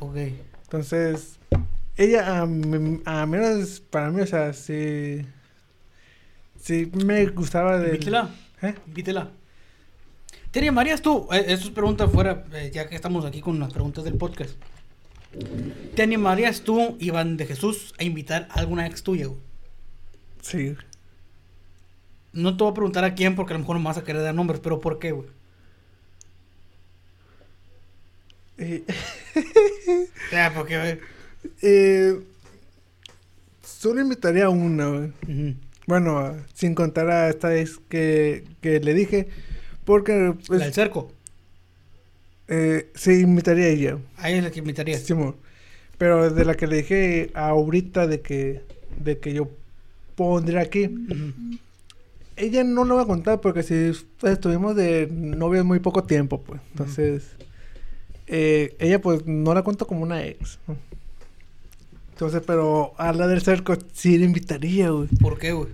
Ok. 0.00 0.16
Entonces, 0.64 1.39
ella, 2.00 2.40
a, 2.40 2.46
menos 3.26 3.80
para 3.90 4.10
mí, 4.10 4.22
o 4.22 4.26
sea, 4.26 4.54
sí. 4.54 5.26
Sí, 6.58 6.90
me 7.04 7.26
gustaba 7.26 7.78
de. 7.78 7.88
Invítela, 7.88 8.30
¿Eh? 8.62 8.74
invítela. 8.86 9.30
¿Te 10.50 10.60
animarías 10.60 11.02
tú? 11.02 11.28
Eh, 11.30 11.44
esto 11.48 11.68
es 11.68 11.74
pregunta 11.74 12.08
fuera, 12.08 12.44
eh, 12.54 12.70
ya 12.72 12.88
que 12.88 12.96
estamos 12.96 13.26
aquí 13.26 13.42
con 13.42 13.60
las 13.60 13.72
preguntas 13.72 14.02
del 14.04 14.14
podcast. 14.14 14.54
¿Te 15.94 16.02
animarías 16.02 16.62
tú, 16.62 16.96
Iván 16.98 17.36
de 17.36 17.44
Jesús, 17.44 17.94
a 17.98 18.04
invitar 18.04 18.48
a 18.50 18.60
alguna 18.60 18.86
ex 18.86 19.02
tuya, 19.02 19.26
güey? 19.26 19.38
Sí. 20.40 20.74
No 22.32 22.56
te 22.56 22.64
voy 22.64 22.70
a 22.70 22.74
preguntar 22.74 23.04
a 23.04 23.14
quién 23.14 23.36
porque 23.36 23.52
a 23.52 23.56
lo 23.56 23.60
mejor 23.60 23.76
no 23.76 23.80
me 23.80 23.86
vas 23.88 23.98
a 23.98 24.04
querer 24.04 24.22
dar 24.22 24.34
nombres, 24.34 24.60
pero 24.60 24.80
¿por 24.80 24.98
qué, 24.98 25.12
güey? 25.12 25.28
Eh, 28.56 28.84
O 29.36 30.30
sea, 30.30 30.52
porque, 30.54 30.78
güey. 30.78 31.19
Eh, 31.62 32.20
solo 33.62 34.00
invitaría 34.00 34.46
a 34.46 34.50
una. 34.50 35.10
Bueno, 35.86 36.36
sin 36.54 36.74
contar 36.74 37.10
a 37.10 37.28
esta 37.30 37.48
vez 37.48 37.78
que, 37.88 38.44
que 38.60 38.80
le 38.80 38.94
dije. 38.94 39.28
Porque, 39.84 40.34
pues, 40.46 40.60
La 40.60 40.66
del 40.66 40.74
cerco. 40.74 41.10
eh, 42.48 42.90
sí, 42.94 43.20
invitaría 43.20 43.64
a 43.64 43.68
ella. 43.68 43.98
Ahí 44.16 44.34
es 44.34 44.44
la 44.44 44.50
que 44.50 44.60
invitarías. 44.60 45.00
Simón. 45.02 45.36
Pero 45.98 46.30
de 46.30 46.44
la 46.44 46.54
que 46.54 46.66
le 46.66 46.76
dije 46.76 47.30
ahorita 47.34 48.06
de 48.06 48.20
que, 48.20 48.62
de 48.98 49.18
que 49.18 49.32
yo 49.34 49.50
pondría 50.14 50.60
aquí. 50.60 50.88
Ella 52.36 52.64
no 52.64 52.84
lo 52.84 52.96
va 52.96 53.02
a 53.02 53.06
contar 53.06 53.40
porque 53.40 53.62
si 53.62 53.92
pues, 54.18 54.34
estuvimos 54.34 54.74
de 54.76 55.08
novios 55.10 55.64
muy 55.64 55.78
poco 55.80 56.04
tiempo, 56.04 56.40
pues. 56.40 56.60
Entonces, 56.70 57.24
eh, 58.26 58.76
ella 58.78 59.00
pues 59.00 59.26
no 59.26 59.52
la 59.52 59.62
cuento 59.62 59.86
como 59.86 60.02
una 60.02 60.24
ex. 60.24 60.58
¿no? 60.66 60.76
Entonces, 62.20 62.42
pero 62.46 62.92
a 62.98 63.14
la 63.14 63.26
del 63.26 63.40
cerco 63.40 63.74
sí 63.94 64.18
la 64.18 64.26
invitaría, 64.26 64.90
güey. 64.90 65.08
¿Por 65.22 65.38
qué, 65.38 65.52
güey? 65.52 65.70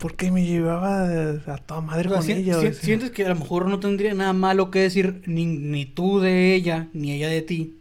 Porque 0.00 0.32
me 0.32 0.44
llevaba 0.44 1.04
a 1.46 1.58
toda 1.58 1.80
madre 1.80 2.08
O 2.08 2.10
sea, 2.10 2.16
con 2.18 2.26
si- 2.26 2.32
ella, 2.32 2.54
si- 2.54 2.60
güey. 2.62 2.74
sientes 2.74 3.12
que 3.12 3.24
a 3.24 3.28
lo 3.28 3.36
mejor 3.36 3.66
no 3.68 3.78
tendría 3.78 4.12
nada 4.12 4.32
malo 4.32 4.72
que 4.72 4.80
decir 4.80 5.22
ni, 5.26 5.46
ni 5.46 5.86
tú 5.86 6.18
de 6.18 6.56
ella, 6.56 6.88
ni 6.92 7.12
ella 7.12 7.28
de 7.28 7.42
ti. 7.42 7.76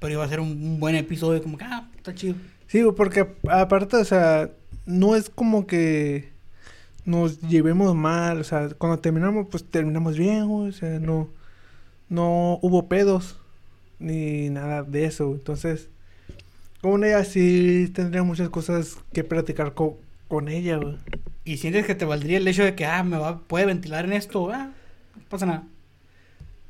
Pero 0.00 0.14
iba 0.14 0.24
a 0.24 0.28
ser 0.28 0.40
un, 0.40 0.48
un 0.48 0.80
buen 0.80 0.96
episodio, 0.96 1.40
como 1.40 1.56
que, 1.56 1.62
ah, 1.64 1.88
está 1.96 2.12
chido. 2.16 2.34
Sí, 2.66 2.82
güey, 2.82 2.96
porque 2.96 3.28
aparte, 3.48 3.96
o 3.98 4.04
sea, 4.04 4.50
no 4.84 5.14
es 5.14 5.30
como 5.30 5.68
que 5.68 6.30
nos 7.04 7.40
llevemos 7.42 7.94
mal, 7.94 8.40
o 8.40 8.44
sea, 8.44 8.70
cuando 8.76 8.98
terminamos, 8.98 9.46
pues 9.48 9.62
terminamos 9.62 10.18
bien, 10.18 10.48
güey, 10.48 10.70
o 10.70 10.72
sea, 10.72 10.98
no, 10.98 11.28
no 12.08 12.58
hubo 12.60 12.88
pedos, 12.88 13.36
ni 14.00 14.50
nada 14.50 14.82
de 14.82 15.04
eso, 15.04 15.28
güey. 15.28 15.38
entonces, 15.38 15.88
con 16.80 17.04
ella 17.04 17.24
sí 17.24 17.90
tendría 17.94 18.22
muchas 18.22 18.48
cosas 18.48 18.96
que 19.12 19.24
platicar 19.24 19.74
co- 19.74 19.98
con 20.28 20.48
ella, 20.48 20.76
güey. 20.76 20.96
Y 21.44 21.56
sientes 21.56 21.86
que 21.86 21.94
te 21.94 22.04
valdría 22.04 22.38
el 22.38 22.46
hecho 22.48 22.64
de 22.64 22.74
que, 22.74 22.86
ah, 22.86 23.02
me 23.02 23.18
va, 23.18 23.40
puede 23.40 23.66
ventilar 23.66 24.04
en 24.04 24.12
esto, 24.12 24.50
ah, 24.50 24.70
no 25.16 25.22
pasa 25.28 25.46
nada. 25.46 25.64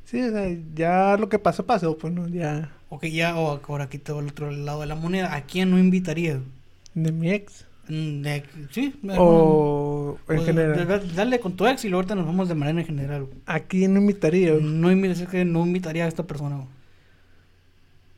Sí, 0.05 0.21
o 0.21 0.31
sea, 0.31 0.49
ya 0.75 1.17
lo 1.17 1.29
que 1.29 1.39
pasó, 1.39 1.65
pasó, 1.65 1.97
pues, 1.97 2.11
¿no? 2.13 2.27
Ya, 2.27 2.71
O 2.89 2.99
que 2.99 3.11
ya, 3.11 3.37
o 3.37 3.61
ahora 3.67 3.85
aquí 3.85 3.97
todo 3.97 4.19
el 4.19 4.27
otro 4.27 4.51
lado 4.51 4.81
de 4.81 4.87
la 4.87 4.95
moneda, 4.95 5.33
¿a 5.35 5.43
quién 5.43 5.71
no 5.71 5.79
invitarías? 5.79 6.39
de 6.93 7.11
mi 7.13 7.31
ex, 7.31 7.65
Mm, 7.87 8.21
de- 8.21 8.43
sí, 8.71 8.93
o 9.17 10.17
en 10.19 10.25
pues, 10.25 10.45
general. 10.45 10.87
de- 10.87 10.99
de- 10.99 11.13
dale 11.13 11.39
con 11.39 11.55
tu 11.55 11.65
ex 11.67 11.83
y 11.85 11.89
luego 11.89 11.99
ahorita 11.99 12.15
nos 12.15 12.25
vamos 12.25 12.49
de 12.49 12.55
manera 12.55 12.79
en 12.81 12.85
general. 12.85 13.23
güey. 13.23 13.37
¿A 13.45 13.59
quién 13.61 13.93
no 13.93 13.99
invitaría? 14.01 14.51
güey? 14.53 14.63
No 14.63 14.91
invitaría, 14.91 15.25
que 15.27 15.45
no 15.45 15.65
invitaría 15.65 16.05
a 16.05 16.07
esta 16.07 16.23
persona. 16.27 16.57
güey. 16.57 16.67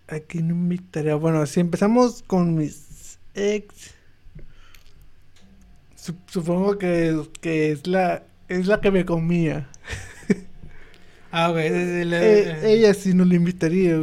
¿A 0.08 0.20
quién 0.20 0.48
no 0.50 0.54
invitaría? 0.56 1.16
Bueno, 1.16 1.46
si 1.46 1.60
empezamos 1.60 2.24
con 2.24 2.56
mis 2.56 3.20
ex. 3.34 3.94
su- 5.96 6.16
supongo 6.28 6.78
que, 6.78 7.20
que 7.42 7.72
es 7.72 7.88
la 7.88 8.24
es 8.50 8.68
la 8.68 8.82
que 8.82 8.92
me 8.92 9.06
comía. 9.06 9.70
Ah, 11.32 11.50
ok. 11.50 11.58
Eh, 11.58 12.04
eh, 12.14 12.60
ella 12.64 12.94
sí 12.94 13.14
no 13.14 13.26
la 13.26 13.36
invitaría. 13.36 13.98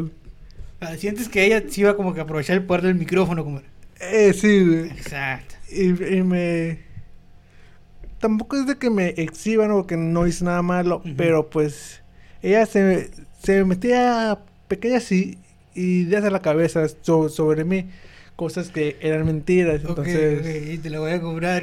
ah, 0.81 0.97
Sientes 0.97 1.29
que 1.29 1.45
ella 1.45 1.63
sí 1.69 1.83
iba 1.83 1.97
como 1.97 2.13
que 2.15 2.21
a 2.21 2.25
aprovechar 2.25 2.57
el 2.57 2.65
poder 2.67 2.83
del 2.83 2.95
micrófono, 2.97 3.45
como. 3.45 3.63
Eh, 4.01 4.33
sí, 4.33 4.65
güey. 4.67 4.91
Exacto. 4.91 5.55
Y, 5.71 5.91
y 6.17 6.23
me. 6.23 6.81
Tampoco 8.19 8.57
es 8.59 8.67
de 8.67 8.77
que 8.77 8.91
me 8.91 9.09
exhiban 9.11 9.71
o 9.71 9.87
que 9.87 9.97
no 9.97 10.27
hice 10.27 10.45
nada 10.45 10.63
malo, 10.63 11.03
pero 11.17 11.49
pues. 11.49 12.03
Ella 12.43 12.67
se, 12.67 13.11
se 13.43 13.65
metía 13.65 14.39
pequeñas 14.69 15.05
ideas 15.75 16.25
a 16.25 16.31
la 16.31 16.41
cabeza 16.41 16.87
so- 17.03 17.29
sobre 17.29 17.65
mí. 17.65 17.87
Cosas 18.37 18.71
que 18.71 18.97
eran 19.01 19.27
mentiras. 19.27 19.83
Entonces. 19.85 20.73
y 20.73 20.79
te 20.79 20.89
la 20.89 21.01
voy 21.01 21.13
a 21.13 21.21
cobrar. 21.21 21.63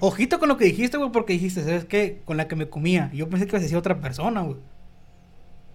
Ojito 0.00 0.38
con 0.38 0.48
lo 0.48 0.56
que 0.56 0.66
dijiste, 0.66 0.98
güey, 0.98 1.10
porque 1.10 1.32
dijiste, 1.32 1.62
¿sabes 1.64 1.84
qué? 1.84 2.20
Con 2.24 2.36
la 2.36 2.46
que 2.46 2.54
me 2.54 2.68
comía. 2.68 3.10
Yo 3.12 3.28
pensé 3.28 3.46
que 3.46 3.50
ibas 3.50 3.62
a 3.62 3.64
decir 3.64 3.76
otra 3.76 4.00
persona, 4.00 4.42
güey. 4.42 4.58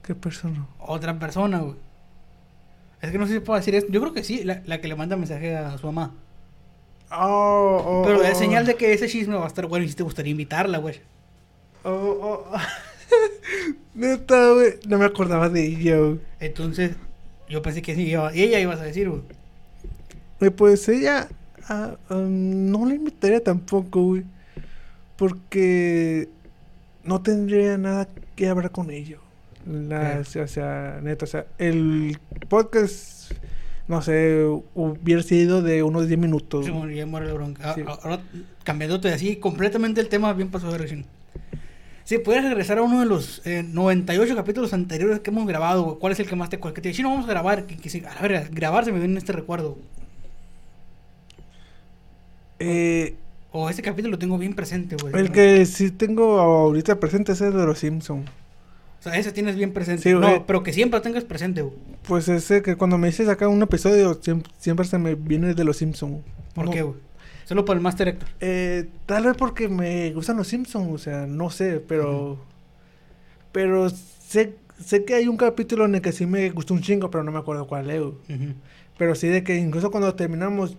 ¿Qué 0.04 0.16
persona? 0.16 0.68
Otra 0.80 1.20
persona, 1.20 1.60
güey. 1.60 1.76
Es 3.02 3.12
que 3.12 3.18
no 3.18 3.28
sé 3.28 3.34
si 3.34 3.40
puedo 3.42 3.60
decir 3.60 3.76
esto. 3.76 3.92
Yo 3.92 4.00
creo 4.00 4.14
que 4.14 4.24
sí, 4.24 4.44
la, 4.46 4.62
la 4.66 4.80
que 4.80 4.88
le 4.88 4.96
manda 4.96 5.18
mensaje 5.18 5.56
a 5.56 5.78
su 5.78 5.86
mamá. 5.88 6.16
Oh, 7.12 7.82
oh, 7.86 8.04
Pero 8.06 8.20
oh. 8.20 8.24
es 8.24 8.38
señal 8.38 8.66
de 8.66 8.76
que 8.76 8.94
ese 8.94 9.08
chisme 9.08 9.36
va 9.36 9.44
a 9.46 9.48
estar 9.48 9.66
bueno 9.68 9.86
y 9.86 9.90
si 9.90 9.96
te 9.96 10.04
gustaría 10.04 10.32
invitarla, 10.32 10.78
güey. 10.78 11.00
Oh, 11.84 11.92
oh, 11.92 12.48
oh. 12.52 12.58
Neta, 13.98 14.52
güey. 14.54 14.76
No 14.88 14.98
me 15.00 15.06
acordaba 15.06 15.50
de 15.50 15.66
ella, 15.66 15.98
güey. 15.98 16.20
Entonces, 16.40 16.92
yo 17.50 17.62
pensé 17.62 17.82
que 17.82 17.96
sí, 17.96 18.04
iba- 18.12 18.32
ella 18.34 18.60
ibas 18.60 18.80
a 18.80 18.84
decir, 18.84 19.10
güey. 19.10 19.22
Eh, 20.40 20.52
Pues 20.52 20.88
ella. 20.88 21.28
ah, 21.68 21.96
um, 22.12 22.70
no 22.72 22.86
la 22.86 22.94
invitaría 22.96 23.44
tampoco, 23.44 24.02
güey. 24.04 24.24
Porque. 25.18 26.30
No 27.04 27.22
tendría 27.22 27.78
nada 27.78 28.08
que 28.36 28.50
hablar 28.50 28.70
con 28.72 28.92
ella. 28.92 29.18
La, 29.66 30.20
o 30.22 30.48
sea, 30.48 31.00
neta, 31.02 31.26
o 31.26 31.28
sea, 31.28 31.46
el 31.58 32.18
podcast. 32.50 33.32
No 33.88 34.02
sé, 34.02 34.44
hubiera 34.76 35.24
sido 35.24 35.62
de 35.62 35.82
unos 35.84 36.08
10 36.08 36.20
minutos. 36.20 36.66
Sí, 36.66 36.72
ya 36.96 37.06
muere 37.06 37.28
la 37.28 37.34
bronca. 37.34 37.74
Sí. 37.74 37.82
A- 37.88 37.92
Ahora, 38.04 38.22
cambiándote 38.66 39.08
así 39.14 39.38
completamente 39.38 40.02
el 40.02 40.10
tema, 40.10 40.34
bien 40.34 40.50
pasó 40.52 40.70
de 40.72 40.78
recién. 40.78 41.06
Si 42.08 42.20
pudieras 42.20 42.48
regresar 42.48 42.78
a 42.78 42.84
uno 42.84 43.02
de 43.02 43.06
los 43.06 43.41
eh, 43.46 43.65
98 43.67 44.34
capítulos 44.34 44.72
anteriores 44.72 45.20
que 45.20 45.30
hemos 45.30 45.46
grabado, 45.46 45.84
güey, 45.84 45.98
¿cuál 45.98 46.13
es 46.13 46.20
el 46.22 46.26
que 46.30 46.38
más 46.38 46.50
te 46.50 46.58
cuesta? 46.58 46.76
Que 46.76 46.82
te 46.82 46.88
dice, 46.88 46.98
sí, 47.00 47.04
no 47.04 47.10
vamos 47.10 47.26
a 47.26 47.30
grabar. 47.30 47.65
Que, 47.65 47.76
que 47.76 47.89
sí, 47.89 48.02
a 48.10 48.15
la 48.15 48.22
verga, 48.22 48.48
grabar 48.50 48.86
se 48.86 48.93
me 48.93 49.00
viene 49.00 49.17
este 49.17 49.34
recuerdo. 49.34 49.78
Eh, 52.60 53.15
O 53.52 53.70
ese 53.70 53.82
capítulo 53.82 54.12
lo 54.12 54.20
tengo 54.20 54.38
bien 54.38 54.54
presente, 54.54 54.96
güey. 54.96 55.13
el 55.17 55.34
que 55.34 55.65
sí 55.65 55.91
tengo 55.91 56.39
ahorita 56.39 56.98
presente 56.98 57.34
es 57.34 57.41
el 57.41 57.52
de 57.52 57.65
los 57.65 57.80
Simpsons. 57.80 58.30
O 59.02 59.04
sea, 59.04 59.17
ese 59.17 59.34
tienes 59.34 59.58
bien 59.58 59.74
presente. 59.74 60.04
Sí, 60.04 60.13
no, 60.13 60.46
pero 60.46 60.63
que 60.63 60.72
siempre 60.72 61.00
lo 61.00 61.02
tengas 61.02 61.26
presente, 61.26 61.62
güey. 61.62 61.76
Pues 62.08 62.30
ese 62.30 62.62
que 62.62 62.78
cuando 62.78 62.98
me 62.98 63.08
dices 63.08 63.28
acá 63.28 63.50
un 63.50 63.62
episodio, 63.62 64.17
siempre, 64.22 64.50
siempre 64.60 64.86
se 64.86 64.98
me 64.98 65.15
viene 65.15 65.54
de 65.54 65.63
los 65.65 65.76
Simpsons. 65.76 66.20
¿Por 66.56 66.70
qué, 66.70 66.84
güey? 66.84 67.07
Solo 67.48 67.64
por 67.64 67.78
el 67.78 67.82
Master 67.82 68.10
Héctor. 68.10 68.28
Eh, 68.42 68.90
tal 69.06 69.24
vez 69.26 69.36
porque 69.38 69.70
me 69.70 70.12
gustan 70.12 70.36
los 70.38 70.48
Simpsons, 70.48 70.92
o 70.92 70.98
sea, 70.98 71.26
no 71.26 71.50
sé, 71.50 71.80
pero. 71.80 72.38
Pero 73.52 73.90
sé, 73.90 74.56
sé 74.84 75.06
que 75.06 75.16
hay 75.16 75.28
un 75.28 75.38
capítulo 75.38 75.86
en 75.86 75.96
el 75.96 76.02
que 76.02 76.12
sí 76.12 76.26
me 76.26 76.50
gustó 76.50 76.74
un 76.74 76.82
chingo, 76.82 77.10
pero 77.10 77.24
no 77.24 77.32
me 77.32 77.40
acuerdo 77.40 77.66
cuál 77.66 77.90
es. 77.90 78.02
Ujú. 78.02 78.54
Pero 78.98 79.16
sí 79.16 79.28
de 79.30 79.44
que 79.44 79.56
incluso 79.56 79.92
cuando 79.92 80.14
terminamos, 80.14 80.78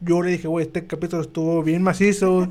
yo 0.00 0.22
le 0.22 0.30
dije, 0.32 0.46
güey, 0.48 0.66
este 0.66 0.86
capítulo 0.86 1.22
estuvo 1.22 1.62
bien 1.62 1.82
macizo. 1.82 2.48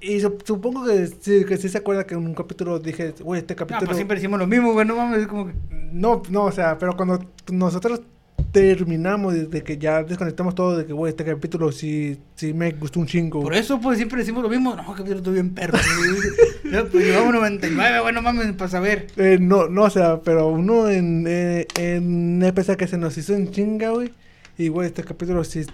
Y 0.00 0.18
sup- 0.20 0.44
supongo 0.46 0.84
que 0.86 1.08
sí, 1.08 1.44
que 1.44 1.56
sí 1.56 1.68
se 1.68 1.78
acuerda 1.78 2.06
que 2.06 2.14
en 2.14 2.24
un 2.24 2.34
capítulo 2.34 2.78
dije, 2.78 3.12
güey, 3.20 3.40
este 3.40 3.54
No, 3.54 3.58
capítulo. 3.58 3.86
pues 3.86 3.96
siempre 3.96 4.16
decimos 4.18 4.38
lo 4.38 4.46
mismo, 4.46 4.72
güey. 4.72 4.86
No 4.86 4.94
mames, 4.96 5.22
es 5.22 5.26
como 5.26 5.48
que. 5.48 5.54
No, 5.92 6.22
no, 6.30 6.44
o 6.44 6.52
sea, 6.52 6.78
pero 6.78 6.96
cuando 6.96 7.18
nosotros 7.50 8.02
terminamos, 8.52 9.34
desde 9.34 9.62
que 9.62 9.78
ya 9.78 10.02
desconectamos 10.02 10.54
todo, 10.54 10.76
de 10.76 10.86
que, 10.86 10.92
güey, 10.92 11.10
este 11.10 11.24
capítulo 11.24 11.70
sí, 11.72 12.18
sí 12.34 12.52
me 12.54 12.70
gustó 12.72 13.00
un 13.00 13.06
chingo. 13.06 13.42
Por 13.42 13.54
eso, 13.54 13.80
pues 13.80 13.98
siempre 13.98 14.18
decimos 14.20 14.42
lo 14.42 14.48
mismo. 14.48 14.74
No, 14.74 14.86
capítulo 14.94 15.18
estuvo 15.18 15.34
bien 15.34 15.54
perro. 15.54 15.78
pues 16.90 17.04
llevamos 17.04 17.34
99, 17.34 18.00
güey, 18.00 18.14
no 18.14 18.22
mames, 18.22 18.52
para 18.52 18.70
saber. 18.70 19.08
Eh, 19.16 19.38
no, 19.40 19.68
no, 19.68 19.84
o 19.84 19.90
sea, 19.90 20.20
pero 20.22 20.48
uno 20.48 20.88
en, 20.88 21.26
eh, 21.28 21.66
en 21.76 22.42
EPC 22.42 22.76
que 22.76 22.86
se 22.86 22.98
nos 22.98 23.16
hizo 23.18 23.34
en 23.34 23.50
chinga, 23.50 23.90
güey. 23.90 24.12
Y, 24.56 24.68
güey, 24.68 24.88
este 24.88 25.04
capítulo 25.04 25.44
sí. 25.44 25.64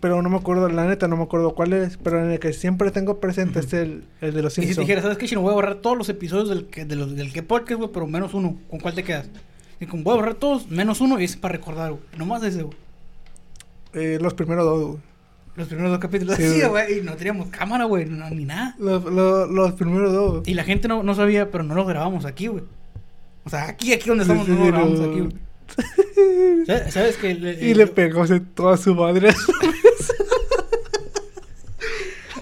Pero 0.00 0.20
no 0.20 0.28
me 0.28 0.36
acuerdo, 0.36 0.68
la 0.68 0.86
neta, 0.86 1.08
no 1.08 1.16
me 1.16 1.22
acuerdo 1.22 1.54
cuál 1.54 1.72
es. 1.72 1.96
Pero 1.96 2.22
en 2.22 2.30
el 2.30 2.38
que 2.38 2.52
siempre 2.52 2.90
tengo 2.90 3.18
presente 3.18 3.60
es 3.60 3.72
el, 3.72 4.04
el 4.20 4.34
de 4.34 4.42
los 4.42 4.52
Y 4.52 4.54
si 4.56 4.60
te 4.60 4.66
Simpsons. 4.66 4.86
dijera, 4.86 5.02
¿sabes 5.02 5.18
qué? 5.18 5.26
Si 5.26 5.34
no 5.34 5.40
voy 5.40 5.52
a 5.52 5.54
borrar 5.54 5.76
todos 5.76 5.96
los 5.96 6.08
episodios 6.08 6.48
del 6.50 6.66
que, 6.66 6.84
de 6.84 6.96
los, 6.96 7.16
del 7.16 7.32
que 7.32 7.42
podcast, 7.42 7.78
güey, 7.78 7.90
pero 7.92 8.06
menos 8.06 8.34
uno. 8.34 8.58
¿Con 8.68 8.80
cuál 8.80 8.94
te 8.94 9.02
quedas? 9.02 9.28
Y 9.80 9.86
con 9.86 10.02
voy 10.04 10.14
a 10.14 10.16
borrar 10.16 10.34
todos, 10.34 10.70
menos 10.70 11.00
uno, 11.00 11.20
y 11.20 11.24
es 11.24 11.36
para 11.36 11.52
recordar, 11.52 11.90
güey. 11.92 12.02
Nomás 12.16 12.42
ese, 12.42 12.62
güey. 12.62 12.76
Eh, 13.92 14.18
los 14.20 14.34
primeros 14.34 14.64
dos, 14.64 14.86
güey. 14.88 14.98
Los 15.56 15.68
primeros 15.68 15.90
dos 15.90 16.00
capítulos. 16.00 16.36
Sí, 16.36 16.60
güey. 16.68 16.98
Y 16.98 17.02
no 17.02 17.14
teníamos 17.16 17.48
cámara, 17.48 17.84
güey, 17.84 18.04
no, 18.06 18.28
ni 18.30 18.44
nada. 18.44 18.74
Los, 18.78 19.04
los, 19.04 19.50
los 19.50 19.72
primeros 19.72 20.12
dos. 20.12 20.48
Y 20.48 20.54
la 20.54 20.64
gente 20.64 20.88
no, 20.88 21.02
no 21.02 21.14
sabía, 21.14 21.50
pero 21.50 21.64
no 21.64 21.74
los 21.74 21.86
grabamos 21.86 22.24
aquí, 22.24 22.46
güey. 22.46 22.64
O 23.44 23.50
sea, 23.50 23.68
aquí, 23.68 23.92
aquí 23.92 24.08
donde 24.08 24.22
estamos, 24.24 24.44
sí, 24.46 24.52
no 24.52 24.58
lo 24.58 24.64
sí, 24.64 24.70
grabamos 24.70 24.98
no. 25.00 25.10
aquí, 25.10 25.20
güey. 25.20 25.32
¿Sabes, 26.66 26.94
sabes 26.94 27.16
que... 27.16 27.34
le- 27.34 27.64
Y 27.64 27.74
le 27.74 27.86
pegó 27.86 28.20
o 28.22 28.26
sea, 28.26 28.40
toda 28.54 28.76
su 28.76 28.94
madre. 28.94 29.30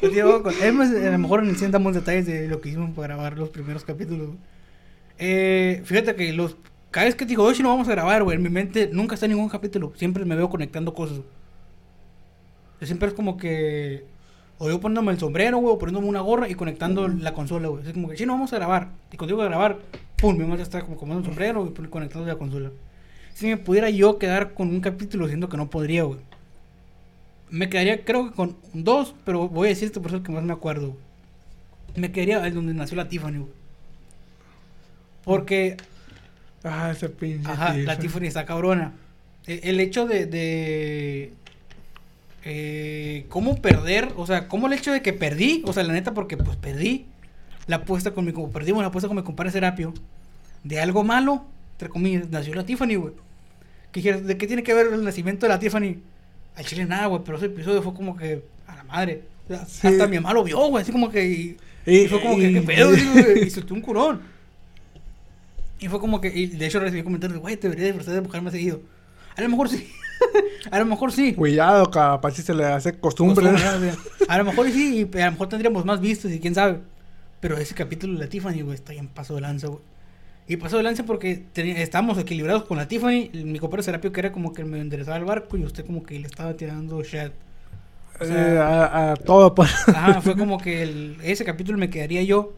Digo, 0.03 0.43
con- 0.43 0.53
es 0.55 0.73
más, 0.75 0.91
a 0.91 1.11
lo 1.11 1.19
mejor 1.19 1.43
damos 1.71 1.95
detalles 1.95 2.27
de 2.27 2.47
lo 2.49 2.61
que 2.61 2.69
hicimos 2.69 2.91
para 2.95 3.15
grabar 3.15 3.39
los 3.39 3.49
primeros 3.49 3.85
capítulos. 3.85 4.29
güey. 4.29 4.39
Eh, 5.19 5.83
fíjate 5.85 6.15
que 6.15 6.33
los 6.33 6.57
cada 6.95 7.07
vez 7.07 7.17
que 7.17 7.27
digo, 7.27 7.43
hoy 7.43 7.57
si 7.57 7.63
no 7.65 7.71
vamos 7.71 7.89
a 7.89 7.91
grabar, 7.91 8.23
güey, 8.23 8.37
en 8.37 8.43
mi 8.45 8.51
mente 8.51 8.89
nunca 8.93 9.17
está 9.17 9.27
ningún 9.27 9.49
capítulo. 9.49 9.93
Siempre 9.97 10.25
me 10.25 10.37
veo 10.37 10.49
conectando 10.49 10.95
cosas. 10.95 11.19
Yo 12.81 12.87
siempre 12.87 13.09
es 13.09 13.15
como 13.15 13.37
que. 13.37 14.05
O 14.59 14.69
yo 14.71 14.81
poniéndome 14.81 15.11
el 15.11 15.19
sombrero, 15.19 15.59
güey, 15.59 15.75
o 15.75 15.79
poniéndome 15.79 16.07
una 16.07 16.21
gorra 16.21 16.49
y 16.49 16.55
conectando 16.55 17.09
la 17.09 17.35
consola, 17.35 17.67
güey. 17.67 17.85
Es 17.85 17.95
como 17.95 18.09
que, 18.09 18.17
sí, 18.17 18.25
no 18.27 18.35
vamos 18.35 18.53
a 18.53 18.57
grabar. 18.59 18.91
Y 19.11 19.17
cuando 19.17 19.35
digo 19.35 19.43
a 19.43 19.47
grabar, 19.47 19.81
pum, 20.17 20.37
mi 20.37 20.45
mamá 20.45 20.57
ya 20.57 20.63
está 20.63 20.83
como 20.83 20.97
comiendo 20.97 21.19
el 21.19 21.27
sombrero 21.27 21.67
y 21.67 21.89
conectando 21.89 22.29
la 22.29 22.37
consola. 22.37 22.71
Si 23.35 23.49
me 23.49 23.57
pudiera 23.57 23.91
yo 23.91 24.21
quedar 24.21 24.55
con 24.55 24.69
un 24.69 24.81
capítulo, 24.81 25.27
siento 25.27 25.49
que 25.49 25.57
no 25.57 25.71
podría, 25.71 26.05
güey. 26.05 26.21
Me 27.51 27.69
quedaría, 27.69 28.05
creo 28.05 28.31
que 28.31 28.37
con 28.37 28.57
dos, 28.73 29.17
pero 29.25 29.49
voy 29.49 29.67
a 29.67 29.71
decir 29.71 29.87
este 29.87 29.99
por 29.99 30.13
eso 30.13 30.23
que 30.23 30.31
más 30.31 30.45
me 30.45 30.53
acuerdo. 30.53 30.95
Me 31.97 32.13
quedaría 32.13 32.47
el 32.47 32.55
donde 32.55 32.73
nació 32.73 32.97
la 32.97 33.09
Tiffany, 33.09 33.39
güey. 33.39 33.53
Porque 35.25 35.77
Ah, 36.65 36.91
ese 36.93 37.09
pinche. 37.11 37.49
Ajá, 37.51 37.77
la 37.77 37.99
Tiffany. 37.99 38.27
Está 38.27 38.45
cabrona. 38.47 38.95
E- 39.47 39.61
El 39.65 39.79
hecho 39.81 40.07
de. 40.07 40.27
de 40.27 41.33
eh, 42.45 43.27
¿Cómo 43.29 43.57
perder? 43.61 44.09
O 44.17 44.27
sea, 44.27 44.49
¿cómo 44.49 44.67
el 44.67 44.73
hecho 44.75 44.93
de 44.93 45.03
que 45.03 45.13
perdí? 45.13 45.63
O 45.67 45.73
sea, 45.73 45.83
la 45.83 45.93
neta, 45.93 46.13
porque 46.15 46.37
pues 46.37 46.57
perdí 46.57 47.07
la 47.67 47.77
apuesta 47.77 48.13
con 48.13 48.25
mi. 48.25 48.33
Como 48.33 48.51
perdimos 48.51 48.83
la 48.83 48.89
apuesta 48.89 49.09
con 49.09 49.17
mi 49.17 49.23
compadre 49.23 49.51
Serapio. 49.53 49.95
De 50.63 50.81
algo 50.81 51.05
malo, 51.05 51.45
entre 51.73 51.89
comillas, 51.91 52.31
nació 52.31 52.55
la 52.55 52.65
Tiffany, 52.65 52.95
güey. 52.97 53.13
Que 53.93 54.01
dijeras, 54.01 54.25
¿de 54.25 54.37
qué 54.37 54.47
tiene 54.47 54.63
que 54.63 54.75
ver 54.75 54.87
el 54.93 55.05
nacimiento 55.05 55.47
de 55.47 55.51
la 55.53 55.59
Tiffany? 55.59 55.99
Al 56.57 56.65
chile 56.65 56.85
nada, 56.87 57.07
güey, 57.07 57.23
pero 57.25 57.37
ese 57.37 57.47
episodio 57.47 57.83
fue 57.83 57.95
como 57.95 58.17
que. 58.17 58.43
A 58.67 58.77
la 58.77 58.85
madre. 58.85 59.23
O 59.45 59.49
sea, 59.49 59.67
Sí. 59.67 59.87
Hasta 59.89 60.07
mi 60.07 60.17
mamá 60.17 60.33
lo 60.33 60.43
vio, 60.45 60.59
güey, 60.69 60.83
así 60.83 60.93
como 60.93 61.11
que. 61.11 61.25
Y, 61.27 61.57
Y- 61.87 61.97
y 62.05 62.09
fue 62.09 62.21
como 62.23 62.37
que, 62.37 62.51
y- 62.51 62.55
¿qué 62.55 62.63
pedo? 62.63 62.89
Güey, 62.91 63.45
y 63.47 63.51
soltó 63.51 63.75
un 63.75 63.81
curón. 63.83 64.21
Y 65.79 65.89
fue 65.89 65.99
como 66.01 66.21
que, 66.21 66.29
y 66.29 66.47
de 66.47 66.67
hecho 66.67 66.81
recibí 66.81 67.03
comentarios 67.03 67.35
de, 67.35 67.41
güey, 67.41 67.57
te 67.57 67.69
debería 67.69 67.87
disfrutar 67.87 68.15
de 68.15 68.21
buscar 68.21 68.43
más 68.43 68.53
seguido. 68.53 68.81
A 69.37 69.43
lo 69.43 69.49
mejor 69.49 69.69
sí. 69.69 69.89
a 70.71 70.79
lo 70.79 70.87
mejor 70.87 71.13
sí. 71.13 71.35
Cuidado, 71.35 71.91
capaz 71.91 72.33
si 72.33 72.43
se 72.43 72.55
le 72.55 72.65
hace 72.65 72.93
costumbre. 72.99 73.51
Costumbre, 73.51 73.91
¿no? 73.93 74.25
A 74.33 74.39
lo 74.39 74.45
mejor 74.45 74.71
sí, 74.71 75.09
y 75.13 75.19
a 75.21 75.27
lo 75.27 75.33
mejor 75.33 75.49
tendríamos 75.49 75.85
más 75.85 76.01
vistos 76.01 76.31
y 76.31 76.39
quién 76.41 76.55
sabe. 76.55 76.79
Pero 77.41 77.59
ese 77.59 77.75
capítulo 77.75 78.15
de 78.15 78.21
la 78.21 78.29
Tiffany, 78.29 78.63
güey, 78.63 78.75
está 78.77 78.93
bien 78.93 79.09
paso 79.09 79.35
de 79.35 79.41
lanza, 79.43 79.67
güey. 79.67 79.81
Y 80.47 80.57
pasó 80.57 80.77
de 80.77 80.83
lanza 80.83 81.05
porque 81.05 81.45
estábamos 81.55 82.19
equilibrados 82.19 82.65
con 82.65 82.77
la 82.77 82.87
Tiffany. 82.87 83.31
Mi 83.33 83.59
compadre 83.59 83.83
Serapio 83.83 84.13
que 84.13 84.21
era 84.21 84.31
como 84.33 84.53
que 84.53 84.65
me 84.65 84.79
enderezaba 84.81 85.17
el 85.17 85.25
barco 85.25 85.57
y 85.57 85.65
usted 85.65 85.85
como 85.85 86.03
que 86.05 86.19
le 86.19 86.27
estaba 86.27 86.55
tirando 86.55 87.03
shit. 87.03 87.33
O 88.21 88.25
sea, 88.25 88.55
Eh, 88.55 88.59
a, 88.59 89.13
a 89.13 89.17
todo, 89.17 89.55
pues. 89.55 89.71
Ajá, 89.89 90.21
fue 90.21 90.37
como 90.39 90.59
que 90.59 90.83
el- 90.83 91.17
ese 91.23 91.45
capítulo 91.45 91.79
me 91.79 91.91
quedaría 91.91 92.23
yo. 92.23 92.53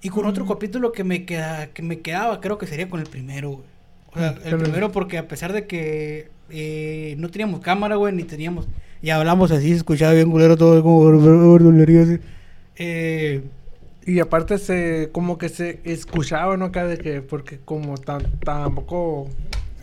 Y 0.00 0.10
con 0.10 0.26
otro 0.26 0.46
capítulo 0.46 0.92
que 0.92 1.02
me 1.04 1.24
queda, 1.24 1.68
que 1.68 1.82
me 1.82 2.00
quedaba, 2.00 2.40
creo 2.40 2.56
que 2.58 2.66
sería 2.66 2.88
con 2.88 3.00
el 3.00 3.06
primero, 3.06 3.50
güey. 3.50 3.64
O 4.12 4.18
sea, 4.18 4.30
el 4.30 4.38
Pero- 4.42 4.58
primero 4.58 4.92
porque 4.92 5.18
a 5.18 5.26
pesar 5.28 5.52
de 5.52 5.66
que 5.66 6.28
eh, 6.50 7.14
no 7.18 7.28
teníamos 7.30 7.60
cámara, 7.60 7.96
güey, 7.96 8.14
ni 8.14 8.22
teníamos... 8.22 8.68
Y 9.02 9.10
hablamos 9.10 9.50
así, 9.52 9.72
escuchaba 9.72 10.12
bien 10.12 10.30
culero 10.30 10.56
todo, 10.56 10.82
como... 10.82 11.08
así. 12.02 12.18
Eh, 12.76 13.42
Y 14.06 14.20
aparte 14.20 14.58
se 14.58 15.10
como 15.12 15.36
que 15.38 15.48
se 15.48 15.80
escuchaba, 15.84 16.56
¿no? 16.56 16.66
Acá 16.66 16.86
de 16.86 16.96
que, 16.98 17.20
porque 17.22 17.58
como 17.64 17.98
tan, 17.98 18.22
tampoco... 18.40 19.28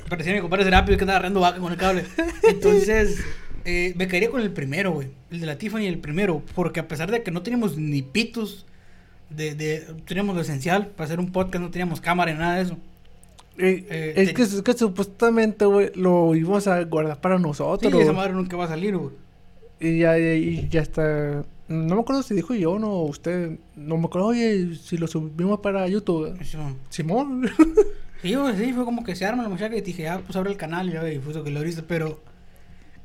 parecía 0.09 0.33
mi 0.33 0.41
compadre 0.41 0.63
Serapio 0.65 0.97
que 0.97 1.03
andaba 1.03 1.19
agarrando 1.19 1.39
vaca 1.41 1.59
con 1.59 1.71
el 1.71 1.77
cable. 1.77 2.03
Entonces, 2.43 3.19
eh, 3.65 3.93
me 3.95 4.07
quedaría 4.07 4.31
con 4.31 4.41
el 4.41 4.51
primero, 4.51 4.91
güey. 4.93 5.09
El 5.31 5.41
de 5.41 5.45
la 5.45 5.57
Tiffany, 5.57 5.85
el 5.85 5.99
primero. 5.99 6.41
Porque 6.55 6.79
a 6.79 6.87
pesar 6.87 7.11
de 7.11 7.21
que 7.21 7.31
no 7.31 7.41
teníamos 7.43 7.77
ni 7.77 8.01
pitos, 8.01 8.65
de, 9.29 9.55
de, 9.55 9.79
teníamos 10.05 10.35
lo 10.35 10.41
esencial 10.41 10.87
para 10.87 11.05
hacer 11.05 11.19
un 11.19 11.31
podcast, 11.31 11.63
no 11.63 11.71
teníamos 11.71 12.01
cámara 12.01 12.31
ni 12.31 12.39
nada 12.39 12.55
de 12.55 12.61
eso. 12.63 12.77
Eh, 13.57 13.85
Eh, 13.89 14.13
es, 14.17 14.33
que, 14.33 14.41
es 14.43 14.61
que 14.61 14.73
supuestamente, 14.73 15.65
güey, 15.65 15.91
lo 15.95 16.35
íbamos 16.35 16.67
a 16.67 16.83
guardar 16.83 17.19
para 17.21 17.37
Sí, 17.37 17.43
nosotros. 17.43 17.93
esa 17.93 18.11
madre 18.13 18.33
nunca 18.33 18.57
va 18.57 18.65
a 18.65 18.69
salir, 18.69 18.97
güey. 18.97 19.11
Y 19.79 19.99
ya, 19.99 20.17
y, 20.17 20.67
ya 20.69 20.81
está. 20.81 21.43
No 21.67 21.95
me 21.95 22.01
acuerdo 22.01 22.21
si 22.21 22.33
dijo 22.35 22.53
yo 22.53 22.73
o 22.73 22.79
no, 22.79 23.01
usted. 23.03 23.57
No 23.75 23.97
me 23.97 24.05
acuerdo, 24.05 24.27
oye, 24.27 24.75
si 24.75 24.97
lo 24.97 25.07
subimos 25.07 25.59
para 25.59 25.87
YouTube. 25.87 26.37
Simón. 26.89 27.49
Sí, 28.21 28.33
güey, 28.35 28.55
sí, 28.57 28.73
fue 28.73 28.85
como 28.85 29.03
que 29.03 29.15
se 29.15 29.25
arma 29.25 29.43
la 29.43 29.49
muchacha 29.49 29.75
y 29.75 29.81
dije, 29.81 30.07
ah, 30.07 30.21
pues 30.25 30.35
abre 30.35 30.49
el 30.51 30.57
canal 30.57 30.89
y 30.89 30.93
ya, 30.93 31.11
y 31.11 31.19
fue 31.19 31.31
eso 31.31 31.43
que 31.43 31.51
lo 31.51 31.59
abriste, 31.59 31.83
pero 31.83 32.19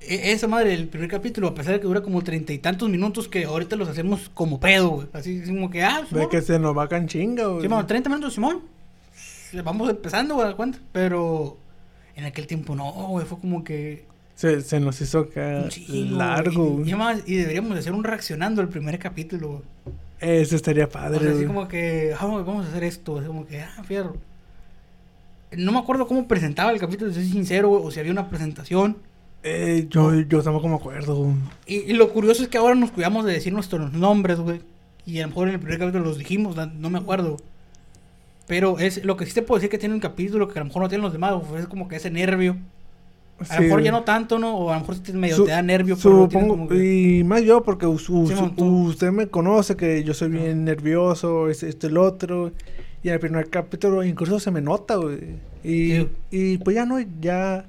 esa 0.00 0.46
madre, 0.48 0.74
el 0.74 0.88
primer 0.88 1.08
capítulo, 1.10 1.48
a 1.48 1.54
pesar 1.54 1.74
de 1.74 1.80
que 1.80 1.86
dura 1.86 2.00
como 2.02 2.22
treinta 2.22 2.52
y 2.52 2.58
tantos 2.58 2.88
minutos, 2.88 3.28
que 3.28 3.44
ahorita 3.44 3.76
los 3.76 3.88
hacemos 3.88 4.30
como 4.34 4.58
pedo, 4.60 4.88
güey. 4.90 5.06
Así 5.12 5.42
como 5.46 5.70
que, 5.70 5.82
ah, 5.82 6.04
de 6.10 6.28
que 6.28 6.40
se 6.42 6.58
nos 6.58 6.76
va 6.76 6.88
can 6.88 7.06
chinga, 7.06 7.46
güey. 7.46 7.62
Simón, 7.62 7.86
30 7.86 8.08
minutos, 8.08 8.34
Simón. 8.34 8.60
Vamos 9.64 9.90
empezando, 9.90 10.34
güey, 10.36 10.54
cuenta. 10.54 10.78
Pero 10.92 11.56
en 12.16 12.24
aquel 12.24 12.46
tiempo 12.46 12.74
no, 12.74 12.90
güey, 13.08 13.26
fue 13.26 13.38
como 13.38 13.62
que 13.64 14.04
se, 14.34 14.60
se 14.62 14.80
nos 14.80 15.00
hizo 15.00 15.20
acá 15.20 15.64
largo. 15.88 16.64
güey. 16.78 16.90
Y, 17.26 17.32
y 17.32 17.36
deberíamos 17.36 17.74
de 17.74 17.80
hacer 17.80 17.92
un 17.92 18.04
reaccionando 18.04 18.62
al 18.62 18.68
primer 18.68 18.98
capítulo, 18.98 19.48
güey. 19.48 19.62
Eso 20.20 20.54
estaría 20.56 20.84
O 20.84 20.88
padre. 20.90 21.20
sea, 21.20 21.32
así 21.32 21.44
como 21.46 21.66
que, 21.68 22.14
ah, 22.18 22.26
güey, 22.26 22.44
vamos 22.44 22.66
a 22.66 22.68
hacer 22.70 22.84
esto, 22.84 23.18
así 23.18 23.26
como 23.26 23.46
que, 23.46 23.60
ah, 23.60 23.82
fierro. 23.84 24.16
No 25.52 25.72
me 25.72 25.78
acuerdo 25.78 26.06
cómo 26.06 26.28
presentaba 26.28 26.70
el 26.70 26.78
capítulo, 26.78 27.12
soy 27.12 27.28
sincero, 27.28 27.68
güey, 27.70 27.82
o 27.84 27.90
si 27.90 28.00
había 28.00 28.12
una 28.12 28.28
presentación. 28.30 28.96
Eh, 29.42 29.86
yo, 29.88 30.12
yo 30.20 30.42
tampoco 30.42 30.68
me 30.68 30.74
acuerdo. 30.74 31.32
Y, 31.66 31.76
y 31.76 31.92
lo 31.94 32.10
curioso 32.12 32.42
es 32.42 32.48
que 32.48 32.58
ahora 32.58 32.74
nos 32.74 32.90
cuidamos 32.90 33.24
de 33.24 33.32
decir 33.32 33.52
nuestros 33.52 33.92
nombres, 33.92 34.38
güey. 34.38 34.60
Y 35.06 35.18
a 35.18 35.22
lo 35.22 35.28
mejor 35.28 35.48
en 35.48 35.54
el 35.54 35.60
primer 35.60 35.78
capítulo 35.78 36.04
los 36.04 36.18
dijimos, 36.18 36.56
no 36.56 36.90
me 36.90 36.98
acuerdo. 36.98 37.38
Pero 38.46 38.78
es 38.78 39.04
lo 39.04 39.16
que 39.16 39.26
sí 39.26 39.32
te 39.32 39.42
puedo 39.42 39.58
decir 39.58 39.70
que 39.70 39.78
tiene 39.78 39.94
un 39.94 40.00
capítulo 40.00 40.48
que 40.48 40.58
a 40.58 40.62
lo 40.62 40.66
mejor 40.66 40.82
no 40.82 40.88
tienen 40.88 41.02
los 41.04 41.12
demás, 41.12 41.34
güey, 41.48 41.62
es 41.62 41.68
como 41.68 41.88
que 41.88 41.96
ese 41.96 42.10
nervio. 42.10 42.56
A 43.38 43.44
Sí, 43.44 43.54
lo 43.56 43.60
mejor 43.62 43.82
ya 43.82 43.92
no 43.92 44.02
tanto, 44.02 44.38
¿no? 44.38 44.54
O 44.58 44.70
a 44.70 44.74
lo 44.74 44.80
mejor 44.80 44.96
sí 45.02 45.12
medio 45.14 45.36
Su- 45.36 45.44
te 45.46 45.52
da 45.52 45.62
nervio, 45.62 45.96
pero 45.96 46.24
Supongo, 46.24 46.48
como 46.48 46.68
que- 46.68 47.18
y 47.20 47.24
más 47.24 47.42
yo, 47.42 47.62
porque 47.62 47.86
us- 47.86 48.04
Simón, 48.04 48.54
tú. 48.54 48.88
usted 48.88 49.10
me 49.12 49.28
conoce 49.28 49.76
que 49.76 50.04
yo 50.04 50.12
soy 50.12 50.28
bien 50.30 50.64
nervioso, 50.64 51.48
es 51.48 51.62
esto, 51.62 51.86
el 51.86 51.96
otro. 51.96 52.52
Y 53.02 53.08
en 53.08 53.14
el 53.14 53.20
primer 53.20 53.48
capítulo 53.48 54.04
incluso 54.04 54.38
se 54.40 54.50
me 54.50 54.60
nota, 54.60 54.96
güey. 54.96 55.18
Y, 55.64 55.92
Sí. 55.94 56.08
y 56.30 56.58
pues 56.58 56.74
ya 56.76 56.84
no, 56.84 56.98
ya, 57.22 57.64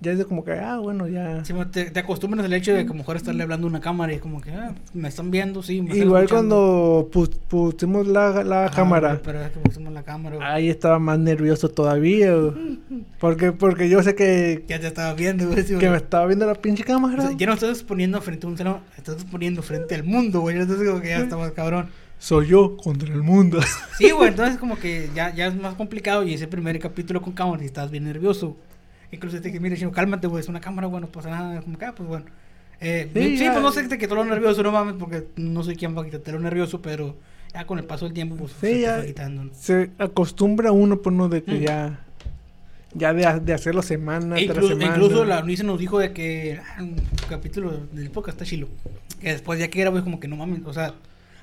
ya 0.00 0.12
es 0.12 0.18
de 0.18 0.24
como 0.26 0.44
que, 0.44 0.52
ah, 0.52 0.78
bueno, 0.78 1.08
ya. 1.08 1.42
Sí, 1.44 1.54
te, 1.72 1.90
te 1.90 2.00
acostumbras 2.00 2.44
al 2.44 2.52
hecho 2.52 2.72
de 2.72 2.78
que 2.84 2.90
a 2.90 2.92
lo 2.92 2.94
mejor 2.98 3.16
estarle 3.16 3.42
hablando 3.42 3.66
a 3.66 3.70
una 3.70 3.80
cámara 3.80 4.12
y 4.12 4.16
es 4.16 4.20
como 4.20 4.40
que, 4.42 4.50
ah, 4.52 4.74
me 4.92 5.08
están 5.08 5.30
viendo, 5.30 5.62
sí, 5.62 5.80
me 5.80 5.96
Igual 5.96 6.24
escuchando. 6.24 7.08
cuando 7.10 7.28
pu- 7.30 7.38
pusimos 7.48 8.06
la, 8.06 8.44
la 8.44 8.66
Ah, 8.66 8.70
cámara, 8.74 9.08
güey, 9.14 9.22
Pero 9.24 9.40
es 9.42 9.50
que 9.52 9.58
pusimos 9.60 9.92
la 9.94 10.02
cámara, 10.02 10.36
güey. 10.36 10.46
ahí 10.48 10.68
estaba 10.68 10.98
más 10.98 11.18
nervioso 11.18 11.70
todavía, 11.70 12.34
güey. 12.34 12.78
Porque, 13.18 13.52
porque 13.52 13.88
yo 13.88 14.02
sé 14.02 14.14
que, 14.14 14.64
Ya 14.68 14.78
te 14.78 14.86
estaba 14.86 15.14
viendo, 15.14 15.48
güey. 15.48 15.62
sí, 15.62 15.76
que 15.78 15.88
me 15.88 15.96
estaba 15.96 16.26
viendo 16.26 16.46
la 16.46 16.54
pinche 16.54 16.82
O 16.82 16.86
cámara. 16.86 17.22
sea, 17.28 17.36
ya 17.36 17.46
no 17.46 17.54
estás 17.54 17.82
poniendo 17.82 18.20
frente 18.20 18.46
a 18.46 18.50
un 18.50 18.58
salón, 18.58 18.78
estás 18.98 19.24
poniendo 19.24 19.62
frente 19.62 19.94
al 19.94 20.04
mundo, 20.04 20.40
güey. 20.40 20.58
Entonces 20.58 20.86
como 20.86 21.00
que 21.00 21.08
ya 21.08 21.18
está 21.18 21.36
más 21.36 21.52
cabrón. 21.52 21.88
Soy 22.18 22.48
yo 22.48 22.76
contra 22.76 23.12
el 23.12 23.22
mundo. 23.22 23.60
Sí, 23.98 24.10
güey, 24.10 24.28
entonces 24.28 24.58
como 24.58 24.78
que 24.78 25.10
ya, 25.14 25.34
ya 25.34 25.46
es 25.48 25.54
más 25.54 25.74
complicado 25.74 26.22
y 26.22 26.32
ese 26.34 26.46
primer 26.48 26.78
capítulo 26.78 27.20
con 27.22 27.32
cámara 27.34 27.62
y 27.62 27.66
estás 27.66 27.90
bien 27.90 28.04
nervioso. 28.04 28.56
Incluso 29.12 29.36
te 29.40 29.48
dije, 29.48 29.60
mira, 29.60 29.76
chino, 29.76 29.92
cálmate, 29.92 30.26
güey, 30.26 30.40
es 30.40 30.48
una 30.48 30.60
cámara, 30.60 30.88
güey, 30.88 31.00
no 31.00 31.08
pasa 31.08 31.30
nada. 31.30 31.60
Como 31.62 31.78
que, 31.78 31.84
ah, 31.84 31.94
pues 31.94 32.08
bueno. 32.08 32.26
Eh, 32.80 33.08
Sí, 33.14 33.38
sí, 33.38 33.44
pues 33.50 33.62
no 33.62 33.72
sé 33.72 33.82
que 33.82 33.88
te 33.88 33.98
quitó 33.98 34.14
lo 34.14 34.24
nervioso, 34.24 34.62
no 34.62 34.72
mames, 34.72 34.94
porque 34.98 35.24
no 35.36 35.62
soy 35.62 35.76
quien 35.76 35.96
va 35.96 36.02
a 36.02 36.04
quitarte 36.04 36.32
lo 36.32 36.40
nervioso, 36.40 36.82
pero 36.82 37.16
ya 37.54 37.66
con 37.66 37.78
el 37.78 37.84
paso 37.84 38.04
del 38.04 38.12
tiempo, 38.14 38.36
pues 38.36 38.52
se 38.52 38.58
Sí, 38.66 38.72
te 38.74 38.80
ya. 38.82 38.96
fue 38.98 39.06
quitando. 39.06 39.44
¿no? 39.44 39.50
Se 39.54 39.90
acostumbra 39.98 40.72
uno, 40.72 40.98
pues, 41.00 41.14
no, 41.16 41.28
de 41.28 41.42
que 41.42 41.52
Mm. 41.54 41.60
ya. 41.62 42.00
Ya 42.94 43.12
de, 43.12 43.40
de 43.40 43.52
hacerlo 43.52 43.82
semana 43.82 44.38
E 44.38 44.46
tras 44.46 44.56
incluso, 44.56 44.68
semana. 44.78 44.96
incluso 44.96 45.24
la 45.26 45.40
Unice 45.40 45.64
nos 45.64 45.78
dijo 45.78 45.98
de 45.98 46.12
que 46.12 46.58
ah, 46.78 46.82
un 46.82 46.96
capítulo 47.28 47.72
del 47.92 48.10
podcast 48.10 48.36
está 48.40 48.44
chilo. 48.48 48.68
Que 49.20 49.32
después 49.32 49.58
ya 49.60 49.68
que 49.68 49.80
era, 49.82 49.90
güey, 49.90 50.02
como 50.02 50.18
que 50.18 50.28
no 50.28 50.36
mames, 50.36 50.60
o 50.64 50.72
sea, 50.72 50.94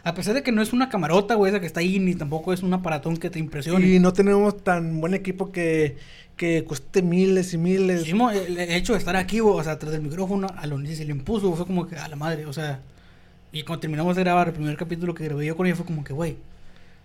a 0.04 0.14
pesar 0.16 0.34
de 0.34 0.42
que 0.42 0.52
no 0.52 0.62
es 0.64 0.74
una 0.74 0.90
camarota, 0.90 1.36
güey, 1.36 1.52
esa 1.52 1.60
que 1.60 1.68
está 1.68 1.80
ahí, 1.82 2.00
ni 2.00 2.16
tampoco 2.16 2.54
es 2.54 2.64
un 2.64 2.74
aparatón 2.74 3.18
que 3.18 3.30
te 3.30 3.38
impresione. 3.40 3.86
Y 3.88 4.00
no 4.00 4.14
tenemos 4.14 4.64
tan 4.64 5.00
buen 5.00 5.14
equipo 5.14 5.52
que, 5.52 5.98
que 6.38 6.64
cueste 6.64 7.02
miles 7.02 7.54
y 7.54 7.58
miles. 7.58 8.02
Hicimos 8.02 8.34
el, 8.34 8.58
hecho 8.58 8.94
de 8.94 9.00
estar 9.00 9.16
aquí, 9.16 9.40
o 9.40 9.62
sea, 9.64 9.74
atrás 9.74 9.92
del 9.92 10.02
micrófono, 10.02 10.48
a 10.56 10.68
Unice 10.68 10.98
se 10.98 11.06
le 11.06 11.12
impuso, 11.12 11.54
fue 11.56 11.66
como 11.66 11.88
que 11.88 11.96
a 11.96 12.08
la 12.08 12.16
madre, 12.16 12.46
o 12.46 12.54
sea, 12.54 12.80
y 13.52 13.64
cuando 13.64 13.82
terminamos 13.82 14.16
de 14.16 14.24
grabar 14.24 14.48
el 14.48 14.54
primer 14.54 14.76
capítulo 14.78 15.14
que 15.14 15.26
grabé 15.26 15.46
yo 15.46 15.56
con 15.56 15.68
ella, 15.68 15.76
fue 15.76 15.86
como 15.86 16.04
que, 16.04 16.14
güey, 16.14 16.38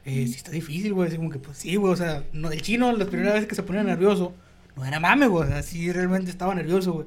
eh, 0.05 0.27
sí 0.27 0.35
está 0.37 0.51
difícil, 0.51 0.95
güey, 0.95 1.09
así 1.09 1.17
como 1.19 1.31
que, 1.31 1.39
pues 1.39 1.59
sí, 1.59 1.77
güey, 1.77 1.93
o 1.93 1.97
sea, 1.97 2.25
no, 2.33 2.51
el 2.51 2.63
chino, 2.63 2.91
las 2.93 3.09
primeras 3.09 3.35
veces 3.35 3.49
que 3.49 3.55
se 3.55 3.63
ponía 3.63 3.83
nervioso, 3.83 4.33
no 4.77 4.85
era 4.85 4.99
mame, 4.99 5.27
güey, 5.27 5.45
o 5.45 5.49
sea, 5.49 5.63
sí 5.63 5.93
realmente 5.93 6.31
estaba 6.31 6.55
nervioso, 6.55 6.93
güey. 6.93 7.07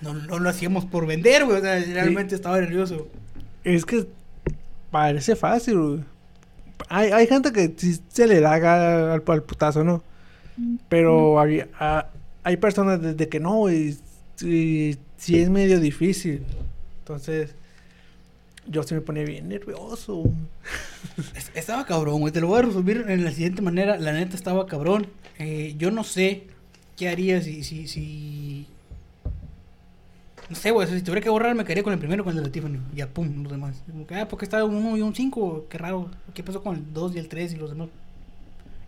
No, 0.00 0.14
no 0.14 0.38
lo 0.38 0.48
hacíamos 0.48 0.84
por 0.84 1.06
vender, 1.06 1.44
güey, 1.44 1.58
o 1.58 1.60
sea, 1.60 1.78
realmente 1.80 2.34
estaba 2.34 2.58
nervioso. 2.60 3.08
Es 3.62 3.84
que 3.84 4.06
parece 4.90 5.36
fácil, 5.36 5.78
güey. 5.78 6.04
Hay, 6.88 7.10
hay 7.10 7.26
gente 7.26 7.52
que 7.52 7.72
sí 7.76 8.00
se 8.08 8.26
le 8.26 8.40
da 8.40 8.54
al, 8.54 9.22
al 9.26 9.42
putazo, 9.42 9.84
¿no? 9.84 10.02
Pero 10.88 11.40
hay, 11.40 11.64
a- 11.78 12.08
hay 12.44 12.56
personas 12.56 13.00
desde 13.00 13.28
que 13.28 13.40
no. 13.40 13.66
Sí, 14.36 14.96
sí 15.16 15.38
es 15.40 15.48
medio 15.50 15.80
difícil. 15.80 16.42
Entonces, 17.00 17.54
yo 18.66 18.82
sí 18.82 18.94
me 18.94 19.00
ponía 19.00 19.24
bien 19.24 19.48
nervioso. 19.48 20.24
Es- 21.36 21.50
Estaba 21.54 21.84
cabrón, 21.86 22.20
güey. 22.20 22.32
Te 22.32 22.40
lo 22.40 22.48
voy 22.48 22.60
a 22.60 22.62
resumir 22.62 23.04
en 23.08 23.24
la 23.24 23.30
siguiente 23.32 23.62
manera. 23.62 23.96
La 23.98 24.12
neta 24.12 24.36
estaba 24.36 24.66
cabrón. 24.66 25.06
Eh, 25.38 25.74
yo 25.78 25.90
no 25.90 26.04
sé 26.04 26.44
qué 26.96 27.08
haría 27.08 27.40
si, 27.42 27.64
si, 27.64 27.88
si... 27.88 28.66
No 30.48 30.56
sé, 30.56 30.70
güey. 30.70 30.86
Si 30.88 31.00
tuviera 31.02 31.20
que 31.22 31.30
borrar, 31.30 31.54
me 31.54 31.64
quedaría 31.64 31.82
con 31.82 31.92
el 31.92 31.98
primero, 31.98 32.24
con 32.24 32.36
el 32.36 32.42
de 32.44 32.50
Tiffany. 32.50 32.78
Ya, 32.94 33.08
pum, 33.08 33.42
los 33.42 33.52
demás. 33.52 33.82
Como 33.90 34.06
que, 34.06 34.14
ah, 34.16 34.28
porque 34.28 34.44
está 34.44 34.64
un 34.64 34.74
1 34.74 34.96
y 34.98 35.02
un 35.02 35.14
5. 35.14 35.66
Qué 35.70 35.78
raro. 35.78 36.10
¿Qué 36.34 36.42
pasó 36.42 36.62
con 36.62 36.76
el 36.76 36.92
2 36.92 37.14
y 37.14 37.18
el 37.18 37.28
3 37.28 37.54
y 37.54 37.56
los 37.56 37.70
demás? 37.70 37.88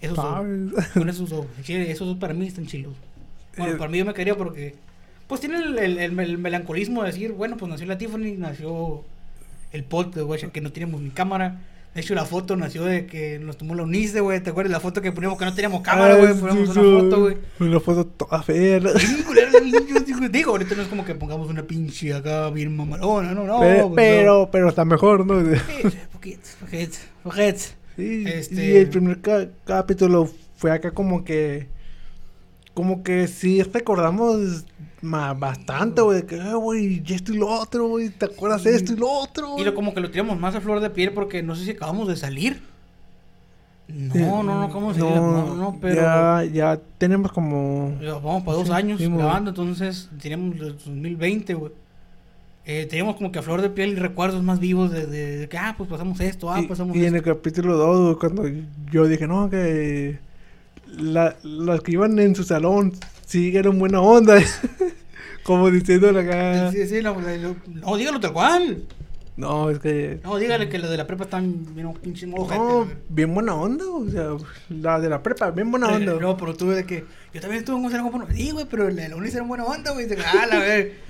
Esos. 0.05 0.92
Con 0.94 1.09
esos 1.09 1.30
dos. 1.30 1.46
Chile, 1.62 1.90
Esos 1.90 2.07
dos 2.09 2.16
para 2.18 2.34
mí 2.34 2.46
están 2.46 2.66
chilos. 2.66 2.92
Bueno, 3.57 3.74
Eh, 3.74 3.76
para 3.76 3.90
mí 3.90 3.98
yo 3.98 4.05
me 4.05 4.12
quedaría 4.14 4.36
porque... 4.36 4.74
Pues 5.26 5.40
tiene 5.40 5.57
el, 5.59 5.78
el, 5.78 5.98
el- 5.98 6.18
el 6.20 6.38
melancolismo 6.38 7.02
de 7.02 7.11
decir, 7.12 7.32
bueno, 7.32 7.57
pues 7.57 7.70
nació 7.70 7.86
la 7.86 7.96
Tiffany, 7.96 8.34
nació 8.36 9.02
el 9.72 9.82
pot 9.84 10.14
de 10.14 10.22
güey, 10.22 10.40
que 10.50 10.61
no 10.61 10.70
teníamos 10.70 11.00
ni 11.00 11.11
cámara. 11.11 11.61
De 11.94 12.00
hecho, 12.00 12.14
la 12.14 12.24
foto 12.24 12.57
nació 12.57 12.84
de 12.84 13.07
que 13.07 13.38
nos 13.38 13.57
tomó 13.57 13.74
la 13.76 13.84
UNICE, 13.84 14.20
güey. 14.20 14.42
¿Te 14.42 14.50
acuerdas 14.50 14.72
la 14.72 14.80
foto 14.80 15.00
que 15.00 15.12
poníamos 15.12 15.38
que 15.38 15.44
no 15.44 15.55
teníamos 15.55 15.80
cámara, 15.82 16.14
Ah, 16.14 16.18
güey? 16.18 16.34
sí, 16.34 16.40
Poníamos 16.40 16.76
una 16.76 17.00
foto, 17.00 17.20
güey. 17.20 17.36
Una 17.61 17.80
foto 17.80 18.05
toda 18.07 18.42
fea. 18.42 18.80
digo, 20.30 20.50
ahorita 20.50 20.74
no 20.74 20.82
es 20.82 20.88
como 20.88 21.05
que 21.05 21.14
pongamos 21.14 21.48
una 21.48 21.62
pinche 21.62 22.12
acá 22.12 22.50
bien 22.50 22.76
mamalona, 22.76 23.32
no, 23.32 23.44
no. 23.44 23.59
Pues, 23.59 23.78
no. 23.82 23.94
pero, 23.94 24.48
pero 24.50 24.68
está 24.68 24.84
mejor, 24.84 25.26
¿no? 25.26 25.34
Poquito, 26.12 26.48
poquito, 26.62 26.98
poquito. 27.22 27.68
Sí, 27.97 28.24
Este- 28.26 28.55
Y 28.72 28.76
el 28.76 28.88
primer 28.88 29.20
ca- 29.20 29.49
capítulo 29.64 30.28
fue 30.57 30.70
acá 30.72 30.90
como 30.92 31.24
que. 31.24 31.68
Como 32.74 33.05
que 33.05 33.28
sí 33.28 33.62
recordamos 33.62 34.64
bastante, 35.01 36.03
güey. 36.03 36.26
Que, 36.26 36.34
"Eh, 36.36 36.55
güey, 36.55 37.03
y 37.07 37.12
esto 37.12 37.32
y 37.32 37.36
lo 37.36 37.49
otro, 37.49 37.86
güey. 37.88 38.09
¿Te 38.09 38.24
acuerdas 38.24 38.64
de 38.64 38.74
esto 38.74 38.95
y 38.95 38.97
lo 38.97 39.09
otro? 39.11 39.47
Y 39.49 39.53
güey?" 39.53 39.64
lo 39.64 39.74
como 39.74 39.95
que 39.95 40.01
lo 40.01 40.11
tiramos 40.11 40.38
más 40.40 40.55
a 40.57 40.61
flor 40.61 40.80
de 40.80 40.90
piel 40.90 41.12
porque 41.12 41.42
no 41.42 41.55
sé 41.55 41.64
si 41.64 41.70
acabamos 41.70 42.09
de 42.09 42.16
salir. 42.16 42.61
No, 43.86 44.42
no, 44.42 44.55
no, 44.55 44.62
acabamos 44.62 44.97
de 44.97 45.03
salir. 45.03 45.16
No, 45.16 45.55
no, 45.55 45.78
pero. 45.80 46.01
Ya, 46.01 46.45
ya 46.53 46.80
tenemos 46.99 47.30
como. 47.32 47.97
Ya 48.01 48.14
Vamos 48.14 48.42
para 48.42 48.57
dos 48.59 48.66
Sí, 48.66 48.72
años 48.72 48.99
grabando, 49.01 49.51
entonces 49.51 50.09
teníamos 50.20 50.57
el 50.57 50.72
2020, 50.78 51.55
güey. 51.55 51.72
Eh, 52.67 52.87
teníamos 52.89 53.17
como 53.17 53.31
que 53.31 53.39
a 53.39 53.43
flor 53.43 53.61
de 53.61 53.69
piel 53.69 53.97
recuerdos 53.97 54.43
más 54.43 54.59
vivos 54.59 54.91
de, 54.91 55.07
de- 55.07 55.37
de 55.39 55.49
que, 55.49 55.59
ah, 55.59 55.75
pues 55.77 55.89
pasamos 55.91 56.19
esto, 56.21 56.51
ah, 56.51 56.61
y, 56.61 56.67
pasamos 56.67 56.97
y 56.97 57.01
en 57.05 57.15
esto. 57.17 57.31
el 57.31 57.37
capítulo 57.37 57.77
2, 57.77 58.17
cuando 58.19 58.45
yo 58.91 59.07
dije, 59.07 59.27
no, 59.27 59.51
que. 59.51 60.19
La, 60.97 61.37
las 61.43 61.81
que 61.81 61.93
iban 61.93 62.19
en 62.21 62.35
su 62.37 62.45
salón 62.45 62.93
sí 63.27 63.55
eran 63.57 63.79
buena 63.79 64.01
onda. 64.01 64.39
como 65.43 65.71
diciéndole 65.71 66.21
acá. 66.21 66.71
Sí, 66.73 66.87
sí, 66.87 67.03
no, 67.03 67.17
no, 67.83 67.97
dígalo 67.97 68.21
tal 68.21 68.33
cual. 68.33 68.83
No, 69.37 69.69
es 69.69 69.79
que. 69.81 70.21
No, 70.23 70.37
dígale 70.39 70.69
que 70.69 70.79
los 70.79 70.89
de 70.89 70.97
la 70.97 71.07
prepa 71.07 71.25
están 71.25 71.75
bien 71.75 71.93
pinche 71.95 72.27
No, 72.27 72.87
bien 73.09 73.35
buena 73.35 73.55
onda, 73.55 73.85
o 73.87 74.09
sea, 74.09 74.29
la 74.71 75.01
de 75.01 75.09
la 75.11 75.23
prepa, 75.23 75.51
bien 75.51 75.71
buena 75.71 75.89
onda. 75.89 76.12
Eh, 76.12 76.19
No, 76.21 76.37
pero 76.37 76.55
tuve 76.55 76.77
de 76.77 76.85
que. 76.85 77.05
Yo 77.35 77.41
también 77.41 77.59
estuve 77.59 77.77
en 77.77 77.83
Gonzalo 77.83 78.05
Compono. 78.05 78.27
Sí, 78.33 78.53
güey, 78.53 78.67
pero 78.71 78.89
la, 78.89 79.09
la 79.09 79.17
UNICE 79.17 79.39
era 79.39 79.47
buena 79.47 79.65
onda, 79.65 79.91
güey. 79.93 80.07
Ah, 80.25 80.47
la 80.47 80.59
ver. 80.61 81.03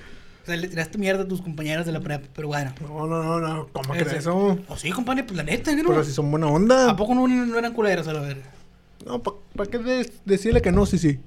O 0.45 0.47
sea, 0.47 0.57
le 0.57 0.69
tiraste 0.69 0.99
mierda 0.99 1.23
a 1.23 1.27
tus 1.29 1.41
compañeras 1.41 1.87
de 1.87 1.93
la 1.93 2.01
prepa, 2.01 2.29
pero 2.35 2.49
bueno. 2.49 2.73
No, 2.83 3.07
no, 3.07 3.23
no, 3.23 3.41
no, 3.41 3.69
¿cómo 3.73 3.95
Ese- 3.95 4.05
crees 4.05 4.19
eso? 4.21 4.59
O 4.69 4.77
sí, 4.77 4.91
compadre, 4.91 5.25
pues 5.25 5.37
la 5.37 5.43
neta, 5.43 5.75
¿no? 5.75 5.89
Pero 5.89 6.05
si 6.05 6.13
son 6.13 6.31
buena 6.31 6.47
onda. 6.49 6.91
¿A 6.91 6.97
poco 6.97 7.15
no, 7.15 7.27
no 7.27 7.59
eran 7.59 7.73
culeras 7.73 8.07
a 8.09 8.13
la 8.13 8.21
verga? 8.21 8.43
No, 9.07 9.23
¿para 9.23 9.71
qué 9.71 9.79
de- 9.79 10.13
decirle 10.27 10.61
que 10.61 10.71
no? 10.71 10.85
Sí, 10.87 10.99
sí. 10.99 11.19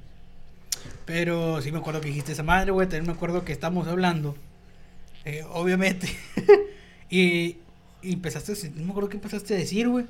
Pero 1.06 1.62
sí 1.62 1.72
me 1.72 1.80
acuerdo 1.80 2.00
que 2.02 2.10
dijiste 2.10 2.34
esa 2.34 2.44
madre, 2.44 2.72
güey. 2.72 2.88
También 2.88 3.08
me 3.08 3.14
acuerdo 3.14 3.44
que 3.44 3.54
estábamos 3.54 3.88
hablando. 3.88 4.36
eh, 5.26 5.44
obviamente. 5.52 6.08
y, 7.10 7.58
y 8.04 8.14
empezaste 8.14 8.52
a 8.52 8.56
decir- 8.56 8.72
No 8.76 8.84
me 8.86 8.92
acuerdo 8.92 9.10
qué 9.10 9.18
empezaste 9.18 9.56
a 9.56 9.58
decir, 9.58 9.90
güey. 9.90 10.06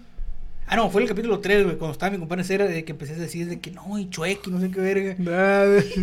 Ah, 0.67 0.75
no, 0.75 0.89
fue 0.89 1.01
el 1.01 1.07
capítulo 1.07 1.39
3, 1.39 1.63
güey. 1.63 1.77
Cuando 1.77 1.93
estaba 1.93 2.11
mi 2.11 2.17
compadre 2.19 2.43
Cera, 2.43 2.65
de 2.65 2.83
que 2.83 2.91
empecé 2.91 3.13
a 3.13 3.17
decir 3.17 3.47
de 3.47 3.59
que 3.61 3.71
no, 3.71 3.97
y 3.97 4.09
chueque, 4.09 4.51
no 4.51 4.59
sé 4.59 4.69
qué 4.69 4.81
verga. 4.81 5.15
Nada. 5.17 5.81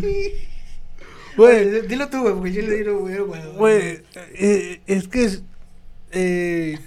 Güey, 1.36 1.86
dilo 1.88 2.08
tú, 2.08 2.22
güey, 2.22 2.34
porque 2.34 2.52
yo 2.52 2.62
le 2.62 2.76
digo, 2.76 3.00
güey, 3.56 4.02
eh, 4.34 4.80
es 4.86 5.08
que 5.08 5.24
es- 5.24 5.42
eh, 6.12 6.78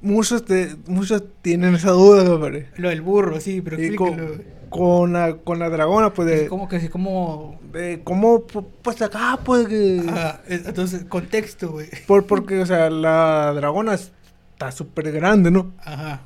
muchos, 0.00 0.44
te- 0.44 0.76
muchos 0.86 1.22
tienen 1.42 1.74
esa 1.74 1.90
duda, 1.90 2.24
compadre. 2.24 2.68
Lo 2.76 2.88
del 2.90 3.00
burro, 3.02 3.40
sí, 3.40 3.60
pero 3.62 3.76
explícalo. 3.76 4.10
con, 4.16 4.44
con 4.68 5.12
la, 5.12 5.36
con 5.36 5.58
la 5.58 5.70
dragona, 5.70 6.12
pues, 6.12 6.28
de, 6.28 6.46
¿Cómo 6.48 6.68
que 6.68 6.80
sí? 6.80 6.88
¿Cómo...? 6.88 7.58
de 7.72 8.00
cómo, 8.04 8.46
pu- 8.46 8.66
pues, 8.82 9.00
acá, 9.02 9.38
pues, 9.44 9.66
que... 9.68 10.02
Ajá, 10.08 10.40
es- 10.48 10.66
entonces, 10.66 11.04
contexto, 11.04 11.70
güey. 11.72 11.88
Por, 12.06 12.26
porque, 12.26 12.60
o 12.60 12.66
sea, 12.66 12.90
la 12.90 13.52
dragona 13.54 13.94
está 13.94 14.70
súper 14.72 15.12
grande, 15.12 15.50
¿no? 15.50 15.72
Ajá. 15.78 16.22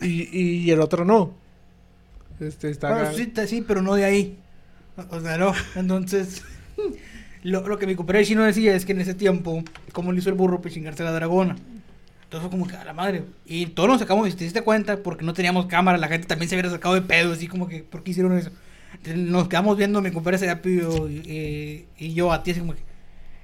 Y, 0.00 0.28
y 0.66 0.70
el 0.70 0.80
otro 0.80 1.04
no. 1.04 1.34
Este 2.40 2.68
está 2.70 2.90
Bueno, 2.92 3.12
sí, 3.12 3.26
ta- 3.28 3.46
sí, 3.46 3.62
pero 3.66 3.80
no 3.80 3.94
de 3.94 4.04
ahí. 4.04 4.38
O 5.10 5.20
sea, 5.20 5.38
no. 5.38 5.52
Entonces, 5.76 6.42
lo, 7.42 7.66
lo 7.66 7.78
que 7.78 7.86
mi 7.86 7.94
compadre 7.94 8.24
chino 8.24 8.42
decía 8.44 8.74
es 8.74 8.84
que 8.84 8.92
en 8.92 9.00
ese 9.00 9.14
tiempo, 9.14 9.62
como 9.92 10.12
le 10.12 10.18
hizo 10.18 10.30
el 10.30 10.34
burro 10.34 10.60
para 10.60 10.74
chingarse 10.74 11.02
a 11.02 11.06
la 11.06 11.12
dragona. 11.12 11.56
Entonces 12.24 12.40
fue 12.40 12.50
como 12.50 12.66
que 12.66 12.76
a 12.76 12.84
la 12.84 12.92
madre. 12.92 13.24
Y 13.46 13.66
todos 13.66 13.88
nos 13.88 14.00
sacamos, 14.00 14.28
y 14.28 14.32
te 14.32 14.44
diste 14.44 14.62
cuenta, 14.62 14.96
porque 15.02 15.24
no 15.24 15.34
teníamos 15.34 15.66
cámara, 15.66 15.98
la 15.98 16.08
gente 16.08 16.26
también 16.26 16.48
se 16.48 16.56
hubiera 16.56 16.70
sacado 16.70 16.94
de 16.94 17.02
pedo, 17.02 17.32
así 17.32 17.46
como 17.46 17.68
que, 17.68 17.82
¿por 17.82 18.02
qué 18.02 18.10
hicieron 18.10 18.36
eso? 18.36 18.50
Entonces, 18.94 19.16
nos 19.16 19.48
quedamos 19.48 19.76
viendo, 19.76 20.00
mi 20.00 20.10
compadre 20.10 20.38
Serapio 20.38 21.08
y, 21.08 21.16
y, 21.16 21.86
y 21.98 22.14
yo 22.14 22.32
a 22.32 22.42
ti, 22.42 22.52
así 22.52 22.60
como 22.60 22.74
que, 22.74 22.82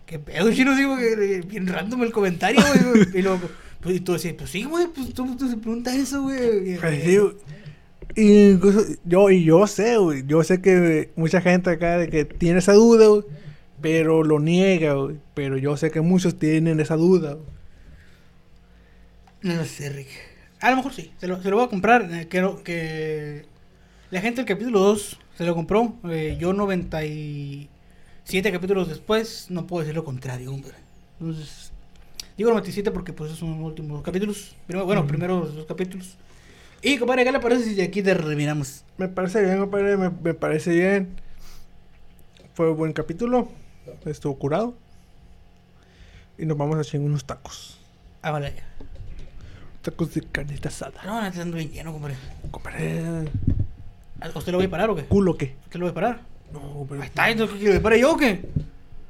¿qué 0.07 0.19
pedo, 0.19 0.53
chino? 0.53 0.73
Así 0.73 0.83
como 0.83 0.97
que, 0.97 1.13
eh, 1.13 1.43
bien 1.47 1.67
random 1.67 2.03
el 2.03 2.13
comentario, 2.13 2.61
güey. 2.63 3.07
y 3.15 3.23
luego, 3.23 3.49
pues, 3.81 3.97
y 3.97 4.01
tú 4.01 4.15
decías, 4.15 4.35
pues 4.37 4.51
sí, 4.51 4.65
güey, 4.65 4.87
pues 4.95 5.15
tú, 5.15 5.37
tú 5.37 5.49
se 5.49 5.57
pregunta 5.57 5.95
eso, 5.95 6.23
güey. 6.23 6.77
Pues 6.79 6.81
güey. 6.81 7.15
Y 7.15 7.19
incluso 8.17 8.83
yo, 9.05 9.31
y 9.31 9.45
yo 9.45 9.67
sé, 9.67 9.97
güey. 9.99 10.25
Yo 10.27 10.43
sé 10.45 10.61
que 10.61 11.11
mucha 11.17 11.41
gente 11.41 11.71
acá 11.71 11.99
de 11.99 12.09
que 12.09 12.25
tiene 12.25 12.59
esa 12.59 12.73
duda, 12.75 13.07
güey. 13.09 13.23
Pero 13.81 14.23
lo 14.25 14.41
niega, 14.41 14.95
güey. 14.95 15.17
Pero 15.35 15.57
yo 15.57 15.77
sé 15.77 15.91
que 15.91 16.01
muchos 16.01 16.39
tienen 16.39 16.81
esa 16.81 16.97
duda. 16.97 17.35
güey. 17.35 17.47
No 19.43 19.55
lo 19.57 19.65
sé, 19.65 19.89
Rick. 19.91 20.09
A 20.61 20.71
lo 20.71 20.77
mejor 20.77 20.93
sí. 20.93 21.13
Se 21.19 21.27
lo, 21.27 21.41
se 21.43 21.49
lo 21.51 21.57
voy 21.57 21.67
a 21.67 21.71
comprar. 21.71 22.09
eh, 22.13 22.27
Creo 22.29 22.63
que 22.63 23.47
la 24.11 24.21
gente 24.21 24.43
del 24.43 24.47
capítulo 24.49 24.81
2 24.81 25.19
se 25.39 25.45
lo 25.45 25.55
compró. 25.55 25.95
eh, 26.11 26.37
yo 26.39 26.53
97 26.53 28.53
capítulos 28.53 28.89
después 28.89 29.47
no 29.51 29.67
puedo 29.67 29.81
decir 29.83 29.95
lo 29.95 30.05
contrario, 30.05 30.53
hombre. 30.53 30.73
Entonces, 31.19 31.73
digo 32.37 32.51
97 32.51 32.91
porque 32.91 33.13
pues 33.15 33.33
son 33.33 33.53
los 33.59 33.67
últimos 33.67 34.03
capítulos. 34.03 34.55
Primero, 34.67 34.85
bueno, 34.87 35.01
Ujú. 35.03 35.09
primeros 35.09 35.55
dos 35.55 35.65
capítulos. 35.67 36.17
Y 36.83 36.99
compadre, 36.99 37.25
¿qué 37.25 37.33
le 37.33 37.41
parece 37.41 37.65
si 37.65 37.75
de 37.75 37.83
aquí 37.83 38.03
terminamos? 38.03 38.85
Me 38.97 39.09
parece 39.09 39.43
bien, 39.43 39.59
compadre. 39.59 39.97
Me, 39.97 40.11
me 40.11 40.35
parece 40.35 40.71
bien. 40.71 41.17
Fue 42.55 42.71
un 42.71 42.77
buen 42.77 42.93
capítulo. 42.93 43.49
Estuvo 44.07 44.39
curado. 44.39 44.75
Y 46.39 46.47
nos 46.47 46.57
vamos 46.57 46.79
a 46.79 46.85
chingar 46.85 47.09
unos 47.09 47.25
tacos. 47.25 47.79
Ah, 48.23 48.31
vale. 48.31 48.55
Tacos 49.83 50.15
de 50.15 50.23
carnita 50.23 50.69
asada. 50.69 51.03
No, 51.05 51.21
no, 51.21 51.43
ando 51.43 51.57
bien 51.57 51.71
lleno, 51.71 51.93
compadre. 51.93 52.17
Compadre. 52.51 53.29
¿A 54.21 54.29
¿Usted 54.29 54.53
lo 54.53 54.59
voy 54.59 54.67
a 54.67 54.71
parar 54.71 54.91
o 54.91 54.97
qué? 54.97 55.05
¿Culo 55.05 55.37
qué? 55.37 55.57
¿Usted 55.65 55.81
lo 55.81 55.87
voy 55.87 55.91
a 55.91 55.95
parar? 55.95 56.21
No, 56.53 56.87
pero. 56.89 57.03
Ahí 57.03 57.09
está, 57.09 57.31
entonces, 57.31 57.59
¿qué 57.59 57.75
le 57.75 57.81
pare 57.81 58.01
yo 58.01 58.13
o 58.13 58.17
qué? 58.17 58.43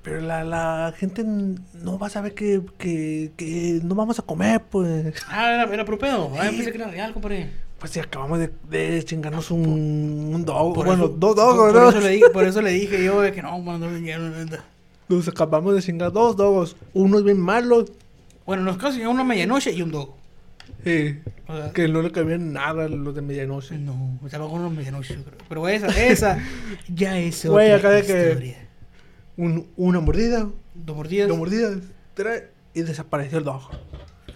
Pero 0.02 0.20
la, 0.22 0.44
la 0.44 0.94
gente 0.96 1.22
no 1.24 1.98
va 1.98 2.06
a 2.06 2.10
saber 2.10 2.32
que, 2.34 2.62
que, 2.78 3.32
que 3.36 3.80
no 3.84 3.94
vamos 3.94 4.18
a 4.18 4.22
comer, 4.22 4.62
pues. 4.70 5.14
Ah, 5.28 5.52
era, 5.54 5.74
era 5.74 5.84
pro 5.84 5.98
pedo. 5.98 6.30
Ah, 6.38 6.48
Sí. 6.50 6.56
pensé 6.56 6.72
que 6.72 6.78
era 6.78 6.90
real, 6.90 7.12
compadre. 7.12 7.50
Pues 7.78 7.92
si 7.92 8.00
acabamos 8.00 8.38
de, 8.38 8.50
de 8.68 9.02
chingarnos 9.04 9.50
un, 9.50 9.60
un 10.34 10.44
dog. 10.44 10.74
Por 10.74 10.86
bueno, 10.86 11.04
eso- 11.04 11.14
dos 11.18 11.34
por- 11.34 11.44
dogos, 11.44 11.72
por, 11.72 11.82
¿no? 11.82 11.88
eso 11.90 12.00
le 12.00 12.08
dije, 12.10 12.30
por 12.30 12.44
eso 12.44 12.62
le 12.62 12.70
dije 12.72 13.04
yo 13.04 13.20
de 13.20 13.32
que 13.32 13.42
no, 13.42 13.62
cuando. 13.64 13.88
Nos 15.08 15.28
acabamos 15.28 15.74
de 15.74 15.82
chingar 15.82 16.12
dos 16.12 16.36
dogos. 16.36 16.76
Uno 16.94 17.18
es 17.18 17.24
bien 17.24 17.38
malo. 17.40 17.84
Bueno, 18.46 18.62
nos 18.62 18.76
casi 18.78 19.04
una 19.04 19.24
medianoche 19.24 19.72
y 19.72 19.82
un 19.82 19.90
dogo. 19.92 20.16
O 21.48 21.56
sea, 21.56 21.72
que 21.74 21.88
no 21.88 22.00
le 22.00 22.10
cabían 22.12 22.52
nada 22.52 22.84
a 22.84 22.88
los 22.88 23.14
de 23.14 23.22
medianoche. 23.22 23.76
no, 23.76 24.18
estaba 24.24 24.48
con 24.48 24.60
una 24.60 24.70
medianoche. 24.70 25.18
Pero 25.48 25.68
esa, 25.68 25.86
esa 25.88 26.38
ya 26.88 27.18
es 27.18 27.40
otra 27.44 27.50
Güey, 27.52 27.72
acá 27.72 27.90
de 27.90 28.02
que-. 28.02 28.69
Un, 29.36 29.66
una 29.76 30.00
mordida. 30.00 30.48
Dos 30.74 30.96
mordidas. 30.96 31.28
Dos 31.28 31.38
mordidas. 31.38 31.78
Tres. 32.14 32.44
Y 32.74 32.82
desapareció 32.82 33.38
el 33.38 33.44
dog. 33.44 33.62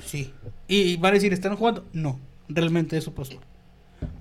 Sí. 0.04 0.32
Y 0.68 0.96
van 0.96 1.12
a 1.12 1.14
decir, 1.14 1.32
¿están 1.32 1.56
jugando? 1.56 1.84
No, 1.92 2.18
realmente 2.48 2.96
eso 2.96 3.14
pasó. 3.14 3.38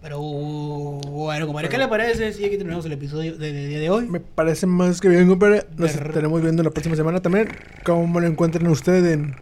Pero 0.02 0.20
bueno, 0.20 1.46
compadre, 1.46 1.70
¿qué 1.70 1.78
le 1.78 1.88
parece 1.88 2.32
si 2.34 2.46
aquí 2.46 2.58
terminamos 2.58 2.86
el 2.86 2.94
episodio 2.94 3.38
de, 3.38 3.68
día 3.68 3.80
de 3.80 3.90
hoy? 3.90 4.08
Me 4.08 4.20
parece 4.20 4.66
más 4.66 5.02
que 5.02 5.10
bien, 5.10 5.28
compadre. 5.28 5.66
Nos 5.78 5.92
Perro. 5.92 6.10
estaremos 6.10 6.42
viendo 6.42 6.64
la 6.64 6.70
próxima 6.70 6.96
semana 6.96 7.22
también. 7.22 7.50
¿Cómo 7.84 8.20
lo 8.20 8.28
encuentran 8.28 8.68
ustedes 8.68 9.14
en. 9.14 9.36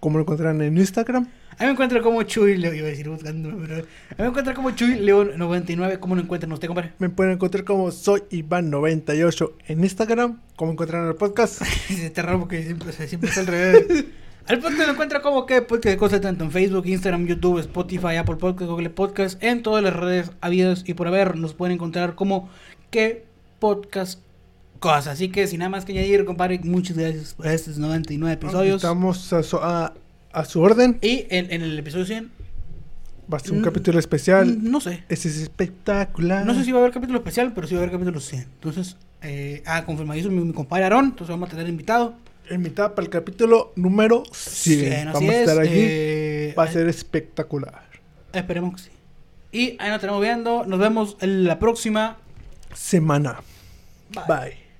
¿Cómo 0.00 0.18
lo 0.18 0.22
encuentran 0.22 0.60
en 0.62 0.78
Instagram? 0.78 1.28
A 1.60 1.64
mí 1.64 1.66
me 1.66 1.72
encuentra 1.72 2.00
como 2.00 2.22
Chuy 2.22 2.56
León, 2.56 2.74
iba 2.74 2.86
a 2.86 2.88
decir 2.88 3.06
buscando, 3.10 3.50
pero 3.60 3.74
a 3.74 3.78
mí 3.80 3.84
me 4.16 4.26
encuentra 4.28 4.54
como 4.54 4.70
Chuy 4.70 4.94
León 4.94 5.32
99. 5.36 6.00
¿Cómo 6.00 6.14
lo 6.14 6.22
encuentran 6.22 6.50
usted, 6.52 6.68
compadre? 6.68 6.94
Me 6.98 7.10
pueden 7.10 7.34
encontrar 7.34 7.64
como 7.64 7.90
soy 7.90 8.22
Iván98 8.30 9.52
en 9.68 9.84
Instagram. 9.84 10.40
¿Cómo 10.56 10.72
encuentran 10.72 11.06
el 11.06 11.16
podcast? 11.16 11.60
Está 11.90 12.22
raro 12.22 12.38
porque 12.40 12.62
siempre, 12.62 12.92
siempre 13.06 13.28
está 13.28 13.40
al 13.42 13.46
revés. 13.46 14.04
Al 14.46 14.58
podcast 14.58 14.86
lo 14.86 14.92
encuentra 14.94 15.20
como 15.20 15.44
que 15.44 15.60
podcast 15.60 15.92
de 15.92 15.96
cosas 15.98 16.22
tanto 16.22 16.44
en 16.44 16.50
Facebook, 16.50 16.86
Instagram, 16.86 17.26
YouTube, 17.26 17.58
Spotify, 17.58 18.16
Apple 18.16 18.36
Podcast, 18.36 18.70
Google 18.70 18.88
Podcast, 18.88 19.40
en 19.44 19.62
todas 19.62 19.84
las 19.84 19.94
redes 19.94 20.32
habidas 20.40 20.82
y 20.86 20.94
por 20.94 21.08
haber. 21.08 21.36
Nos 21.36 21.52
pueden 21.52 21.74
encontrar 21.74 22.14
como 22.14 22.48
que 22.90 23.26
podcast 23.58 24.18
cosas. 24.80 25.08
Así 25.08 25.28
que 25.28 25.46
sin 25.46 25.58
nada 25.58 25.68
más 25.68 25.84
que 25.84 25.92
añadir, 25.92 26.24
compadre, 26.24 26.58
muchas 26.64 26.96
gracias 26.96 27.34
por 27.34 27.46
estos 27.46 27.76
99 27.78 28.32
episodios. 28.32 28.76
Estamos 28.76 29.30
a- 29.62 29.92
a 30.32 30.44
su 30.44 30.60
orden. 30.60 30.98
Y 31.02 31.26
en, 31.30 31.52
en 31.52 31.62
el 31.62 31.78
episodio 31.78 32.04
100, 32.06 32.30
Va 33.32 33.36
a 33.36 33.40
ser 33.40 33.52
un 33.52 33.60
Mm, 33.60 33.64
capítulo 33.64 33.98
especial. 34.00 34.46
mm, 34.58 34.70
no 34.70 34.80
sé. 34.80 35.04
Ese 35.08 35.28
es 35.28 35.36
espectacular. 35.38 36.44
No 36.44 36.52
sé 36.54 36.64
si 36.64 36.72
va 36.72 36.78
a 36.78 36.80
haber 36.82 36.92
capítulo 36.92 37.18
especial, 37.18 37.52
pero 37.54 37.68
sí 37.68 37.74
va 37.74 37.80
a 37.80 37.84
haber 37.84 37.92
capítulo 37.92 38.18
100. 38.18 38.40
Entonces, 38.42 38.96
eh, 39.22 39.62
ah, 39.66 39.84
confirmadísimo 39.84 40.34
mi, 40.34 40.42
mi 40.48 40.52
compadre 40.52 40.84
Aarón. 40.84 41.04
Entonces 41.06 41.28
vamos 41.28 41.48
a 41.48 41.52
tener 41.52 41.68
invitado. 41.68 42.14
Invitada 42.50 42.92
para 42.96 43.04
el 43.04 43.10
capítulo 43.10 43.72
número 43.76 44.24
100. 44.32 44.78
100, 44.80 45.08
así 45.08 45.12
Vamos 45.14 45.30
a 45.30 45.38
estar 45.40 45.62
es, 45.64 45.70
allí. 45.70 45.78
eh, 45.80 46.54
Va 46.58 46.64
a 46.64 46.72
ser 46.72 46.88
espectacular. 46.88 47.82
Esperemos 48.32 48.74
que 48.74 48.82
sí. 48.82 48.90
Y 49.52 49.60
ahí 49.78 49.88
nos 49.90 49.96
estaremos 49.96 50.20
viendo. 50.20 50.64
Nos 50.66 50.80
vemos 50.80 51.16
en 51.20 51.44
la 51.44 51.60
próxima. 51.60 52.16
Semana. 52.74 53.38
Bye. 54.12 54.24
Bye. 54.26 54.60